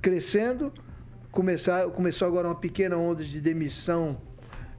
crescendo. 0.00 0.72
Começar, 1.30 1.86
começou 1.90 2.26
agora 2.26 2.48
uma 2.48 2.54
pequena 2.54 2.96
onda 2.96 3.22
de 3.22 3.40
demissão 3.40 4.20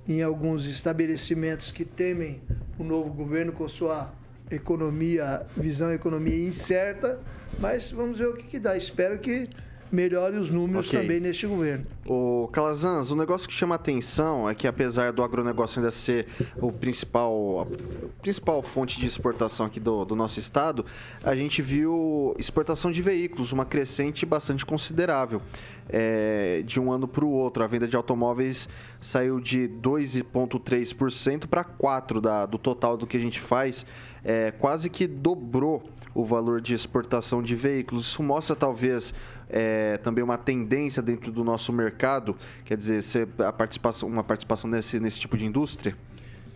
em 0.07 0.23
alguns 0.23 0.65
estabelecimentos 0.65 1.71
que 1.71 1.85
temem 1.85 2.41
o 2.79 2.83
novo 2.83 3.11
governo 3.13 3.51
com 3.51 3.67
sua 3.67 4.11
economia, 4.49 5.45
visão 5.55 5.91
economia 5.93 6.47
incerta, 6.47 7.19
mas 7.59 7.91
vamos 7.91 8.17
ver 8.17 8.27
o 8.27 8.33
que, 8.35 8.43
que 8.43 8.59
dá. 8.59 8.75
Espero 8.77 9.19
que 9.19 9.49
melhore 9.91 10.37
os 10.37 10.49
números 10.49 10.87
Ok. 10.87 10.99
também 10.99 11.19
neste 11.19 11.45
governo. 11.47 11.85
O 12.05 12.47
Calazans, 12.51 13.11
o 13.11 13.15
negócio 13.15 13.47
que 13.47 13.53
chama 13.53 13.75
atenção 13.75 14.49
é 14.49 14.55
que 14.55 14.67
apesar 14.67 15.11
do 15.11 15.23
agronegócio 15.23 15.79
ainda 15.79 15.91
ser 15.91 16.27
o 16.57 16.71
principal, 16.71 17.61
a 17.61 18.21
principal 18.21 18.61
fonte 18.61 18.99
de 18.99 19.05
exportação 19.05 19.65
aqui 19.65 19.79
do, 19.79 20.05
do 20.05 20.15
nosso 20.15 20.39
estado, 20.39 20.85
a 21.23 21.35
gente 21.35 21.61
viu 21.61 22.35
exportação 22.37 22.91
de 22.91 23.01
veículos, 23.01 23.51
uma 23.51 23.65
crescente 23.65 24.25
bastante 24.25 24.65
considerável. 24.65 25.41
É, 25.89 26.63
de 26.65 26.81
um 26.81 26.91
ano 26.91 27.07
para 27.07 27.23
o 27.23 27.29
outro, 27.29 27.63
a 27.63 27.67
venda 27.67 27.87
de 27.87 27.95
automóveis 27.95 28.67
saiu 28.99 29.39
de 29.39 29.69
2,3% 29.81 31.47
para 31.47 31.63
4% 31.63 32.19
da, 32.19 32.45
do 32.45 32.57
total 32.57 32.97
do 32.97 33.07
que 33.07 33.15
a 33.15 33.19
gente 33.19 33.39
faz, 33.39 33.85
é, 34.23 34.51
quase 34.51 34.89
que 34.89 35.07
dobrou 35.07 35.83
o 36.13 36.25
valor 36.25 36.59
de 36.59 36.73
exportação 36.73 37.41
de 37.41 37.55
veículos. 37.55 38.07
Isso 38.07 38.23
mostra 38.23 38.55
talvez 38.55 39.13
é, 39.49 39.97
também 39.97 40.23
uma 40.23 40.37
tendência 40.37 41.01
dentro 41.01 41.31
do 41.31 41.43
nosso 41.43 41.71
mercado, 41.71 42.35
quer 42.65 42.77
dizer, 42.77 43.01
ser 43.01 43.27
a 43.39 43.51
participação, 43.51 44.07
uma 44.07 44.23
participação 44.23 44.69
nesse, 44.69 44.99
nesse 44.99 45.19
tipo 45.19 45.37
de 45.37 45.45
indústria? 45.45 45.95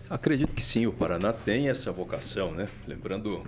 Acredito 0.10 0.54
que 0.54 0.62
sim, 0.62 0.86
o 0.86 0.92
Paraná 0.92 1.32
tem 1.32 1.70
essa 1.70 1.92
vocação, 1.92 2.52
né? 2.52 2.68
Lembrando 2.86 3.44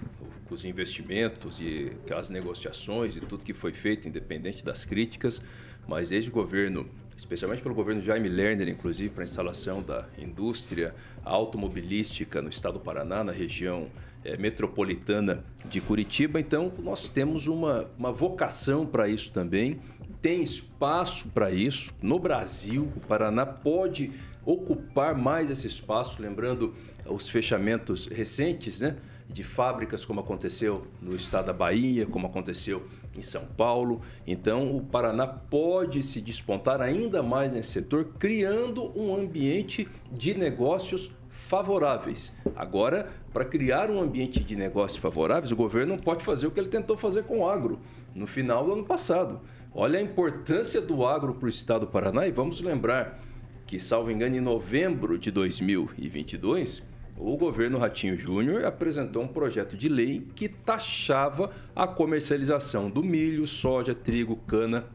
os 0.50 0.64
investimentos 0.64 1.60
e 1.60 1.92
as 2.16 2.30
negociações 2.30 3.16
e 3.16 3.20
tudo 3.20 3.44
que 3.44 3.54
foi 3.54 3.74
feito, 3.74 4.08
independente 4.08 4.64
das 4.64 4.86
críticas, 4.86 5.42
mas 5.88 6.10
desde 6.10 6.30
o 6.30 6.34
governo, 6.34 6.88
especialmente 7.18 7.62
pelo 7.62 7.76
governo 7.76 8.02
Jaime 8.02 8.30
Lerner, 8.30 8.70
inclusive 8.70 9.10
para 9.10 9.24
a 9.24 9.26
instalação 9.26 9.82
da 9.82 10.08
indústria 10.18 10.96
automobilística 11.26 12.42
no 12.42 12.50
estado 12.50 12.76
do 12.76 12.80
Paraná, 12.80 13.24
na 13.24 13.32
região 13.32 13.90
eh, 14.24 14.38
metropolitana 14.38 15.44
de 15.66 15.82
Curitiba, 15.82 16.40
então 16.40 16.72
nós 16.80 17.10
temos 17.10 17.48
uma, 17.48 17.90
uma 17.98 18.12
vocação 18.12 18.86
para 18.86 19.08
isso 19.08 19.32
também, 19.32 19.80
tem 20.22 20.42
espaço 20.42 21.28
para 21.30 21.52
isso 21.52 21.94
no 22.02 22.18
Brasil, 22.18 22.92
o 22.96 23.00
Paraná 23.02 23.46
pode 23.46 24.12
ocupar 24.46 25.16
mais 25.18 25.50
esse 25.50 25.68
espaço, 25.68 26.22
lembrando 26.22 26.74
os 27.06 27.30
fechamentos 27.30 28.08
recentes, 28.08 28.82
né? 28.82 28.98
De 29.28 29.44
fábricas, 29.44 30.06
como 30.06 30.20
aconteceu 30.20 30.86
no 31.02 31.16
estado 31.16 31.48
da 31.48 31.54
Bahia, 31.54 32.06
como 32.06 32.28
aconteceu 32.28 32.86
em 33.16 33.22
São 33.22 33.46
Paulo. 33.46 34.02
Então, 34.28 34.76
o 34.76 34.82
Paraná 34.82 35.26
pode 35.26 36.04
se 36.04 36.22
despontar 36.22 36.82
ainda 36.82 37.24
mais 37.24 37.54
nesse 37.54 37.72
setor, 37.72 38.14
criando 38.20 38.92
um 38.98 39.16
ambiente 39.16 39.88
de 40.12 40.34
negócios 40.34 41.12
favoráveis. 41.54 42.34
Agora, 42.56 43.12
para 43.32 43.46
criar 43.46 43.92
um 43.92 44.02
ambiente 44.02 44.44
de 44.44 44.56
negócios 44.56 45.00
favoráveis, 45.00 45.52
o 45.52 45.56
governo 45.56 45.96
não 45.96 46.02
pode 46.02 46.24
fazer 46.24 46.48
o 46.48 46.52
que 46.52 46.60
ele 46.60 46.68
tentou 46.68 46.98
fazer 46.98 47.26
com 47.26 47.42
o 47.42 47.48
agro 47.48 47.80
no 48.16 48.26
final 48.26 48.66
do 48.66 48.74
ano 48.74 48.84
passado. 48.84 49.40
Olha 49.72 50.00
a 50.00 50.02
importância 50.02 50.82
do 50.82 51.06
agro 51.06 51.36
para 51.36 51.46
o 51.46 51.50
estado 51.50 51.82
do 51.82 51.92
Paraná 51.92 52.28
e 52.28 52.32
vamos 52.32 52.60
lembrar 52.60 53.20
que, 53.68 53.80
salvo 53.80 54.10
engano, 54.10 54.36
em 54.36 54.42
novembro 54.42 55.16
de 55.16 55.30
2022, 55.30 56.82
o 57.16 57.38
governo 57.38 57.78
Ratinho 57.78 58.18
Júnior 58.18 58.66
apresentou 58.66 59.22
um 59.22 59.28
projeto 59.28 59.78
de 59.78 59.88
lei 59.88 60.28
que 60.34 60.50
taxava 60.50 61.52
a 61.76 61.86
comercialização 61.86 62.90
do 62.90 63.04
milho, 63.04 63.46
soja, 63.46 63.94
trigo, 63.94 64.38
cana, 64.48 64.86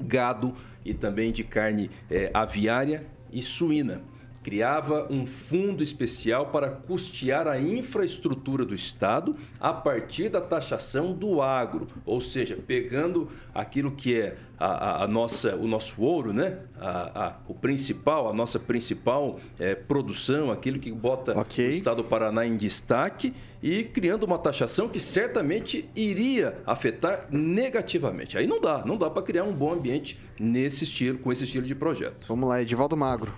gado 0.00 0.54
e 0.84 0.94
também 0.94 1.32
de 1.32 1.42
carne 1.42 1.90
eh, 2.08 2.30
aviária 2.32 3.04
e 3.32 3.42
suína. 3.42 4.00
Criava 4.46 5.08
um 5.10 5.26
fundo 5.26 5.82
especial 5.82 6.46
para 6.46 6.70
custear 6.70 7.48
a 7.48 7.60
infraestrutura 7.60 8.64
do 8.64 8.76
Estado 8.76 9.34
a 9.58 9.72
partir 9.72 10.28
da 10.28 10.40
taxação 10.40 11.12
do 11.12 11.42
agro, 11.42 11.88
ou 12.04 12.20
seja, 12.20 12.56
pegando 12.64 13.28
aquilo 13.52 13.90
que 13.90 14.14
é 14.14 14.36
a, 14.56 14.66
a- 14.66 15.02
a 15.04 15.08
nossa, 15.08 15.56
o 15.56 15.66
nosso 15.66 16.00
ouro, 16.00 16.32
né? 16.32 16.60
A- 16.78 17.34
o 17.48 17.54
principal, 17.54 18.28
a 18.28 18.32
nossa 18.32 18.60
principal 18.60 19.40
eh, 19.58 19.74
produção, 19.74 20.52
aquilo 20.52 20.78
que 20.78 20.92
bota 20.92 21.34
o 21.36 21.70
Estado 21.72 21.96
do 21.96 22.04
Paraná 22.04 22.46
em 22.46 22.56
destaque 22.56 23.34
e 23.60 23.82
criando 23.82 24.22
uma 24.22 24.38
taxação 24.38 24.88
que 24.88 25.00
certamente 25.00 25.90
iria 25.96 26.58
afetar 26.64 27.26
negativamente. 27.32 28.38
Aí 28.38 28.46
não 28.46 28.60
dá, 28.60 28.84
não 28.86 28.96
dá 28.96 29.10
para 29.10 29.22
criar 29.24 29.42
um 29.42 29.52
bom 29.52 29.72
ambiente 29.72 30.20
nesse 30.38 30.84
estilo, 30.84 31.18
com 31.18 31.32
esse 31.32 31.42
estilo 31.42 31.66
de 31.66 31.74
projeto. 31.74 32.26
Vamos 32.28 32.48
lá, 32.48 32.62
Edivaldo 32.62 32.96
Magro. 32.96 33.32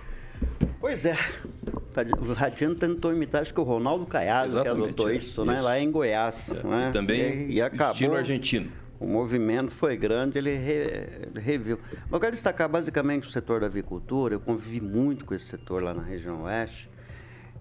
Pois 0.80 1.04
é. 1.04 1.16
O 2.20 2.32
Ratinho 2.32 2.74
tentou 2.74 3.12
imitar, 3.12 3.42
acho 3.42 3.52
que 3.52 3.58
o 3.60 3.64
Ronaldo 3.64 4.06
Caiado 4.06 4.50
que 4.52 4.58
Exatamente, 4.58 4.84
adotou 4.84 5.10
é. 5.10 5.16
isso, 5.16 5.44
né? 5.44 5.56
Isso. 5.56 5.64
Lá 5.64 5.78
em 5.80 5.90
Goiás. 5.90 6.50
É, 6.50 6.62
né? 6.62 6.88
e 6.88 6.92
também 6.92 7.50
e, 7.50 7.54
e 7.54 7.62
acabou, 7.62 7.92
estilo 7.92 8.14
argentino. 8.14 8.70
O 9.00 9.06
movimento 9.06 9.74
foi 9.74 9.96
grande, 9.96 10.38
ele, 10.38 10.54
re- 10.56 11.26
ele 11.30 11.40
reviu. 11.40 11.78
Mas 12.04 12.12
eu 12.12 12.20
quero 12.20 12.32
destacar 12.32 12.68
basicamente 12.68 13.26
o 13.26 13.30
setor 13.30 13.60
da 13.60 13.66
avicultura. 13.66 14.34
Eu 14.34 14.40
convivi 14.40 14.80
muito 14.80 15.24
com 15.24 15.34
esse 15.34 15.46
setor 15.46 15.82
lá 15.82 15.92
na 15.92 16.02
região 16.02 16.42
oeste. 16.44 16.88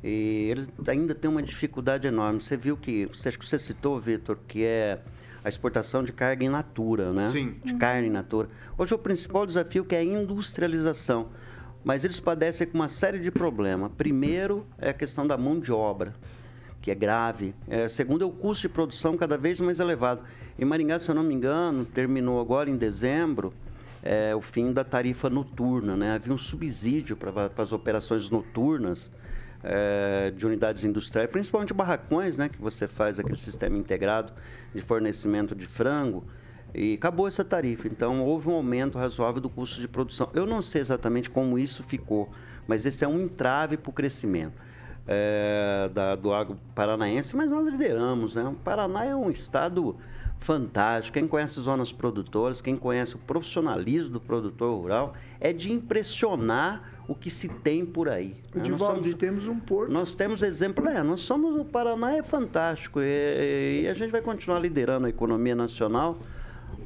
E 0.03 0.47
eles 0.51 0.69
ainda 0.87 1.15
têm 1.15 1.29
uma 1.29 1.41
dificuldade 1.41 2.07
enorme. 2.07 2.41
Você 2.41 2.55
viu 2.55 2.77
que, 2.77 3.07
você, 3.07 3.29
acho 3.29 3.39
que 3.39 3.47
você 3.47 3.57
citou, 3.57 3.99
Vitor, 3.99 4.37
que 4.47 4.63
é 4.63 4.99
a 5.43 5.49
exportação 5.49 6.03
de 6.03 6.11
carga 6.11 6.43
in 6.45 6.49
natura, 6.49 7.11
né? 7.11 7.21
Sim. 7.23 7.55
De 7.63 7.73
carne 7.73 8.07
in 8.07 8.11
natura. 8.11 8.49
Hoje 8.77 8.93
o 8.93 8.97
principal 8.99 9.45
desafio 9.47 9.83
que 9.83 9.95
é 9.95 9.99
a 9.99 10.03
industrialização. 10.03 11.29
Mas 11.87 12.03
eles 12.03 12.19
padecem 12.19 12.67
com 12.67 12.77
uma 12.77 12.89
série 12.89 13.17
de 13.17 13.31
problemas. 13.31 13.89
Primeiro 13.97 14.67
é 14.77 14.89
a 14.89 14.93
questão 14.93 15.25
da 15.25 15.37
mão 15.37 15.57
de 15.57 15.71
obra, 15.71 16.13
que 16.81 16.91
é 16.91 16.93
grave. 16.93 17.55
É, 17.65 17.87
segundo 17.87 18.25
é 18.25 18.27
o 18.27 18.29
custo 18.29 18.67
de 18.67 18.73
produção 18.73 19.15
cada 19.15 19.37
vez 19.37 19.61
mais 19.61 19.79
elevado. 19.79 20.19
Em 20.59 20.65
Maringá, 20.65 20.99
se 20.99 21.07
eu 21.07 21.15
não 21.15 21.23
me 21.23 21.33
engano, 21.33 21.85
terminou 21.85 22.41
agora 22.41 22.69
em 22.69 22.75
dezembro 22.75 23.53
é, 24.03 24.35
o 24.35 24.41
fim 24.41 24.73
da 24.73 24.83
tarifa 24.83 25.29
noturna. 25.29 25.95
Né? 25.95 26.11
Havia 26.11 26.33
um 26.33 26.37
subsídio 26.37 27.15
para 27.15 27.49
as 27.57 27.71
operações 27.71 28.29
noturnas 28.29 29.09
é, 29.63 30.33
de 30.35 30.45
unidades 30.45 30.83
industriais, 30.83 31.29
principalmente 31.29 31.73
barracões, 31.73 32.35
né, 32.35 32.49
que 32.49 32.61
você 32.61 32.85
faz 32.85 33.17
aquele 33.17 33.37
sistema 33.37 33.77
integrado 33.77 34.33
de 34.75 34.81
fornecimento 34.81 35.55
de 35.55 35.65
frango. 35.65 36.25
E 36.77 36.93
acabou 36.93 37.27
essa 37.27 37.43
tarifa. 37.43 37.87
Então, 37.87 38.23
houve 38.23 38.47
um 38.49 38.53
aumento 38.53 38.97
razoável 38.97 39.41
do 39.41 39.49
custo 39.49 39.81
de 39.81 39.87
produção. 39.87 40.29
Eu 40.33 40.45
não 40.45 40.61
sei 40.61 40.79
exatamente 40.81 41.29
como 41.29 41.57
isso 41.57 41.83
ficou, 41.83 42.29
mas 42.67 42.85
esse 42.85 43.03
é 43.03 43.07
um 43.07 43.19
entrave 43.19 43.77
para 43.77 43.89
o 43.89 43.93
crescimento 43.93 44.53
é, 45.09 45.89
da- 45.93 46.15
do 46.15 46.33
agro 46.33 46.57
paranaense, 46.75 47.35
mas 47.35 47.49
nós 47.49 47.67
lideramos. 47.67 48.35
Né? 48.35 48.43
O 48.43 48.53
Paraná 48.53 49.05
é 49.05 49.15
um 49.15 49.29
estado 49.31 49.95
fantástico. 50.37 51.17
Quem 51.17 51.27
conhece 51.27 51.59
zonas 51.61 51.91
produtoras, 51.91 52.61
quem 52.61 52.75
conhece 52.75 53.15
o 53.15 53.17
profissionalismo 53.19 54.09
do 54.11 54.19
produtor 54.19 54.77
rural, 54.79 55.13
é 55.39 55.51
de 55.53 55.71
impressionar 55.71 56.93
o 57.07 57.15
que 57.15 57.29
se 57.29 57.47
tem 57.47 57.85
por 57.85 58.09
aí. 58.09 58.29
né? 58.29 58.35
Nós 58.55 58.67
Edivaldo, 58.67 58.95
somos- 58.97 59.11
e 59.11 59.13
temos 59.15 59.47
um 59.47 59.57
porto. 59.59 59.91
nós 59.91 60.13
temos 60.13 60.43
exemplo, 60.43 60.87
é, 60.87 61.01
nós 61.01 61.21
somos, 61.21 61.55
o 61.57 61.63
Paraná 61.63 62.11
é 62.13 62.21
fantástico 62.21 62.99
e, 63.01 63.83
e 63.83 63.87
a 63.87 63.93
gente 63.93 64.11
vai 64.11 64.21
continuar 64.21 64.59
liderando 64.59 65.05
a 65.07 65.09
economia 65.09 65.55
nacional, 65.55 66.17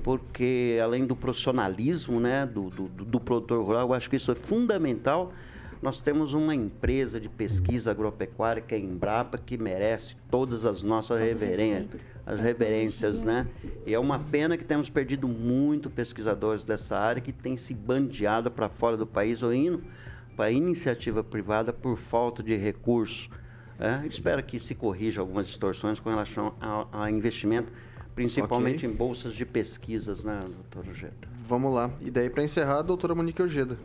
porque 0.04 0.80
além 0.84 1.06
do 1.06 1.16
profissionalismo 1.16 2.20
né, 2.20 2.46
do, 2.46 2.70
do, 2.70 2.88
do 2.88 3.20
produtor 3.20 3.64
rural, 3.66 3.88
eu 3.88 3.94
acho 3.94 4.10
que 4.10 4.16
isso 4.16 4.32
é 4.32 4.36
fundamental. 4.36 5.34
Nós 5.82 6.00
temos 6.00 6.36
uma 6.36 6.54
empresa 6.54 7.20
de 7.20 7.28
pesquisa 7.28 7.90
agropecuária, 7.90 8.62
que 8.62 8.76
é 8.76 8.78
a 8.78 8.80
Embrapa, 8.80 9.38
que 9.38 9.58
merece 9.58 10.16
todas 10.30 10.64
as 10.64 10.84
nossas 10.84 11.20
reverências, 11.20 12.06
as 12.24 12.40
reverências, 12.40 13.24
né? 13.24 13.48
E 13.86 13.94
é 13.94 13.98
uma 13.98 14.20
pena 14.20 14.56
que 14.58 14.64
temos 14.64 14.92
perdido 14.92 15.28
muito 15.28 15.90
pesquisadores 15.90 16.66
dessa 16.66 16.96
área 16.96 17.20
que 17.20 17.34
têm 17.34 17.58
se 17.58 17.74
bandeado 17.74 18.52
para 18.52 18.70
fora 18.70 18.96
do 18.96 19.08
país 19.08 19.42
ou 19.42 19.52
indo 19.52 19.84
para 20.36 20.52
iniciativa 20.52 21.24
privada 21.24 21.74
por 21.74 21.98
falta 21.98 22.44
de 22.44 22.56
recursos. 22.56 23.30
É, 23.80 24.06
espero 24.06 24.44
que 24.44 24.60
se 24.60 24.76
corrija 24.76 25.22
algumas 25.22 25.48
distorções 25.48 26.00
com 26.00 26.12
relação 26.12 26.54
a, 26.62 27.06
a 27.06 27.10
investimento, 27.10 27.72
principalmente 28.16 28.86
Ok. 28.86 28.90
em 28.90 28.94
bolsas 28.98 29.34
de 29.34 29.46
pesquisas, 29.46 30.24
né, 30.24 30.40
doutor 30.42 30.94
Geta? 30.94 31.28
Vamos 31.48 31.74
lá. 31.74 31.92
E 32.02 32.10
daí, 32.10 32.30
para 32.30 32.44
encerrar, 32.44 32.80
a 32.80 32.82
doutora 32.82 33.14
Monique 33.16 33.42
Ojeda. 33.42 33.78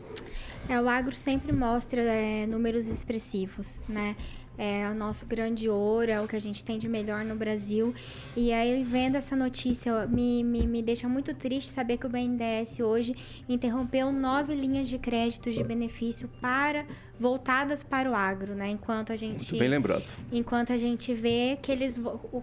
É, 0.69 0.81
o 0.81 0.89
agro 0.89 1.15
sempre 1.15 1.53
mostra 1.53 2.01
é, 2.03 2.47
números 2.47 2.87
expressivos, 2.87 3.81
né? 3.89 4.17
É 4.59 4.89
o 4.91 4.95
nosso 4.95 5.27
grande 5.27 5.69
ouro, 5.69 6.11
é 6.11 6.21
o 6.21 6.27
que 6.27 6.35
a 6.37 6.41
gente 6.41 6.65
tem 6.65 6.79
de 6.79 6.89
melhor 6.89 7.25
no 7.25 7.35
Brasil. 7.37 7.95
E 8.37 8.53
aí, 8.53 8.83
vendo 8.85 9.17
essa 9.17 9.37
notícia, 9.37 10.07
me, 10.07 10.43
me, 10.43 10.67
me 10.67 10.83
deixa 10.83 11.09
muito 11.09 11.35
triste 11.35 11.71
saber 11.71 11.99
que 11.99 12.07
o 12.07 12.09
BNDES 12.09 12.81
hoje 12.81 13.15
interrompeu 13.49 14.11
nove 14.13 14.55
linhas 14.55 14.89
de 14.89 14.99
créditos 14.99 15.55
de 15.55 15.63
benefício 15.63 16.29
para 16.41 16.87
voltadas 17.19 17.83
para 17.83 18.11
o 18.11 18.15
agro, 18.15 18.55
né? 18.55 18.71
Enquanto 18.71 19.13
a 19.13 19.17
gente 19.17 19.51
Muito 19.51 19.59
bem 19.59 19.69
lembrado. 19.69 20.05
enquanto 20.33 20.73
a 20.73 20.77
gente 20.77 21.13
vê 21.15 21.59
que 21.61 21.71
eles 21.73 21.99
o, 21.99 22.43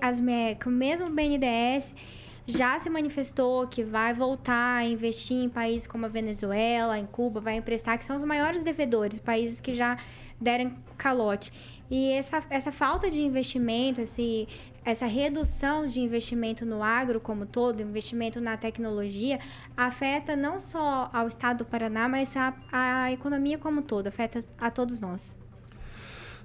as, 0.00 0.20
que 0.58 0.68
o 0.68 0.70
mesmo 0.72 1.10
BNDES 1.10 1.94
já 2.46 2.78
se 2.78 2.90
manifestou 2.90 3.66
que 3.66 3.82
vai 3.82 4.12
voltar 4.12 4.76
a 4.78 4.84
investir 4.84 5.36
em 5.36 5.48
países 5.48 5.86
como 5.86 6.04
a 6.06 6.08
Venezuela, 6.08 6.98
em 6.98 7.06
Cuba, 7.06 7.40
vai 7.40 7.56
emprestar, 7.56 7.98
que 7.98 8.04
são 8.04 8.16
os 8.16 8.24
maiores 8.24 8.62
devedores, 8.62 9.18
países 9.18 9.60
que 9.60 9.74
já 9.74 9.96
deram 10.40 10.74
calote. 10.96 11.52
E 11.90 12.10
essa, 12.10 12.42
essa 12.50 12.72
falta 12.72 13.10
de 13.10 13.20
investimento, 13.22 14.00
esse, 14.00 14.48
essa 14.84 15.06
redução 15.06 15.86
de 15.86 16.00
investimento 16.00 16.66
no 16.66 16.82
agro 16.82 17.20
como 17.20 17.46
todo, 17.46 17.82
investimento 17.82 18.40
na 18.40 18.56
tecnologia, 18.56 19.38
afeta 19.76 20.36
não 20.36 20.60
só 20.60 21.10
ao 21.12 21.28
estado 21.28 21.58
do 21.58 21.64
Paraná, 21.64 22.08
mas 22.08 22.36
a, 22.36 22.54
a 22.70 23.12
economia 23.12 23.58
como 23.58 23.82
todo, 23.82 24.08
afeta 24.08 24.44
a 24.58 24.70
todos 24.70 25.00
nós. 25.00 25.36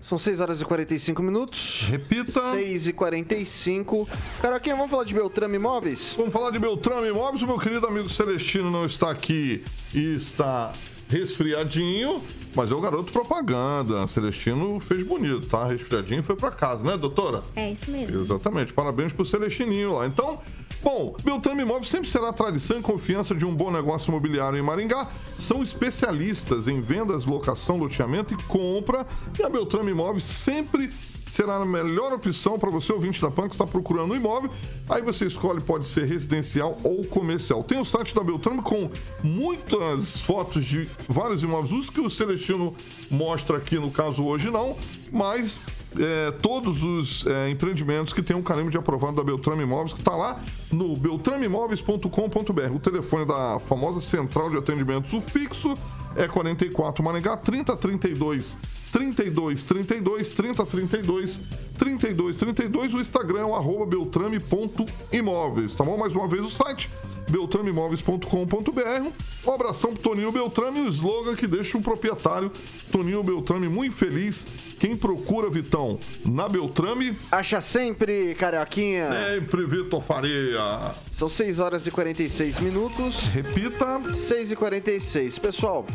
São 0.01 0.17
6 0.17 0.39
horas 0.39 0.61
e 0.61 0.65
45 0.65 1.21
minutos. 1.21 1.85
Repita. 1.89 2.51
6 2.51 2.87
e 2.87 2.93
45. 2.93 4.07
Caroquinha, 4.41 4.75
vamos 4.75 4.89
falar 4.89 5.03
de 5.03 5.13
Beltrame 5.13 5.55
Imóveis? 5.57 6.13
Vamos 6.17 6.31
falar 6.31 6.51
de 6.51 6.59
Beltrame 6.59 7.09
Imóveis. 7.09 7.41
O 7.41 7.47
meu 7.47 7.59
querido 7.59 7.85
amigo 7.85 8.07
Celestino 8.09 8.71
não 8.71 8.85
está 8.85 9.11
aqui 9.11 9.63
e 9.93 10.15
está 10.15 10.71
resfriadinho, 11.09 12.21
mas 12.55 12.71
é 12.71 12.75
o 12.75 12.79
garoto 12.79 13.11
propaganda. 13.11 14.07
Celestino 14.07 14.79
fez 14.79 15.03
bonito, 15.03 15.47
tá? 15.47 15.65
Resfriadinho 15.65 16.21
e 16.21 16.23
foi 16.23 16.35
para 16.35 16.51
casa, 16.51 16.83
né, 16.83 16.95
doutora? 16.95 17.43
É 17.55 17.71
isso 17.71 17.91
mesmo. 17.91 18.21
Exatamente. 18.21 18.71
Parabéns 18.71 19.11
pro 19.11 19.25
Celestininho 19.25 19.93
lá. 19.95 20.07
Então, 20.07 20.39
Bom, 20.81 21.13
Beltrame 21.23 21.63
Imóveis 21.63 21.89
sempre 21.89 22.09
será 22.09 22.29
a 22.29 22.33
tradição 22.33 22.79
e 22.79 22.81
confiança 22.81 23.35
de 23.35 23.45
um 23.45 23.53
bom 23.53 23.69
negócio 23.69 24.09
imobiliário 24.09 24.57
em 24.57 24.61
Maringá. 24.61 25.07
São 25.37 25.61
especialistas 25.61 26.69
em 26.69 26.79
vendas, 26.79 27.25
locação, 27.25 27.77
loteamento 27.77 28.33
e 28.33 28.37
compra. 28.43 29.05
E 29.37 29.43
a 29.43 29.49
Beltrame 29.49 29.91
Imóveis 29.91 30.23
sempre 30.23 30.89
será 31.29 31.57
a 31.57 31.65
melhor 31.65 32.13
opção 32.13 32.57
para 32.57 32.69
você, 32.69 32.91
ouvinte 32.91 33.21
da 33.21 33.29
PAN, 33.29 33.47
que 33.47 33.55
está 33.55 33.67
procurando 33.67 34.13
um 34.13 34.15
imóvel. 34.15 34.49
Aí 34.89 35.01
você 35.01 35.25
escolhe, 35.25 35.61
pode 35.61 35.87
ser 35.87 36.05
residencial 36.05 36.77
ou 36.83 37.03
comercial. 37.05 37.63
Tem 37.63 37.77
o 37.77 37.85
site 37.85 38.15
da 38.15 38.23
Beltrame 38.23 38.61
com 38.61 38.89
muitas 39.21 40.21
fotos 40.21 40.65
de 40.65 40.87
vários 41.07 41.43
imóveis, 41.43 41.73
os 41.73 41.89
que 41.89 41.99
o 41.99 42.09
Celestino 42.09 42.73
mostra 43.11 43.57
aqui, 43.57 43.75
no 43.77 43.91
caso 43.91 44.23
hoje 44.23 44.49
não, 44.49 44.75
mas 45.11 45.57
é, 45.97 46.31
todos 46.41 46.83
os 46.83 47.25
é, 47.25 47.49
empreendimentos 47.49 48.13
que 48.13 48.21
tem 48.21 48.35
um 48.35 48.41
carimbo 48.41 48.69
de 48.69 48.77
aprovado 48.77 49.15
da 49.15 49.23
Beltrame 49.23 49.63
Imóveis, 49.63 49.93
que 49.93 49.99
está 49.99 50.15
lá 50.15 50.39
no 50.71 50.95
beltrameimóveis.com.br. 50.95 52.73
O 52.73 52.79
telefone 52.79 53.25
da 53.25 53.59
famosa 53.59 54.01
central 54.01 54.49
de 54.49 54.57
atendimentos, 54.57 55.13
o 55.13 55.21
fixo, 55.21 55.77
é 56.15 56.27
44 56.27 57.03
Maringá 57.03 57.37
3032 57.37 58.57
32 58.91 59.63
32 59.63 60.29
30 60.29 60.65
32 60.65 61.39
32 61.77 62.35
32. 62.35 62.93
O 62.93 62.99
Instagram 62.99 63.39
é 63.39 63.45
o 63.45 63.55
arroba 63.55 63.85
beltrame.imóveis, 63.85 65.73
tá 65.75 65.83
bom? 65.83 65.97
Mais 65.97 66.13
uma 66.13 66.27
vez 66.27 66.45
o 66.45 66.49
site 66.49 66.89
beltrameimóveis.com.br. 67.29 69.11
Um 69.47 69.53
abração 69.53 69.93
pro 69.93 70.01
Toninho 70.01 70.31
Beltrame 70.31 70.79
e 70.79 70.81
o 70.83 70.89
slogan 70.89 71.35
que 71.35 71.47
deixa 71.47 71.77
um 71.77 71.81
proprietário, 71.81 72.51
Toninho 72.91 73.23
Beltrame, 73.23 73.69
muito 73.69 73.95
feliz. 73.95 74.45
Quem 74.79 74.95
procura, 74.95 75.49
Vitão, 75.49 75.99
na 76.25 76.49
Beltrame... 76.49 77.15
Acha 77.31 77.61
sempre, 77.61 78.33
Carioquinha. 78.35 79.09
Sempre, 79.09 79.65
Vitor 79.65 80.01
Faria. 80.01 80.93
São 81.11 81.29
6 81.29 81.59
horas 81.59 81.85
e 81.85 81.91
46 81.91 82.59
minutos. 82.59 83.19
Repita. 83.33 84.15
6 84.15 84.51
e 84.51 84.55
46. 84.55 85.37
Pessoal, 85.39 85.85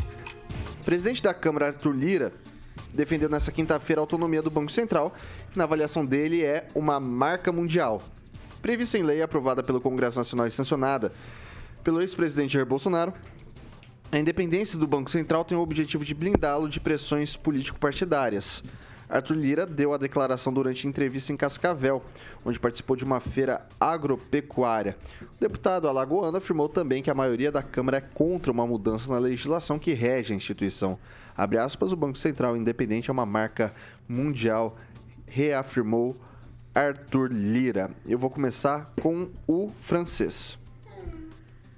o 0.81 0.85
presidente 0.85 1.21
da 1.21 1.33
Câmara, 1.33 1.67
Arthur 1.67 1.95
Lira, 1.95 2.33
defendeu 2.93 3.29
nessa 3.29 3.51
quinta-feira 3.51 4.01
a 4.01 4.03
autonomia 4.03 4.41
do 4.41 4.49
Banco 4.49 4.71
Central, 4.71 5.13
que 5.51 5.57
na 5.57 5.63
avaliação 5.63 6.05
dele 6.05 6.43
é 6.43 6.67
uma 6.73 6.99
marca 6.99 7.51
mundial. 7.51 8.01
Prevista 8.61 8.97
em 8.97 9.03
lei 9.03 9.21
aprovada 9.21 9.61
pelo 9.61 9.79
Congresso 9.81 10.17
Nacional 10.17 10.47
e 10.47 10.51
sancionada 10.51 11.11
pelo 11.83 12.01
ex-presidente 12.01 12.53
Jair 12.53 12.65
Bolsonaro, 12.65 13.13
a 14.11 14.17
independência 14.17 14.77
do 14.77 14.87
Banco 14.87 15.11
Central 15.11 15.43
tem 15.43 15.57
o 15.57 15.61
objetivo 15.61 16.05
de 16.05 16.13
blindá-lo 16.13 16.69
de 16.69 16.79
pressões 16.79 17.35
político-partidárias. 17.35 18.63
Arthur 19.09 19.35
Lira 19.35 19.65
deu 19.65 19.93
a 19.93 19.97
declaração 19.97 20.51
durante 20.51 20.87
entrevista 20.87 21.31
em 21.31 21.37
Cascavel, 21.37 22.03
onde 22.43 22.59
participou 22.59 22.95
de 22.95 23.03
uma 23.03 23.19
feira 23.19 23.65
agropecuária. 23.79 24.97
O 25.21 25.39
deputado 25.39 25.87
alagoano 25.87 26.37
afirmou 26.37 26.67
também 26.67 27.03
que 27.03 27.11
a 27.11 27.15
maioria 27.15 27.51
da 27.51 27.61
Câmara 27.61 27.97
é 27.97 28.01
contra 28.01 28.51
uma 28.51 28.65
mudança 28.65 29.11
na 29.11 29.19
legislação 29.19 29.77
que 29.77 29.93
rege 29.93 30.33
a 30.33 30.35
instituição. 30.35 30.97
Abre 31.37 31.57
aspas, 31.57 31.91
o 31.91 31.97
Banco 31.97 32.17
Central 32.17 32.57
Independente 32.57 33.09
é 33.09 33.13
uma 33.13 33.25
marca 33.25 33.73
mundial, 34.07 34.77
reafirmou 35.27 36.15
Arthur 36.73 37.31
Lira. 37.31 37.91
Eu 38.05 38.17
vou 38.17 38.29
começar 38.29 38.91
com 39.01 39.29
o 39.47 39.71
francês. 39.81 40.57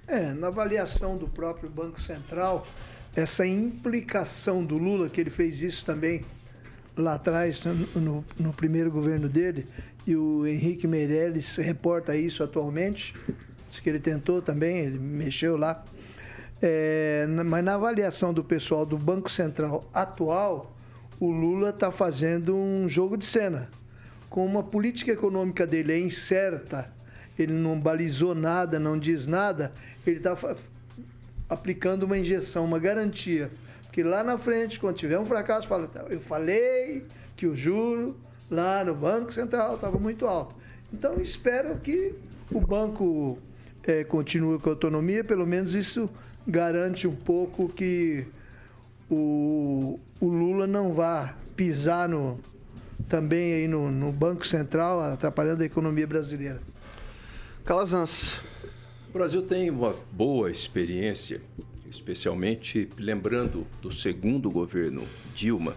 É, 0.06 0.32
na 0.32 0.46
avaliação 0.46 1.18
do 1.18 1.28
próprio 1.28 1.68
Banco 1.68 2.00
Central, 2.00 2.66
essa 3.14 3.46
implicação 3.46 4.64
do 4.64 4.78
Lula, 4.78 5.08
que 5.08 5.20
ele 5.20 5.30
fez 5.30 5.60
isso 5.60 5.84
também 5.84 6.24
lá 6.98 7.14
atrás, 7.14 7.64
no, 7.94 8.24
no 8.38 8.52
primeiro 8.52 8.90
governo 8.90 9.28
dele, 9.28 9.66
e 10.06 10.16
o 10.16 10.46
Henrique 10.46 10.86
Meirelles 10.86 11.56
reporta 11.56 12.16
isso 12.16 12.42
atualmente, 12.42 13.14
diz 13.68 13.80
que 13.80 13.88
ele 13.88 14.00
tentou 14.00 14.40
também, 14.40 14.78
ele 14.78 14.98
mexeu 14.98 15.56
lá. 15.56 15.84
É, 16.60 17.26
mas 17.46 17.64
na 17.64 17.74
avaliação 17.74 18.34
do 18.34 18.42
pessoal 18.42 18.84
do 18.84 18.98
Banco 18.98 19.30
Central 19.30 19.88
atual, 19.94 20.74
o 21.20 21.30
Lula 21.30 21.70
está 21.70 21.90
fazendo 21.90 22.56
um 22.56 22.88
jogo 22.88 23.16
de 23.16 23.24
cena. 23.24 23.68
Como 24.28 24.58
a 24.58 24.62
política 24.62 25.12
econômica 25.12 25.66
dele 25.66 25.92
é 25.92 26.00
incerta, 26.00 26.92
ele 27.38 27.52
não 27.52 27.78
balizou 27.78 28.34
nada, 28.34 28.78
não 28.78 28.98
diz 28.98 29.26
nada, 29.26 29.72
ele 30.06 30.18
está 30.18 30.36
aplicando 31.48 32.02
uma 32.02 32.18
injeção, 32.18 32.64
uma 32.64 32.78
garantia. 32.78 33.50
Porque 33.98 34.08
lá 34.08 34.22
na 34.22 34.38
frente, 34.38 34.78
quando 34.78 34.94
tiver 34.94 35.18
um 35.18 35.24
fracasso, 35.24 35.66
fala, 35.66 35.88
"Tá, 35.88 36.04
eu 36.08 36.20
falei 36.20 37.02
que 37.34 37.48
o 37.48 37.56
juro 37.56 38.16
lá 38.48 38.84
no 38.84 38.94
Banco 38.94 39.32
Central 39.32 39.74
estava 39.74 39.98
muito 39.98 40.24
alto. 40.24 40.54
Então 40.92 41.20
espero 41.20 41.74
que 41.80 42.14
o 42.48 42.60
banco 42.60 43.40
é, 43.82 44.04
continue 44.04 44.60
com 44.60 44.68
a 44.68 44.72
autonomia, 44.74 45.24
pelo 45.24 45.44
menos 45.44 45.74
isso 45.74 46.08
garante 46.46 47.08
um 47.08 47.16
pouco 47.16 47.68
que 47.70 48.24
o, 49.10 49.98
o 50.20 50.28
Lula 50.28 50.68
não 50.68 50.94
vá 50.94 51.34
pisar 51.56 52.08
no, 52.08 52.38
também 53.08 53.52
aí 53.52 53.66
no, 53.66 53.90
no 53.90 54.12
Banco 54.12 54.46
Central, 54.46 55.00
atrapalhando 55.00 55.64
a 55.64 55.66
economia 55.66 56.06
brasileira. 56.06 56.60
Calazans. 57.64 58.34
O 59.10 59.12
Brasil 59.12 59.42
tem 59.42 59.68
uma 59.70 59.96
boa 60.12 60.52
experiência, 60.52 61.40
especialmente 61.90 62.88
lembrando 62.98 63.66
do 63.80 63.92
segundo 63.92 64.50
governo 64.50 65.04
Dilma, 65.34 65.76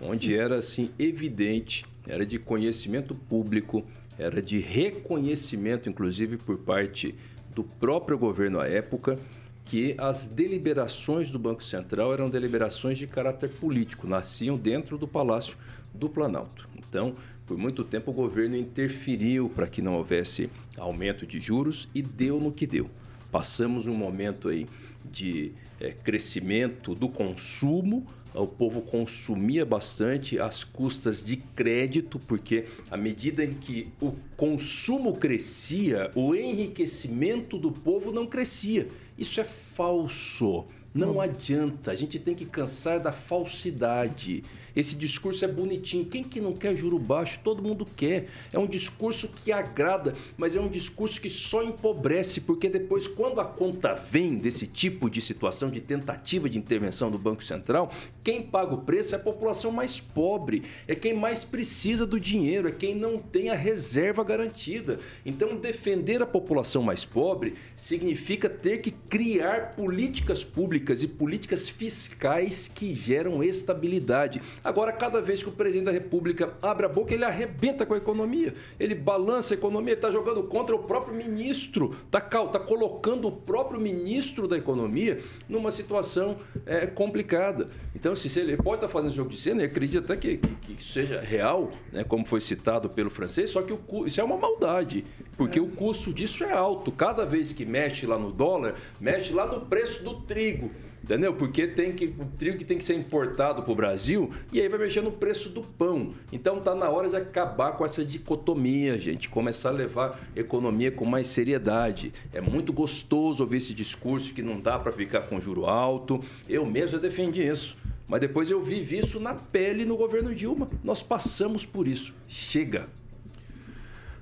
onde 0.00 0.34
era 0.34 0.56
assim 0.56 0.90
evidente, 0.98 1.84
era 2.06 2.24
de 2.24 2.38
conhecimento 2.38 3.14
público, 3.14 3.84
era 4.18 4.40
de 4.40 4.58
reconhecimento, 4.58 5.88
inclusive 5.88 6.36
por 6.36 6.58
parte 6.58 7.14
do 7.54 7.64
próprio 7.64 8.18
governo 8.18 8.60
à 8.60 8.66
época, 8.66 9.18
que 9.64 9.94
as 9.98 10.24
deliberações 10.24 11.30
do 11.30 11.38
Banco 11.38 11.62
Central 11.62 12.12
eram 12.12 12.30
deliberações 12.30 12.96
de 12.96 13.06
caráter 13.06 13.50
político, 13.50 14.06
nasciam 14.06 14.56
dentro 14.56 14.96
do 14.96 15.06
Palácio 15.06 15.58
do 15.92 16.08
Planalto. 16.08 16.66
Então, 16.76 17.14
por 17.44 17.58
muito 17.58 17.84
tempo 17.84 18.10
o 18.10 18.14
governo 18.14 18.56
interferiu 18.56 19.48
para 19.48 19.66
que 19.66 19.82
não 19.82 19.94
houvesse 19.94 20.50
aumento 20.76 21.26
de 21.26 21.38
juros 21.38 21.88
e 21.94 22.00
deu 22.00 22.40
no 22.40 22.52
que 22.52 22.66
deu. 22.66 22.88
Passamos 23.30 23.86
um 23.86 23.94
momento 23.94 24.48
aí 24.48 24.66
de 25.10 25.52
é, 25.80 25.90
crescimento 25.90 26.94
do 26.94 27.08
consumo, 27.08 28.06
o 28.34 28.46
povo 28.46 28.82
consumia 28.82 29.64
bastante 29.64 30.38
às 30.38 30.62
custas 30.62 31.24
de 31.24 31.36
crédito, 31.36 32.18
porque 32.18 32.66
à 32.90 32.96
medida 32.96 33.44
em 33.44 33.54
que 33.54 33.88
o 34.00 34.12
consumo 34.36 35.16
crescia, 35.16 36.10
o 36.14 36.34
enriquecimento 36.34 37.58
do 37.58 37.72
povo 37.72 38.12
não 38.12 38.26
crescia. 38.26 38.88
Isso 39.16 39.40
é 39.40 39.44
falso. 39.44 40.66
Não 40.94 41.20
adianta, 41.20 41.90
a 41.90 41.94
gente 41.94 42.18
tem 42.18 42.34
que 42.34 42.46
cansar 42.46 42.98
da 42.98 43.12
falsidade. 43.12 44.42
Esse 44.78 44.94
discurso 44.94 45.44
é 45.44 45.48
bonitinho. 45.48 46.04
Quem 46.04 46.22
que 46.22 46.40
não 46.40 46.52
quer 46.52 46.76
juro 46.76 47.00
baixo? 47.00 47.40
Todo 47.42 47.60
mundo 47.60 47.84
quer. 47.84 48.28
É 48.52 48.58
um 48.60 48.66
discurso 48.66 49.26
que 49.26 49.50
agrada, 49.50 50.14
mas 50.36 50.54
é 50.54 50.60
um 50.60 50.68
discurso 50.68 51.20
que 51.20 51.28
só 51.28 51.64
empobrece, 51.64 52.40
porque 52.42 52.68
depois, 52.68 53.08
quando 53.08 53.40
a 53.40 53.44
conta 53.44 53.92
vem 53.92 54.36
desse 54.36 54.68
tipo 54.68 55.10
de 55.10 55.20
situação 55.20 55.68
de 55.68 55.80
tentativa 55.80 56.48
de 56.48 56.56
intervenção 56.56 57.10
do 57.10 57.18
Banco 57.18 57.42
Central, 57.42 57.92
quem 58.22 58.40
paga 58.40 58.72
o 58.72 58.82
preço 58.82 59.16
é 59.16 59.18
a 59.18 59.20
população 59.20 59.72
mais 59.72 59.98
pobre, 59.98 60.62
é 60.86 60.94
quem 60.94 61.12
mais 61.12 61.42
precisa 61.42 62.06
do 62.06 62.20
dinheiro, 62.20 62.68
é 62.68 62.70
quem 62.70 62.94
não 62.94 63.18
tem 63.18 63.50
a 63.50 63.56
reserva 63.56 64.22
garantida. 64.22 65.00
Então, 65.26 65.56
defender 65.56 66.22
a 66.22 66.26
população 66.26 66.84
mais 66.84 67.04
pobre 67.04 67.56
significa 67.74 68.48
ter 68.48 68.78
que 68.78 68.92
criar 68.92 69.74
políticas 69.74 70.44
públicas 70.44 71.02
e 71.02 71.08
políticas 71.08 71.68
fiscais 71.68 72.68
que 72.72 72.94
geram 72.94 73.42
estabilidade. 73.42 74.40
Agora, 74.68 74.92
cada 74.92 75.22
vez 75.22 75.42
que 75.42 75.48
o 75.48 75.52
presidente 75.52 75.86
da 75.86 75.90
República 75.90 76.52
abre 76.60 76.84
a 76.84 76.90
boca, 76.90 77.14
ele 77.14 77.24
arrebenta 77.24 77.86
com 77.86 77.94
a 77.94 77.96
economia, 77.96 78.52
ele 78.78 78.94
balança 78.94 79.54
a 79.54 79.56
economia, 79.56 79.92
ele 79.92 79.98
está 79.98 80.10
jogando 80.10 80.42
contra 80.42 80.76
o 80.76 80.80
próprio 80.80 81.16
ministro, 81.16 81.96
está 82.04 82.20
tá 82.20 82.58
colocando 82.58 83.28
o 83.28 83.32
próprio 83.32 83.80
ministro 83.80 84.46
da 84.46 84.58
Economia 84.58 85.22
numa 85.48 85.70
situação 85.70 86.36
é, 86.66 86.86
complicada. 86.86 87.68
Então, 87.96 88.14
se 88.14 88.28
ele 88.38 88.58
pode 88.58 88.76
estar 88.76 88.88
tá 88.88 88.92
fazendo 88.92 89.14
jogo 89.14 89.30
de 89.30 89.38
cena, 89.38 89.62
e 89.62 89.64
acredita 89.64 90.12
até 90.12 90.16
que, 90.18 90.36
que, 90.36 90.74
que 90.74 90.82
seja 90.82 91.18
real, 91.18 91.72
né, 91.90 92.04
como 92.04 92.26
foi 92.26 92.40
citado 92.40 92.90
pelo 92.90 93.08
francês, 93.08 93.48
só 93.48 93.62
que 93.62 93.72
o, 93.72 94.06
isso 94.06 94.20
é 94.20 94.24
uma 94.24 94.36
maldade, 94.36 95.02
porque 95.34 95.58
o 95.58 95.68
custo 95.68 96.12
disso 96.12 96.44
é 96.44 96.52
alto. 96.52 96.92
Cada 96.92 97.24
vez 97.24 97.54
que 97.54 97.64
mexe 97.64 98.04
lá 98.04 98.18
no 98.18 98.30
dólar, 98.30 98.74
mexe 99.00 99.32
lá 99.32 99.46
no 99.46 99.64
preço 99.64 100.04
do 100.04 100.20
trigo. 100.20 100.70
Entendeu? 101.02 101.32
Porque 101.34 101.66
tem 101.66 101.92
que, 101.92 102.06
o 102.06 102.24
trigo 102.38 102.58
que 102.58 102.64
tem 102.64 102.76
que 102.76 102.84
ser 102.84 102.94
importado 102.94 103.62
para 103.62 103.72
o 103.72 103.74
Brasil 103.74 104.30
e 104.52 104.60
aí 104.60 104.68
vai 104.68 104.78
mexer 104.78 105.00
no 105.00 105.12
preço 105.12 105.48
do 105.48 105.62
pão. 105.62 106.12
Então 106.32 106.60
tá 106.60 106.74
na 106.74 106.88
hora 106.88 107.08
de 107.08 107.16
acabar 107.16 107.72
com 107.72 107.84
essa 107.84 108.04
dicotomia, 108.04 108.98
gente. 108.98 109.28
Começar 109.28 109.70
a 109.70 109.72
levar 109.72 110.20
economia 110.36 110.90
com 110.90 111.04
mais 111.04 111.28
seriedade. 111.28 112.12
É 112.32 112.40
muito 112.40 112.72
gostoso 112.72 113.42
ouvir 113.42 113.58
esse 113.58 113.72
discurso 113.72 114.34
que 114.34 114.42
não 114.42 114.60
dá 114.60 114.78
para 114.78 114.92
ficar 114.92 115.22
com 115.22 115.40
juro 115.40 115.66
alto. 115.66 116.22
Eu 116.48 116.66
mesmo 116.66 116.92
já 116.92 116.98
defendi 116.98 117.46
isso. 117.46 117.76
Mas 118.06 118.20
depois 118.20 118.50
eu 118.50 118.62
vivi 118.62 118.98
isso 118.98 119.20
na 119.20 119.34
pele 119.34 119.84
no 119.84 119.96
governo 119.96 120.34
Dilma. 120.34 120.68
Nós 120.82 121.02
passamos 121.02 121.66
por 121.66 121.86
isso. 121.86 122.14
Chega. 122.26 122.88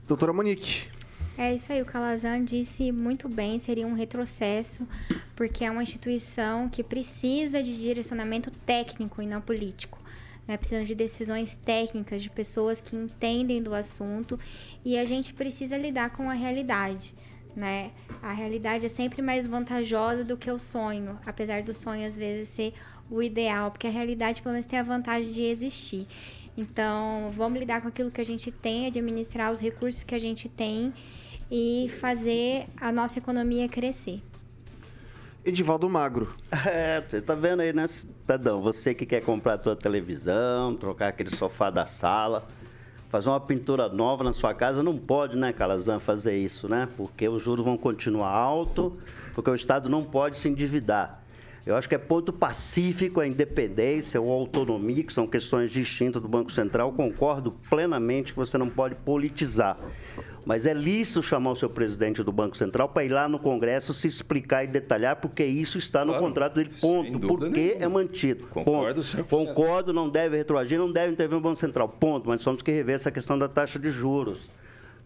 Doutora 0.07 0.33
Monique. 0.33 0.96
É 1.39 1.53
isso 1.53 1.71
aí, 1.71 1.83
o 1.83 1.85
Calazan 1.85 2.43
disse 2.43 2.91
muito 2.91 3.29
bem, 3.29 3.59
seria 3.59 3.87
um 3.87 3.93
retrocesso, 3.93 4.89
porque 5.35 5.67
é 5.67 5.71
uma 5.71 5.83
instituição 5.83 6.67
que 6.67 6.83
precisa 6.83 7.63
de 7.63 7.77
direcionamento 7.77 8.51
técnico 8.65 9.21
e 9.21 9.27
não 9.27 9.43
político. 9.43 9.99
Né? 10.49 10.57
Precisa 10.57 10.83
de 10.83 10.95
decisões 10.95 11.55
técnicas, 11.55 12.23
de 12.23 12.31
pessoas 12.31 12.81
que 12.81 12.97
entendem 12.97 13.63
do 13.63 13.75
assunto 13.75 14.41
e 14.83 14.97
a 14.97 15.05
gente 15.05 15.35
precisa 15.35 15.77
lidar 15.77 16.09
com 16.09 16.31
a 16.31 16.33
realidade. 16.33 17.15
Né? 17.55 17.91
A 18.23 18.33
realidade 18.33 18.87
é 18.87 18.89
sempre 18.89 19.21
mais 19.21 19.47
vantajosa 19.47 20.25
do 20.25 20.39
que 20.39 20.51
o 20.51 20.59
sonho, 20.59 21.19
apesar 21.27 21.63
do 21.63 21.75
sonho 21.75 22.07
às 22.07 22.17
vezes 22.17 22.49
ser 22.49 22.73
o 23.11 23.23
ideal, 23.23 23.71
porque 23.71 23.87
a 23.87 23.91
realidade 23.91 24.41
pelo 24.41 24.55
menos 24.55 24.67
tem 24.67 24.79
a 24.79 24.83
vantagem 24.83 25.31
de 25.33 25.43
existir. 25.43 26.07
Então, 26.57 27.31
vamos 27.37 27.59
lidar 27.59 27.83
com 27.83 27.89
aquilo 27.89 28.11
que 28.11 28.23
a 28.23 28.25
gente 28.25 28.51
tem, 28.51 28.87
administrar 28.87 29.53
os 29.53 29.61
recursos 29.61 30.03
que 30.03 30.15
a 30.15 30.19
gente 30.19 30.49
tem 30.49 30.95
e 31.51 31.91
fazer 32.01 32.67
a 32.81 32.91
nossa 32.91 33.19
economia 33.19 33.69
crescer. 33.69 34.23
Edivaldo 35.45 35.89
Magro. 35.89 36.35
É, 36.67 37.01
você 37.01 37.21
tá 37.21 37.35
vendo 37.35 37.61
aí, 37.61 37.73
né, 37.73 37.87
cidadão? 37.87 38.61
Você 38.63 38.93
que 38.93 39.07
quer 39.07 39.21
comprar 39.23 39.55
a 39.55 39.59
tua 39.59 39.77
televisão, 39.77 40.75
trocar 40.75 41.09
aquele 41.09 41.31
sofá 41.31 41.71
da 41.71 41.87
sala, 41.87 42.43
fazer 43.09 43.29
uma 43.29 43.39
pintura 43.39 43.89
nova 43.89 44.25
na 44.25 44.33
sua 44.33 44.53
casa, 44.53 44.83
não 44.83 44.99
pode, 44.99 45.37
né, 45.37 45.53
Calazan, 45.53 46.01
fazer 46.01 46.37
isso, 46.37 46.69
né? 46.69 46.89
Porque 46.97 47.29
os 47.29 47.41
juros 47.43 47.65
vão 47.65 47.77
continuar 47.77 48.31
alto, 48.31 48.99
porque 49.35 49.49
o 49.49 49.55
Estado 49.55 49.89
não 49.89 50.03
pode 50.03 50.39
se 50.39 50.49
endividar. 50.49 51.23
Eu 51.67 51.75
acho 51.75 51.89
que 51.89 51.97
é 51.97 51.99
ponto 51.99 52.33
pacífico 52.33 53.19
a 53.19 53.27
independência 53.27 54.21
ou 54.21 54.31
a 54.31 54.35
autonomia, 54.35 55.03
que 55.03 55.13
são 55.13 55.27
questões 55.27 55.73
distintas 55.73 56.23
do 56.23 56.29
Banco 56.29 56.53
Central. 56.53 56.93
Concordo 56.93 57.57
plenamente 57.69 58.33
que 58.33 58.39
você 58.39 58.57
não 58.57 58.69
pode 58.69 58.95
politizar. 58.95 59.77
Mas 60.45 60.65
é 60.65 60.73
lícito 60.73 61.21
chamar 61.25 61.51
o 61.51 61.57
seu 61.57 61.69
presidente 61.69 62.23
do 62.23 62.31
Banco 62.31 62.57
Central 62.57 62.91
para 62.91 63.05
ir 63.05 63.09
lá 63.09 63.29
no 63.29 63.41
Congresso 63.41 63.93
se 63.93 64.07
explicar 64.07 64.63
e 64.63 64.69
detalhar, 64.69 65.17
porque 65.17 65.45
isso 65.45 65.77
está 65.77 66.05
no 66.05 66.13
claro, 66.13 66.25
contrato 66.25 66.55
dele, 66.55 66.71
ponto. 66.81 67.19
Porque 67.19 67.77
é 67.81 67.89
mantido. 67.89 68.47
Concordo, 68.47 69.03
ponto. 69.03 69.25
Concordo, 69.25 69.93
não 69.93 70.09
deve 70.09 70.37
retroagir, 70.37 70.79
não 70.79 70.93
deve 70.93 71.15
intervir 71.15 71.35
no 71.35 71.41
Banco 71.41 71.59
Central, 71.59 71.89
ponto. 71.89 72.29
Mas 72.29 72.45
temos 72.45 72.63
que 72.63 72.71
rever 72.71 72.95
essa 72.95 73.11
questão 73.11 73.37
da 73.37 73.49
taxa 73.49 73.77
de 73.77 73.91
juros 73.91 74.39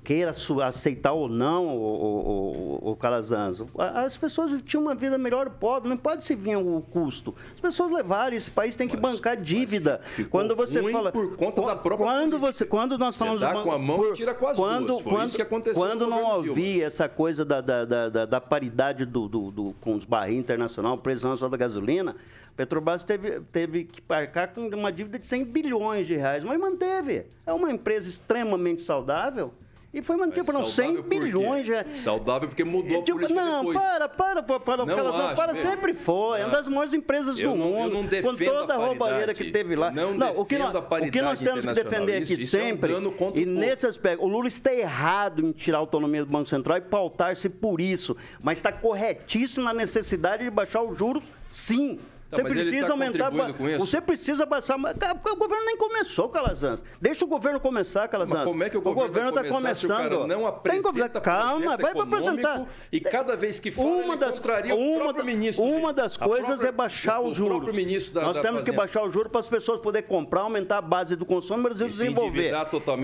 queira 0.02 0.32
aceitar 0.66 1.12
ou 1.12 1.28
não 1.28 1.66
o, 1.66 2.80
o, 2.82 2.90
o, 2.90 2.96
Calazans. 2.96 3.62
As 3.76 4.16
pessoas 4.16 4.60
tinham 4.62 4.82
uma 4.82 4.94
vida 4.94 5.18
melhor 5.18 5.50
pobre, 5.50 5.88
não 5.88 5.96
pode 5.96 6.24
se 6.24 6.34
vir 6.34 6.56
o 6.56 6.80
custo. 6.90 7.34
As 7.54 7.60
pessoas 7.60 7.92
levaram, 7.92 8.36
esse 8.36 8.50
país 8.50 8.74
tem 8.76 8.88
que 8.88 8.96
mas, 8.96 9.16
bancar 9.16 9.36
dívida. 9.36 10.00
Quando 10.30 10.56
você 10.56 10.82
fala 10.90 11.12
por 11.12 11.36
conta 11.36 11.62
da 11.62 11.76
própria 11.76 12.06
quando 12.06 12.38
você 12.38 12.64
quando 12.64 12.96
nós 12.96 13.16
falamos 13.16 13.40
dá 13.40 13.52
com 13.52 13.72
a 13.72 13.78
mão 13.78 13.98
por, 13.98 14.14
tira 14.14 14.34
com 14.34 14.46
as 14.46 14.56
quando, 14.56 14.86
duas. 14.86 15.02
Foi 15.02 15.12
quando, 15.12 15.26
isso 15.26 15.36
que 15.36 15.42
aconteceu 15.42 15.82
quando 15.82 16.06
não 16.06 16.32
havia 16.32 16.86
essa 16.86 17.08
coisa 17.08 17.44
da, 17.44 17.60
da, 17.60 17.84
da, 17.84 18.26
da 18.26 18.40
paridade 18.40 19.04
do, 19.04 19.28
do, 19.28 19.50
do, 19.50 19.74
com 19.80 19.94
os 19.94 20.04
barris 20.04 20.38
internacional, 20.38 20.96
preço 20.98 21.36
só 21.36 21.48
da 21.48 21.56
gasolina, 21.56 22.16
Petrobras 22.56 23.04
teve, 23.04 23.40
teve 23.52 23.84
que 23.84 24.00
parcar 24.00 24.48
com 24.48 24.62
uma 24.68 24.92
dívida 24.92 25.18
de 25.18 25.26
100 25.26 25.44
bilhões 25.44 26.06
de 26.06 26.16
reais, 26.16 26.44
mas 26.44 26.58
manteve. 26.58 27.26
É 27.46 27.52
uma 27.52 27.70
empresa 27.70 28.08
extremamente 28.08 28.82
saudável 28.82 29.52
e 29.92 30.00
foi 30.00 30.16
mantido 30.16 30.44
por 30.46 30.64
100 30.64 31.02
bilhões 31.02 31.64
de 31.64 31.72
reais. 31.72 31.98
Saudável 31.98 32.48
porque 32.48 32.62
mudou 32.62 33.02
tipo, 33.02 33.18
a 33.18 33.20
política 33.20 33.44
Não, 33.44 33.64
depois. 33.64 33.78
para, 33.78 34.08
para, 34.08 34.42
para, 34.42 34.60
para. 34.60 34.86
Não 34.86 35.08
acho, 35.08 35.36
para, 35.36 35.54
sempre 35.54 35.94
foi. 35.94 36.40
É 36.40 36.46
uma 36.46 36.56
das 36.56 36.68
maiores 36.68 36.94
empresas 36.94 37.36
do 37.36 37.42
não, 37.42 37.56
mundo. 37.56 38.08
com 38.22 38.36
toda 38.36 38.74
a, 38.74 38.76
a 38.76 38.86
roubalheira 38.86 39.34
que 39.34 39.50
teve 39.50 39.74
lá. 39.74 39.90
Não, 39.90 40.14
não 40.14 40.38
o, 40.38 40.44
que 40.44 40.56
nós, 40.56 40.74
o 40.74 41.10
que 41.10 41.20
nós 41.20 41.40
temos 41.40 41.66
que 41.66 41.72
defender 41.72 42.22
aqui 42.22 42.34
isso, 42.34 42.46
sempre, 42.46 42.92
isso 42.92 43.14
é 43.18 43.24
um 43.24 43.32
e 43.34 43.44
nesse 43.44 43.86
aspecto, 43.86 44.24
o 44.24 44.28
Lula 44.28 44.46
está 44.46 44.72
errado 44.72 45.44
em 45.44 45.50
tirar 45.50 45.78
a 45.78 45.80
autonomia 45.80 46.24
do 46.24 46.30
Banco 46.30 46.48
Central 46.48 46.78
e 46.78 46.82
pautar-se 46.82 47.48
por 47.48 47.80
isso, 47.80 48.16
mas 48.40 48.58
está 48.58 48.70
corretíssimo 48.70 49.64
na 49.64 49.74
necessidade 49.74 50.44
de 50.44 50.50
baixar 50.50 50.82
os 50.82 50.96
juros, 50.96 51.24
sim. 51.50 51.98
Tá, 52.30 52.36
você 52.36 52.42
precisa 52.44 52.86
tá 52.86 52.92
aumentar. 52.92 53.30
Você 53.78 54.00
precisa 54.00 54.46
baixar. 54.46 54.76
O 54.76 55.36
governo 55.36 55.64
nem 55.66 55.76
começou, 55.76 56.28
Calazans. 56.28 56.82
Deixa 57.00 57.24
o 57.24 57.28
governo 57.28 57.58
começar, 57.58 58.06
Calazans. 58.06 58.38
Mas 58.38 58.44
como 58.44 58.62
é 58.62 58.70
que 58.70 58.78
o 58.78 58.80
governo 58.80 59.30
está 59.30 59.44
começando? 59.44 60.26
não 60.26 60.46
apresenta 60.46 61.20
Calma, 61.20 61.76
vai 61.76 61.92
para 61.92 62.02
apresentar. 62.02 62.66
E 62.92 63.00
cada 63.00 63.36
vez 63.36 63.58
que 63.58 63.72
fala, 63.72 63.88
uma 63.88 64.16
das, 64.16 64.38
contraria 64.38 64.74
uma, 64.74 64.96
o 64.96 65.00
próprio 65.00 65.24
ministro. 65.24 65.64
Uma 65.64 65.92
das 65.92 66.16
coisas 66.16 66.46
própria, 66.46 66.68
é 66.68 66.72
baixar 66.72 67.20
os 67.20 67.36
juros. 67.36 68.10
Da, 68.10 68.22
Nós 68.22 68.36
da 68.36 68.42
temos 68.42 68.62
que 68.62 68.72
baixar 68.72 69.02
os 69.02 69.12
juros 69.12 69.30
para 69.30 69.40
as 69.40 69.48
pessoas 69.48 69.80
poderem 69.80 70.08
comprar, 70.08 70.42
aumentar 70.42 70.78
a 70.78 70.82
base 70.82 71.16
do 71.16 71.26
consumo 71.26 71.68
e 71.68 71.72
o 71.72 71.88
desenvolver. 71.88 72.54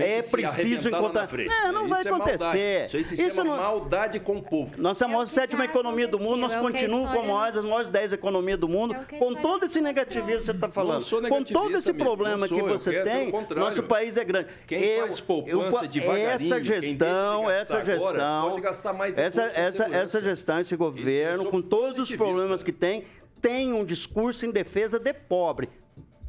é 0.01 0.21
preciso 0.21 0.87
encontrar. 0.87 1.27
Não, 1.63 1.71
não 1.73 1.87
vai 1.89 2.01
acontecer. 2.01 2.85
Isso 2.97 3.31
chama 3.31 3.57
maldade 3.57 4.19
com 4.19 4.37
o 4.37 4.41
povo. 4.41 4.81
Nós 4.81 4.97
somos 4.97 5.21
a 5.21 5.25
sétima 5.25 5.65
economia 5.65 6.07
do 6.07 6.19
mundo, 6.19 6.37
nós 6.37 6.55
continuamos 6.55 7.11
como 7.11 7.37
as 7.37 7.55
maiores 7.65 7.89
10 7.89 8.13
economias 8.13 8.59
do 8.59 8.69
mundo 8.69 8.95
com 9.17 9.33
todo 9.35 9.65
esse 9.65 9.81
negativismo 9.81 10.39
que 10.39 10.45
você 10.45 10.51
está 10.51 10.69
falando, 10.69 11.03
com 11.29 11.43
todo 11.43 11.77
esse 11.77 11.93
problema 11.93 12.47
que 12.47 12.61
você 12.61 13.01
tem, 13.01 13.31
nosso 13.55 13.83
país 13.83 14.17
é 14.17 14.23
grande. 14.23 14.49
Quem 14.65 14.81
eu, 14.83 15.07
faz 15.07 15.19
poupança 15.19 15.85
eu, 15.85 15.87
devagarinho, 15.87 16.29
essa 16.29 16.63
gestão, 16.63 17.49
essa 17.49 17.83
gestão, 17.83 18.49
pode 18.49 18.61
gastar 18.61 18.93
mais 18.93 19.17
essa, 19.17 19.43
essa, 19.43 19.83
essa 19.85 20.23
gestão, 20.23 20.59
esse 20.59 20.75
governo, 20.75 21.45
com 21.45 21.61
todos 21.61 21.99
os 21.99 22.15
problemas 22.15 22.63
que 22.63 22.71
tem, 22.71 23.05
tem 23.41 23.73
um 23.73 23.83
discurso 23.83 24.45
em 24.45 24.51
defesa 24.51 24.99
de 24.99 25.13
pobre. 25.13 25.69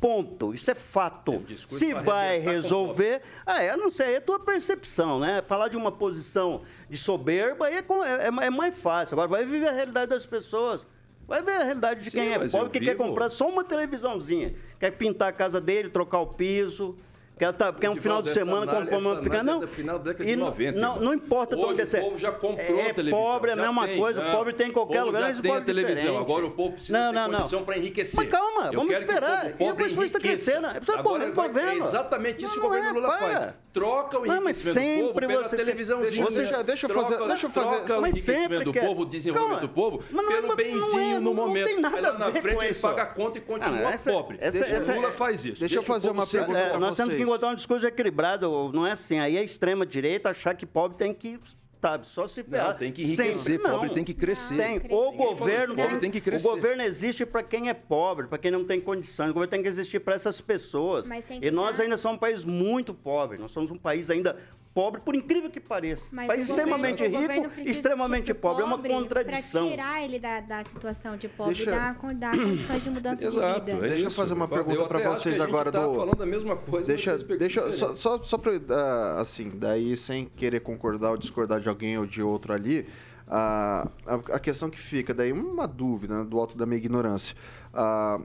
Ponto. 0.01 0.55
Isso 0.55 0.71
é 0.71 0.75
fato. 0.75 1.43
É, 1.51 1.57
Se 1.57 1.93
vai 1.93 2.39
resolver. 2.39 3.21
Ah, 3.45 3.65
eu 3.65 3.77
não 3.77 3.91
sei, 3.91 4.15
é 4.15 4.17
a 4.19 4.21
tua 4.21 4.39
percepção, 4.39 5.19
né? 5.19 5.43
Falar 5.43 5.69
de 5.69 5.77
uma 5.77 5.91
posição 5.91 6.63
de 6.89 6.97
soberba 6.97 7.67
aí 7.67 7.75
é, 7.75 7.79
é, 7.79 8.47
é 8.47 8.51
mais 8.51 8.79
fácil. 8.79 9.15
Agora 9.15 9.29
vai 9.29 9.45
viver 9.45 9.69
a 9.69 9.73
realidade 9.73 10.11
das 10.11 10.25
pessoas. 10.25 10.87
Vai 11.29 11.43
ver 11.43 11.57
a 11.57 11.65
realidade 11.65 12.01
de 12.01 12.11
Sim, 12.11 12.21
quem 12.21 12.33
é 12.33 12.49
pobre 12.49 12.71
que 12.71 12.81
vivo... 12.81 12.91
quer 12.91 12.97
comprar 12.97 13.29
só 13.29 13.47
uma 13.51 13.63
televisãozinha. 13.63 14.55
Quer 14.81 14.93
pintar 14.93 15.29
a 15.29 15.33
casa 15.33 15.61
dele, 15.61 15.91
trocar 15.91 16.21
o 16.21 16.29
piso, 16.29 16.97
Quer, 17.39 17.53
tá, 17.53 17.73
quer 17.73 17.89
um 17.89 17.97
final 17.97 18.21
de 18.21 18.31
semana 18.31 18.67
com 18.67 18.99
uma 18.99 19.17
pequena. 19.17 19.43
Não, 19.43 19.63
é 19.63 19.67
final 19.67 19.99
da 19.99 20.11
década 20.11 20.29
de 20.29 20.37
90, 20.37 20.81
não, 20.81 21.01
não 21.01 21.15
importa 21.15 21.55
de 21.55 21.63
onde 21.63 21.87
você. 21.87 21.99
O 21.99 22.03
povo 22.03 22.19
já 22.19 22.33
comprou 22.33 22.79
é, 22.81 22.91
a 22.91 22.95
televisão. 22.95 23.25
Pobre 23.25 23.51
é 23.51 23.53
a 23.53 23.57
mesma 23.57 23.87
tem, 23.87 23.99
coisa, 23.99 24.25
não. 24.25 24.33
pobre 24.33 24.53
tem 24.55 24.69
em 24.69 24.73
qualquer 24.73 25.05
lugar, 25.05 25.23
mas 25.23 25.41
tem 25.41 25.53
a 25.55 25.61
televisão. 25.61 25.95
Diferente. 25.95 26.19
Agora 26.19 26.47
o 26.47 26.51
povo 26.51 26.73
precisa 26.73 26.99
não, 26.99 27.13
não, 27.13 27.31
ter 27.31 27.37
condição 27.37 27.65
para 27.65 27.79
enriquecer. 27.79 28.17
Mas 28.17 28.29
calma, 28.29 28.71
Eu 28.73 28.81
vamos 28.81 28.99
esperar. 28.99 29.55
e 29.59 29.65
a 29.65 29.75
pessoa 29.75 30.07
está 30.07 30.19
crescendo. 30.19 30.67
Agora 30.67 31.31
vai, 31.31 31.75
é 31.75 31.77
exatamente 31.77 32.45
isso 32.45 32.55
que 32.55 32.59
o 32.59 32.63
governo 32.63 32.95
Lula 32.95 33.19
faz. 33.19 33.49
Troca 33.73 34.19
o 34.19 34.27
enriquecimento 34.27 34.97
do 34.97 35.13
povo 35.13 35.27
pela 35.27 35.49
televisãozinha. 35.49 36.27
Deixa 36.65 36.87
eu 36.87 36.95
fazer. 36.95 37.27
Deixa 37.27 37.47
eu 37.47 37.51
fazer. 37.51 37.85
Troca 37.85 38.01
o 38.01 38.07
enriquecimento 38.07 38.65
do 38.65 38.73
povo, 38.73 39.03
o 39.03 39.07
desenvolvimento 39.07 39.61
do 39.61 39.69
povo, 39.69 40.03
pelo 40.03 40.57
benzinho 40.57 41.21
no 41.21 41.35
momento. 41.35 41.81
Lá 41.81 42.13
na 42.13 42.33
frente 42.33 42.65
ele 42.65 42.75
paga 42.75 43.03
a 43.03 43.07
conta 43.07 43.39
e 43.39 43.41
continua 43.41 43.93
pobre. 44.05 44.39
O 44.39 44.95
Lula 44.95 45.13
faz 45.13 45.45
isso. 45.45 45.61
Deixa 45.61 45.77
eu 45.77 45.83
fazer 45.83 46.11
uma 46.11 46.27
pergunta. 46.27 46.79
Nós 46.79 46.97
temos 46.97 47.15
que 47.15 47.28
encontrar 47.29 47.51
um 47.51 47.55
discurso 47.55 47.87
equilibrado, 47.87 48.73
não 48.73 48.87
é 48.87 48.93
assim. 48.93 49.19
Aí 49.19 49.37
a 49.39 49.43
extrema 49.43 49.87
direita 49.87 50.31
achar 50.31 50.55
que 50.55 50.67
pobre 50.67 50.97
tem 50.99 51.15
que 51.15 51.39
sabe? 51.81 52.07
Só 52.07 52.27
se 52.27 52.43
ferrar. 52.43 52.71
Não, 52.71 52.77
tem 52.77 52.93
que 52.93 53.03
enriquecer, 53.03 53.35
Sempre, 53.35 53.71
pobre 53.71 53.91
tem 53.91 54.05
que 54.05 54.15
crescer. 54.15 54.57
Tem. 54.57 54.81
O 54.91 55.13
governo, 55.13 55.77
pobre 55.77 55.99
tem 55.99 56.11
que 56.11 56.21
crescer. 56.21 56.47
O 56.47 56.51
governo 56.51 56.83
existe 56.83 57.25
para 57.25 57.43
quem 57.43 57.69
é 57.69 57.75
pobre, 57.75 58.27
para 58.27 58.39
quem 58.39 58.51
não 58.51 58.65
tem 58.65 58.81
condições. 58.81 59.31
O 59.31 59.35
governo 59.35 59.51
tem 59.51 59.63
que 59.63 59.69
existir 59.69 60.01
para 60.01 60.15
essas 60.15 60.41
pessoas. 60.41 61.09
e 61.41 61.51
nós 61.51 61.79
ainda 61.81 61.97
somos 61.97 62.17
um 62.17 62.21
país 62.21 62.45
muito 62.45 62.93
pobre. 62.93 63.39
Nós 63.39 63.53
somos 63.53 63.71
um 63.71 63.79
país 63.79 64.11
ainda 64.11 64.37
pobre, 64.75 65.01
por 65.01 65.15
incrível 65.15 65.51
que 65.51 65.59
pareça. 65.59 66.05
Mas 66.13 66.27
país 66.29 66.49
extremamente 66.49 67.09
governo 67.09 67.49
rico 67.49 67.69
extremamente 67.69 68.33
pobre. 68.35 68.63
É 68.63 68.67
uma 68.67 68.79
contradição. 68.79 69.67
Pra 69.67 69.71
tirar 69.77 70.05
ele 70.05 70.19
da, 70.19 70.41
da 70.41 70.65
situação 70.65 71.17
de 71.17 71.29
pobre 71.29 71.55
Deixa- 71.55 71.71
e 71.71 71.75
dar, 71.75 71.95
dar 72.15 72.37
condições 72.37 72.83
de 72.83 72.91
mudança 72.91 73.27
Exato, 73.27 73.61
de 73.65 73.73
vida. 73.73 73.87
é 73.87 73.89
Deixa 73.89 74.07
eu 74.07 74.11
fazer 74.11 74.35
uma 74.35 74.45
Eu 74.45 74.49
pergunta 74.49 74.99
que 75.01 75.09
vocês 75.09 75.41
agora 75.41 75.73
tá 75.73 75.85
do- 75.85 75.95
falando 75.97 76.23
a 76.23 76.27
mesma 76.27 76.57
coisa, 76.57 76.87
Deixa, 76.87 77.17
deixa 77.19 77.73
só, 77.73 77.95
só, 77.95 78.23
só 78.23 78.39
pra, 78.39 78.53
ah, 78.71 79.21
assim, 79.21 79.51
daí 79.55 79.97
sem 79.97 80.27
querer 80.27 80.61
concordar 80.61 81.11
ou 81.11 81.17
discordar 81.17 81.61
de 81.61 81.69
alguém 81.69 81.99
ou 81.99 82.07
de 82.07 82.23
outro 82.23 82.53
ali, 82.53 82.87
ah, 83.27 83.89
a, 84.07 84.15
a 84.37 84.39
questão 84.39 84.71
que 84.71 84.79
fica, 84.79 85.13
daí 85.13 85.33
uma 85.33 85.67
dúvida 85.67 86.19
né, 86.19 86.25
do 86.25 86.39
alto 86.39 86.57
da 86.57 86.65
minha 86.65 86.79
ignorância. 86.79 87.35
Ah, 87.75 88.21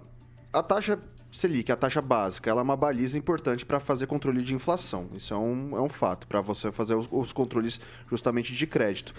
a 0.51 0.61
taxa 0.61 0.99
Selic, 1.33 1.71
a 1.71 1.75
taxa 1.75 1.99
básica, 1.99 2.47
ela 2.47 2.61
é 2.61 2.63
uma 2.63 2.77
baliza 2.77 3.17
importante 3.17 3.65
para 3.65 3.79
fazer 3.79 4.05
controle 4.05 4.43
de 4.43 4.53
inflação. 4.53 5.09
Isso 5.15 5.33
é 5.33 5.37
um, 5.37 5.75
é 5.75 5.81
um 5.81 5.89
fato, 5.89 6.27
para 6.27 6.39
você 6.41 6.71
fazer 6.71 6.93
os, 6.93 7.09
os 7.11 7.33
controles 7.33 7.79
justamente 8.07 8.53
de 8.53 8.67
crédito. 8.67 9.15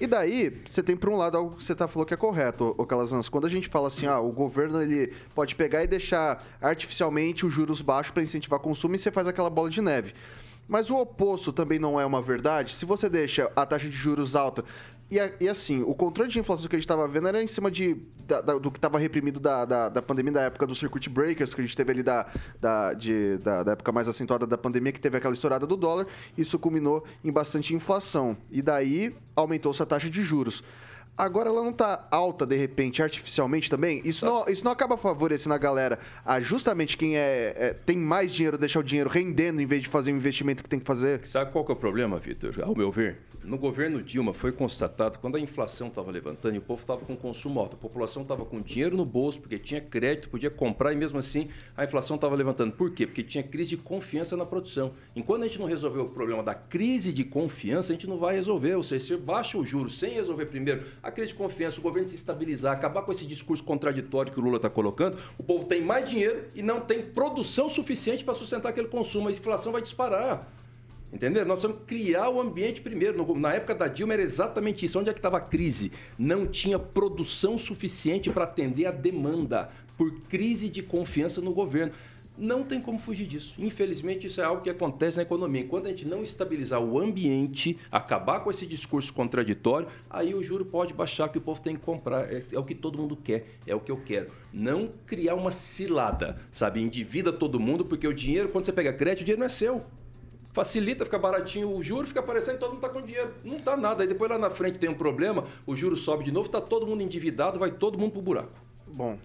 E 0.00 0.06
daí, 0.08 0.60
você 0.66 0.82
tem 0.82 0.96
por 0.96 1.08
um 1.08 1.16
lado 1.16 1.38
algo 1.38 1.54
que 1.54 1.62
você 1.62 1.72
tá 1.72 1.86
falou 1.86 2.04
que 2.04 2.12
é 2.12 2.16
correto, 2.16 2.74
ô 2.76 2.84
Calazans. 2.84 3.28
Quando 3.28 3.46
a 3.46 3.50
gente 3.50 3.68
fala 3.68 3.86
assim, 3.86 4.04
ah, 4.06 4.18
o 4.18 4.32
governo 4.32 4.82
ele 4.82 5.12
pode 5.32 5.54
pegar 5.54 5.84
e 5.84 5.86
deixar 5.86 6.44
artificialmente 6.60 7.46
os 7.46 7.54
juros 7.54 7.80
baixos 7.80 8.10
para 8.10 8.24
incentivar 8.24 8.58
consumo 8.58 8.96
e 8.96 8.98
você 8.98 9.12
faz 9.12 9.28
aquela 9.28 9.48
bola 9.48 9.70
de 9.70 9.80
neve. 9.80 10.12
Mas 10.66 10.90
o 10.90 10.98
oposto 10.98 11.52
também 11.52 11.78
não 11.78 12.00
é 12.00 12.04
uma 12.04 12.20
verdade. 12.20 12.74
Se 12.74 12.84
você 12.84 13.08
deixa 13.08 13.52
a 13.54 13.64
taxa 13.64 13.88
de 13.88 13.94
juros 13.94 14.34
alta. 14.34 14.64
E, 15.18 15.44
e 15.44 15.48
assim, 15.48 15.82
o 15.82 15.94
controle 15.94 16.30
de 16.30 16.38
inflação 16.38 16.66
que 16.68 16.74
a 16.74 16.78
gente 16.78 16.84
estava 16.84 17.06
vendo 17.06 17.28
era 17.28 17.42
em 17.42 17.46
cima 17.46 17.70
de, 17.70 17.96
da- 18.26 18.40
da- 18.40 18.58
do 18.58 18.70
que 18.70 18.78
estava 18.78 18.98
reprimido 18.98 19.38
da, 19.38 19.64
da, 19.64 19.88
da 19.88 20.02
pandemia, 20.02 20.32
da 20.32 20.42
época 20.42 20.66
do 20.66 20.74
circuit 20.74 21.08
breakers, 21.08 21.54
que 21.54 21.60
a 21.60 21.64
gente 21.64 21.76
teve 21.76 21.92
ali 21.92 22.02
da, 22.02 22.26
da, 22.60 22.92
de- 22.94 23.36
da, 23.38 23.62
da 23.62 23.72
época 23.72 23.92
mais 23.92 24.08
acentuada 24.08 24.46
da 24.46 24.58
pandemia, 24.58 24.92
que 24.92 25.00
teve 25.00 25.16
aquela 25.16 25.34
estourada 25.34 25.66
do 25.66 25.76
dólar. 25.76 26.06
Isso 26.36 26.58
culminou 26.58 27.04
em 27.22 27.30
bastante 27.30 27.74
inflação. 27.74 28.36
E 28.50 28.60
daí 28.62 29.14
aumentou-se 29.36 29.82
a 29.82 29.86
taxa 29.86 30.10
de 30.10 30.22
juros. 30.22 30.62
Agora 31.16 31.48
ela 31.48 31.62
não 31.62 31.72
tá 31.72 32.08
alta, 32.10 32.44
de 32.44 32.56
repente, 32.56 33.00
artificialmente 33.00 33.70
também? 33.70 34.02
Isso 34.04 34.24
não, 34.26 34.44
isso 34.48 34.64
não 34.64 34.72
acaba 34.72 34.96
favorecendo 34.96 35.54
a 35.54 35.58
galera 35.58 36.00
a 36.26 36.40
justamente 36.40 36.96
quem 36.96 37.16
é, 37.16 37.54
é- 37.56 37.72
tem 37.72 37.96
mais 37.96 38.32
dinheiro, 38.32 38.58
deixar 38.58 38.80
o 38.80 38.82
dinheiro 38.82 39.08
rendendo 39.08 39.60
em 39.62 39.66
vez 39.66 39.80
de 39.82 39.88
fazer 39.88 40.10
o 40.10 40.16
investimento 40.16 40.60
que 40.60 40.68
tem 40.68 40.80
que 40.80 40.84
fazer? 40.84 41.24
Sabe 41.24 41.52
qual 41.52 41.64
que 41.64 41.70
é 41.70 41.74
o 41.74 41.76
problema, 41.76 42.18
Vitor? 42.18 42.56
Ao 42.64 42.74
meu 42.74 42.90
ver, 42.90 43.18
no 43.44 43.58
governo 43.58 44.02
Dilma 44.02 44.32
foi 44.32 44.52
constatado, 44.52 45.18
quando 45.18 45.36
a 45.36 45.40
inflação 45.40 45.88
estava 45.88 46.10
levantando 46.10 46.54
e 46.54 46.58
o 46.58 46.62
povo 46.62 46.80
estava 46.80 47.04
com 47.04 47.14
consumo 47.14 47.60
alto, 47.60 47.76
a 47.76 47.78
população 47.78 48.22
estava 48.22 48.44
com 48.44 48.60
dinheiro 48.60 48.96
no 48.96 49.04
bolso, 49.04 49.40
porque 49.40 49.58
tinha 49.58 49.80
crédito, 49.80 50.30
podia 50.30 50.50
comprar 50.50 50.92
e 50.92 50.96
mesmo 50.96 51.18
assim 51.18 51.48
a 51.76 51.84
inflação 51.84 52.16
estava 52.16 52.34
levantando. 52.34 52.72
Por 52.72 52.90
quê? 52.90 53.06
Porque 53.06 53.22
tinha 53.22 53.42
crise 53.44 53.70
de 53.70 53.76
confiança 53.76 54.36
na 54.36 54.46
produção. 54.46 54.92
Enquanto 55.14 55.42
a 55.42 55.46
gente 55.46 55.58
não 55.58 55.66
resolver 55.66 56.00
o 56.00 56.08
problema 56.08 56.42
da 56.42 56.54
crise 56.54 57.12
de 57.12 57.24
confiança, 57.24 57.92
a 57.92 57.94
gente 57.94 58.06
não 58.06 58.18
vai 58.18 58.34
resolver. 58.34 58.74
Ou 58.74 58.82
seja, 58.82 59.04
se 59.04 59.16
baixa 59.16 59.58
o 59.58 59.64
juro 59.64 59.88
sem 59.88 60.14
resolver 60.14 60.46
primeiro 60.46 60.84
a 61.02 61.10
crise 61.10 61.32
de 61.32 61.38
confiança, 61.38 61.78
o 61.78 61.82
governo 61.82 62.08
se 62.08 62.14
estabilizar, 62.14 62.72
acabar 62.72 63.02
com 63.02 63.12
esse 63.12 63.26
discurso 63.26 63.62
contraditório 63.62 64.32
que 64.32 64.40
o 64.40 64.42
Lula 64.42 64.56
está 64.56 64.70
colocando, 64.70 65.18
o 65.38 65.42
povo 65.42 65.66
tem 65.66 65.82
mais 65.82 66.08
dinheiro 66.08 66.44
e 66.54 66.62
não 66.62 66.80
tem 66.80 67.02
produção 67.02 67.68
suficiente 67.68 68.24
para 68.24 68.34
sustentar 68.34 68.70
aquele 68.70 68.88
consumo. 68.88 69.28
A 69.28 69.30
inflação 69.30 69.72
vai 69.72 69.82
disparar. 69.82 70.48
Entendeu? 71.14 71.46
Nós 71.46 71.60
precisamos 71.60 71.86
criar 71.86 72.28
o 72.28 72.40
ambiente 72.40 72.80
primeiro. 72.80 73.38
Na 73.38 73.54
época 73.54 73.72
da 73.72 73.86
Dilma 73.86 74.14
era 74.14 74.22
exatamente 74.22 74.84
isso. 74.84 74.98
Onde 74.98 75.10
é 75.10 75.12
que 75.12 75.20
estava 75.20 75.36
a 75.36 75.40
crise? 75.40 75.92
Não 76.18 76.44
tinha 76.44 76.76
produção 76.76 77.56
suficiente 77.56 78.30
para 78.30 78.42
atender 78.42 78.86
a 78.86 78.90
demanda 78.90 79.70
por 79.96 80.10
crise 80.22 80.68
de 80.68 80.82
confiança 80.82 81.40
no 81.40 81.52
governo. 81.52 81.92
Não 82.36 82.64
tem 82.64 82.80
como 82.80 82.98
fugir 82.98 83.28
disso. 83.28 83.54
Infelizmente, 83.60 84.26
isso 84.26 84.40
é 84.40 84.44
algo 84.44 84.60
que 84.60 84.68
acontece 84.68 85.18
na 85.18 85.22
economia. 85.22 85.60
Enquanto 85.60 85.86
a 85.86 85.90
gente 85.90 86.04
não 86.04 86.20
estabilizar 86.20 86.80
o 86.82 86.98
ambiente, 86.98 87.78
acabar 87.92 88.40
com 88.40 88.50
esse 88.50 88.66
discurso 88.66 89.14
contraditório, 89.14 89.86
aí 90.10 90.34
o 90.34 90.42
juro 90.42 90.64
pode 90.64 90.92
baixar, 90.92 91.28
que 91.28 91.38
o 91.38 91.40
povo 91.40 91.62
tem 91.62 91.76
que 91.76 91.82
comprar. 91.82 92.24
É, 92.24 92.42
é 92.50 92.58
o 92.58 92.64
que 92.64 92.74
todo 92.74 92.98
mundo 92.98 93.14
quer, 93.14 93.46
é 93.64 93.72
o 93.72 93.78
que 93.78 93.92
eu 93.92 93.98
quero. 93.98 94.32
Não 94.52 94.90
criar 95.06 95.36
uma 95.36 95.52
cilada, 95.52 96.40
sabe? 96.50 96.82
Endivida 96.82 97.32
todo 97.32 97.60
mundo, 97.60 97.84
porque 97.84 98.08
o 98.08 98.12
dinheiro, 98.12 98.48
quando 98.48 98.64
você 98.64 98.72
pega 98.72 98.92
crédito, 98.92 99.22
o 99.22 99.24
dinheiro 99.24 99.38
não 99.38 99.46
é 99.46 99.50
seu. 99.50 99.84
Facilita, 100.54 101.04
fica 101.04 101.18
baratinho 101.18 101.68
o 101.68 101.82
juro, 101.82 102.06
fica 102.06 102.20
aparecendo, 102.20 102.60
todo 102.60 102.74
mundo 102.74 102.80
tá 102.80 102.88
com 102.88 103.02
dinheiro. 103.02 103.34
Não 103.42 103.58
tá 103.58 103.76
nada. 103.76 104.04
Aí 104.04 104.08
depois 104.08 104.30
lá 104.30 104.38
na 104.38 104.50
frente 104.50 104.78
tem 104.78 104.88
um 104.88 104.94
problema, 104.94 105.42
o 105.66 105.74
juro 105.74 105.96
sobe 105.96 106.22
de 106.22 106.30
novo, 106.30 106.48
tá 106.48 106.60
todo 106.60 106.86
mundo 106.86 107.02
endividado, 107.02 107.58
vai 107.58 107.72
todo 107.72 107.98
mundo 107.98 108.12
pro 108.12 108.22
buraco. 108.22 108.52
Bom, 108.86 109.18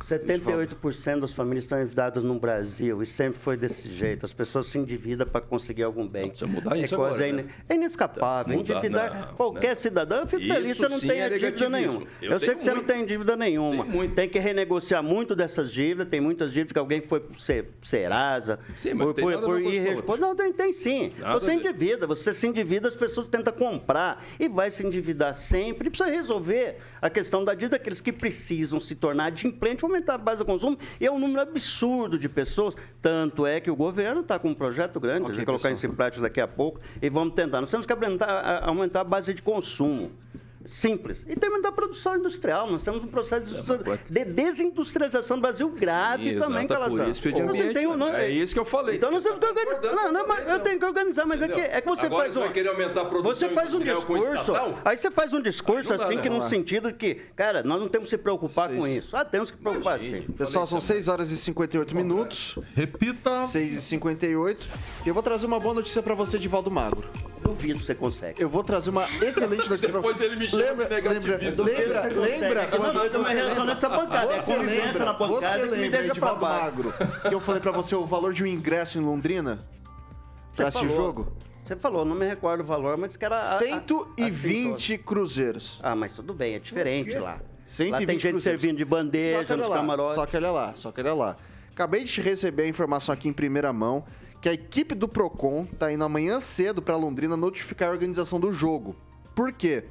78% 0.00 1.20
das 1.20 1.32
famílias 1.32 1.64
estão 1.64 1.78
endividadas 1.78 2.22
no 2.22 2.38
Brasil 2.38 3.02
e 3.02 3.06
sempre 3.06 3.38
foi 3.40 3.56
desse 3.56 3.90
jeito. 3.90 4.24
As 4.26 4.32
pessoas 4.32 4.66
se 4.66 4.78
endividam 4.78 5.26
para 5.26 5.40
conseguir 5.40 5.82
algum 5.82 6.06
bem. 6.06 6.28
precisa 6.28 6.46
mudar 6.50 6.76
isso 6.76 6.94
é 6.94 6.98
coisa 6.98 7.14
agora, 7.14 7.28
ine- 7.28 7.42
né? 7.44 7.48
É 7.68 7.74
inescapável. 7.74 8.56
Mudar, 8.56 8.74
Endividar 8.74 9.26
não, 9.28 9.34
qualquer 9.34 9.68
né? 9.68 9.74
cidadão. 9.74 10.18
Eu 10.20 10.26
fico 10.26 10.42
Isso 10.42 10.54
feliz, 10.54 10.76
você 10.76 10.88
não 10.88 11.00
tem 11.00 11.20
é 11.20 11.28
dívida 11.30 11.68
nenhuma. 11.68 12.06
Eu 12.20 12.32
Eu, 12.32 12.40
sei 12.40 12.54
que 12.54 12.64
você 12.64 12.70
não 12.70 12.76
muito. 12.76 12.86
tem 12.92 13.06
dívida 13.06 13.36
nenhuma. 13.36 13.84
Muito. 13.84 14.14
Tem 14.14 14.28
que 14.28 14.38
renegociar 14.38 15.02
muito 15.02 15.34
dessas 15.34 15.72
dívidas. 15.72 16.08
Tem 16.08 16.20
muitas 16.20 16.52
dívidas 16.52 16.72
que 16.72 16.78
alguém 16.78 17.00
foi 17.00 17.22
Se- 17.38 17.64
Serasa. 17.82 18.58
Sim, 18.76 18.94
mas 18.94 19.06
não 19.06 19.14
tem 19.14 19.24
nada 19.24 19.36
a 19.36 19.40
ver 19.40 19.46
com 19.46 19.58
isso, 19.70 19.80
irrespo- 19.80 20.16
Não, 20.16 20.34
tem, 20.36 20.52
tem 20.52 20.72
sim. 20.72 21.12
Nada 21.18 21.38
você 21.40 21.52
endivida. 21.52 22.06
Você 22.06 22.32
se 22.34 22.46
endivida, 22.46 22.88
as 22.88 22.94
pessoas 22.96 23.28
tentam 23.28 23.52
comprar 23.52 24.24
e 24.38 24.48
vai 24.48 24.70
se 24.70 24.84
endividar 24.86 25.34
sempre. 25.34 25.88
E 25.88 25.90
precisa 25.90 26.10
resolver 26.10 26.76
a 27.00 27.08
questão 27.10 27.44
da 27.44 27.52
dívida 27.54 27.78
daqueles 27.78 28.00
que 28.00 28.12
precisam 28.12 28.78
se 28.80 28.94
tornar 28.94 29.26
adimplentes, 29.26 29.82
aumentar 29.94 30.14
a 30.14 30.18
base 30.18 30.38
do 30.38 30.44
consumo. 30.44 30.76
E 31.00 31.06
é 31.06 31.10
um 31.10 31.18
número 31.18 31.40
absurdo 31.40 32.18
de 32.18 32.28
pessoas. 32.28 32.74
Tanto 33.00 33.46
é 33.46 33.60
que 33.60 33.70
o 33.70 33.76
governo 33.76 34.20
está 34.20 34.38
com 34.38 34.50
um 34.50 34.54
projeto 34.54 34.98
grande, 34.98 35.24
a 35.24 35.28
gente 35.28 35.36
vai 35.36 35.46
colocar 35.46 35.70
isso 35.70 35.86
em 35.86 35.92
prática 35.92 36.22
daqui 36.22 36.40
a 36.40 36.48
pouco, 36.48 36.80
e 37.00 37.08
vamos 37.08 37.34
tentar. 37.34 37.60
Nós 37.60 37.70
temos 37.70 37.86
que 37.86 37.92
aumentar, 37.92 38.62
aumentar 38.64 39.00
a 39.00 39.04
base 39.04 39.32
de 39.32 39.42
consumo. 39.42 40.10
Simples. 40.68 41.24
E 41.28 41.36
também 41.36 41.60
da 41.60 41.70
produção 41.70 42.16
industrial. 42.16 42.70
Nós 42.70 42.82
temos 42.82 43.02
um 43.04 43.06
processo 43.06 43.46
de, 43.46 43.62
de 44.10 44.24
desindustrialização 44.24 45.36
do 45.36 45.42
Brasil 45.42 45.68
grave 45.70 46.30
Sim, 46.30 46.38
também, 46.38 46.66
Calazar. 46.66 47.04
por 47.04 47.08
isso 47.08 47.22
que 47.22 47.28
eu 47.28 47.46
Você 47.48 47.96
né? 47.96 48.24
É 48.24 48.30
isso 48.30 48.54
que 48.54 48.60
eu 48.60 48.64
falei. 48.64 48.96
Então 48.96 49.10
nós 49.10 49.22
Você 49.22 49.32
temos 49.32 49.48
que 49.48 49.54
tá 49.54 49.70
organizar. 49.74 49.94
Não, 49.94 50.12
não, 50.12 50.26
mas 50.26 50.50
eu 50.50 50.58
tenho 50.60 50.78
que 50.78 50.84
organizar, 50.84 51.26
mas 51.26 51.42
é 51.42 51.48
que, 51.48 51.60
é 51.60 51.80
que 51.80 51.88
você 51.88 52.06
Agora 52.06 52.22
faz 52.24 52.34
você 52.34 52.40
um... 52.40 52.42
vai 52.44 52.52
querer 52.52 52.68
aumentar 52.68 53.02
a 53.02 53.04
produção 53.04 53.48
Você 53.48 53.54
faz 53.54 53.74
um 53.74 53.78
com 53.78 53.84
discurso, 53.84 54.32
estatal? 54.32 54.78
aí 54.84 54.96
você 54.96 55.10
faz 55.10 55.32
um 55.32 55.40
discurso 55.40 55.90
não 55.90 55.96
dá, 55.96 56.04
assim 56.04 56.16
né? 56.16 56.22
que 56.22 56.28
no 56.30 56.48
sentido 56.48 56.92
que, 56.92 57.14
cara, 57.36 57.62
nós 57.62 57.80
não 57.80 57.88
temos 57.88 58.06
que 58.10 58.16
se 58.16 58.18
preocupar 58.18 58.68
com 58.68 58.82
Seis. 58.82 59.04
isso. 59.04 59.16
Ah, 59.16 59.24
temos 59.24 59.50
que 59.50 59.56
preocupar 59.56 59.98
sim. 60.00 60.22
Pessoal, 60.36 60.66
são 60.66 60.80
6 60.80 61.08
horas 61.08 61.30
e 61.30 61.36
58 61.36 61.94
minutos. 61.94 62.58
Repita. 62.74 63.46
6 63.46 63.72
e 63.72 63.80
58. 63.80 64.66
E 65.04 65.08
eu 65.08 65.14
vou 65.14 65.22
trazer 65.22 65.46
uma 65.46 65.60
boa 65.60 65.74
notícia 65.74 66.02
pra 66.02 66.14
você, 66.14 66.38
Divaldo 66.38 66.70
Magro. 66.70 67.08
Duvido 67.42 67.78
que 67.78 67.84
você 67.84 67.94
consegue. 67.94 68.42
Eu 68.42 68.48
vou 68.48 68.62
trazer 68.64 68.88
uma 68.90 69.04
excelente 69.22 69.68
notícia 69.68 69.90
pra 69.90 70.00
Depois 70.00 70.20
ele 70.20 70.36
me 70.36 70.46
Lembra, 70.56 70.88
lembra, 70.88 71.10
lembra, 71.12 71.36
lembra 71.38 72.62
É 72.62 72.66
que 72.66 72.74
eu 72.74 72.78
quando 72.80 72.94
não- 72.94 73.04
eu 73.04 73.10
tô 73.10 73.18
me 73.18 73.24
você 73.24 73.34
relacionando 73.34 73.48
lembra- 73.60 73.64
nessa 73.66 73.88
bancada, 73.88 74.32
é 74.32 74.38
a 74.38 74.42
Você 74.42 74.54
convivência 74.54 74.84
lembra, 74.86 75.04
na 75.04 75.12
bancada 75.12 75.40
você 75.40 75.58
que 75.58 75.64
me 75.64 75.70
lembra, 75.76 76.02
deixa. 76.02 76.34
Magro, 76.34 76.94
que 77.28 77.34
eu 77.34 77.40
falei 77.40 77.60
pra 77.60 77.72
você 77.72 77.94
o 77.94 78.06
valor 78.06 78.32
de 78.32 78.42
um 78.42 78.46
ingresso 78.46 78.98
em 78.98 79.02
Londrina? 79.02 79.66
Pra 80.54 80.68
esse 80.68 80.78
falou. 80.78 80.94
jogo? 80.96 81.32
Você 81.64 81.76
falou, 81.76 82.04
não 82.04 82.14
me 82.14 82.26
recordo 82.26 82.60
o 82.60 82.64
valor, 82.64 82.96
mas 82.96 83.16
que 83.16 83.24
era... 83.24 83.36
a- 83.36 83.54
a- 83.54 83.58
120 83.58 84.98
cruzeiros. 84.98 85.80
Ah, 85.82 85.96
mas 85.96 86.14
tudo 86.14 86.34
bem, 86.34 86.54
é 86.54 86.58
diferente 86.58 87.16
lá. 87.18 87.38
120 87.66 87.92
Lá 87.92 87.98
tem 88.06 88.18
gente 88.18 88.32
cruzeiros. 88.32 88.42
servindo 88.42 88.76
de 88.76 88.84
bandeja 88.84 89.56
nos 89.56 89.68
lá, 89.68 89.76
camarotes. 89.76 90.14
Só 90.16 90.26
que 90.26 90.36
olha 90.36 90.50
lá, 90.50 90.72
só 90.76 90.92
que 90.92 91.00
olha 91.00 91.14
lá. 91.14 91.36
Acabei 91.72 92.04
de 92.04 92.20
receber 92.20 92.64
a 92.64 92.68
informação 92.68 93.12
aqui 93.12 93.28
em 93.28 93.32
primeira 93.32 93.72
mão 93.72 94.04
que 94.40 94.48
a 94.48 94.52
equipe 94.52 94.94
do 94.94 95.08
Procon 95.08 95.64
tá 95.64 95.90
indo 95.90 96.04
amanhã 96.04 96.38
cedo 96.38 96.82
pra 96.82 96.96
Londrina 96.96 97.36
notificar 97.36 97.88
a 97.88 97.92
organização 97.92 98.38
do 98.38 98.52
jogo. 98.52 98.94
Por 99.34 99.50
quê? 99.52 99.84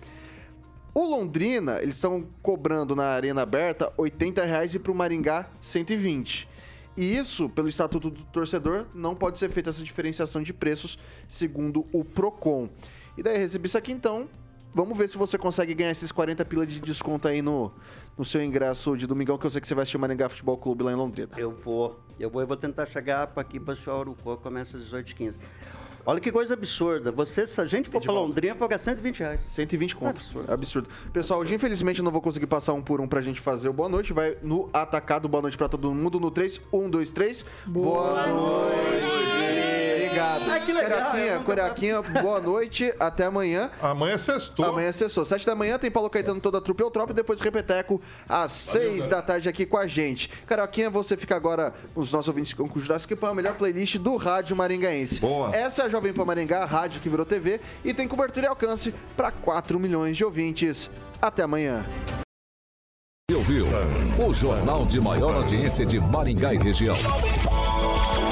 O 0.93 1.03
Londrina, 1.03 1.81
eles 1.81 1.95
estão 1.95 2.27
cobrando 2.43 2.95
na 2.95 3.05
arena 3.05 3.41
aberta 3.41 3.91
80 3.97 4.45
reais 4.45 4.75
e 4.75 4.79
pro 4.79 4.93
Maringá 4.93 5.49
120. 5.59 6.47
E 6.95 7.17
isso, 7.17 7.49
pelo 7.49 7.67
Estatuto 7.67 8.11
do 8.11 8.23
Torcedor, 8.25 8.85
não 8.93 9.15
pode 9.15 9.39
ser 9.39 9.49
feita 9.49 9.71
essa 9.71 9.83
diferenciação 9.83 10.43
de 10.43 10.53
preços, 10.53 10.99
segundo 11.27 11.87
o 11.91 12.05
Procon. 12.05 12.69
E 13.17 13.23
daí 13.23 13.39
recebi 13.39 13.65
isso 13.65 13.77
aqui, 13.77 13.91
então, 13.91 14.29
vamos 14.71 14.95
ver 14.95 15.09
se 15.09 15.17
você 15.17 15.35
consegue 15.35 15.73
ganhar 15.73 15.89
esses 15.89 16.11
40 16.11 16.45
pila 16.45 16.63
de 16.63 16.79
desconto 16.79 17.27
aí 17.27 17.41
no, 17.41 17.71
no 18.15 18.23
seu 18.23 18.43
ingresso 18.43 18.95
de 18.95 19.07
domingão, 19.07 19.35
que 19.39 19.47
eu 19.47 19.49
sei 19.49 19.59
que 19.59 19.67
você 19.67 19.73
vai 19.73 19.81
assistir 19.81 19.97
o 19.97 19.99
Maringá 19.99 20.29
Futebol 20.29 20.57
Clube 20.57 20.83
lá 20.83 20.91
em 20.91 20.95
Londrina. 20.95 21.31
Eu 21.35 21.49
vou, 21.49 21.99
eu 22.19 22.29
vou, 22.29 22.41
eu 22.41 22.47
vou 22.47 22.57
tentar 22.57 22.85
chegar 22.85 23.25
pra 23.25 23.41
aqui 23.41 23.59
para 23.59 23.73
o 23.73 23.99
Urucó, 23.99 24.35
começa 24.35 24.77
às 24.77 24.83
18h15. 24.83 25.37
Olha 26.05 26.19
que 26.19 26.31
coisa 26.31 26.53
absurda. 26.53 27.11
Você, 27.11 27.47
se 27.47 27.59
a 27.61 27.65
gente 27.65 27.89
for 27.89 28.01
pra 28.01 28.11
Londrina, 28.11 28.55
pagar 28.55 28.77
120 28.77 29.19
reais. 29.19 29.41
120 29.47 29.95
conto. 29.95 30.17
Absurdo. 30.17 30.51
Absurdo. 30.51 30.89
Pessoal, 31.13 31.39
hoje 31.39 31.55
infelizmente 31.55 31.99
eu 31.99 32.03
não 32.03 32.11
vou 32.11 32.21
conseguir 32.21 32.47
passar 32.47 32.73
um 32.73 32.81
por 32.81 32.99
um 32.99 33.07
pra 33.07 33.21
gente 33.21 33.39
fazer 33.39 33.69
o 33.69 33.73
boa 33.73 33.87
noite. 33.87 34.11
Vai 34.11 34.37
no 34.41 34.69
atacado 34.73 35.29
boa 35.29 35.41
noite 35.41 35.57
pra 35.57 35.69
todo 35.69 35.93
mundo 35.93 36.19
no 36.19 36.29
3. 36.29 36.59
1, 36.71 36.89
2, 36.89 37.11
3. 37.11 37.45
Boa, 37.65 38.27
noite. 38.27 39.72
Obrigado. 40.13 40.51
Ah, 40.51 40.59
que 40.59 40.71
legal. 40.71 41.11
Carioquinha, 41.11 41.43
Carioquinha, 41.43 42.01
boa 42.21 42.39
noite. 42.39 42.93
Até 42.99 43.25
amanhã. 43.25 43.71
Amanhã 43.81 44.13
é 44.13 44.17
sextou. 44.17 44.65
Amanhã 44.65 44.89
é 44.89 44.91
sextou. 44.91 45.25
Sete 45.25 45.45
da 45.45 45.55
manhã 45.55 45.79
tem 45.79 45.89
Paulo 45.89 46.09
Caetano, 46.09 46.39
toda 46.39 46.59
a 46.59 46.61
trupe 46.61 46.83
Eutrop 46.83 47.09
e 47.09 47.13
depois 47.13 47.39
Repeteco 47.39 47.99
às 48.29 48.51
seis 48.51 49.07
da 49.07 49.21
tarde 49.21 49.49
aqui 49.49 49.65
com 49.65 49.77
a 49.77 49.87
gente. 49.87 50.29
Carioquinha, 50.45 50.89
você 50.89 51.17
fica 51.17 51.35
agora, 51.35 51.73
os 51.95 52.11
nossos 52.11 52.27
ouvintes 52.27 52.53
com 52.53 52.63
o 52.63 52.79
Jurassic 52.79 53.15
Pan, 53.15 53.31
a 53.31 53.35
melhor 53.35 53.55
playlist 53.55 53.97
do 53.97 54.15
rádio 54.15 54.55
maringaense. 54.55 55.19
Boa. 55.19 55.55
Essa 55.55 55.83
é 55.83 55.85
a 55.85 55.89
Jovem 55.89 56.13
Pan 56.13 56.25
Maringá, 56.25 56.63
a 56.63 56.65
rádio 56.65 57.01
que 57.01 57.09
virou 57.09 57.25
TV 57.25 57.59
e 57.83 57.93
tem 57.93 58.07
cobertura 58.07 58.45
e 58.45 58.49
alcance 58.49 58.93
para 59.17 59.31
4 59.31 59.79
milhões 59.79 60.15
de 60.15 60.23
ouvintes. 60.23 60.89
Até 61.21 61.43
amanhã. 61.43 61.85
Você 63.29 63.37
ouviu 63.37 63.67
o 64.27 64.33
jornal 64.33 64.85
de 64.85 64.99
maior 64.99 65.33
audiência 65.35 65.85
de 65.85 65.99
Maringá 65.99 66.53
e 66.53 66.57
região. 66.57 66.95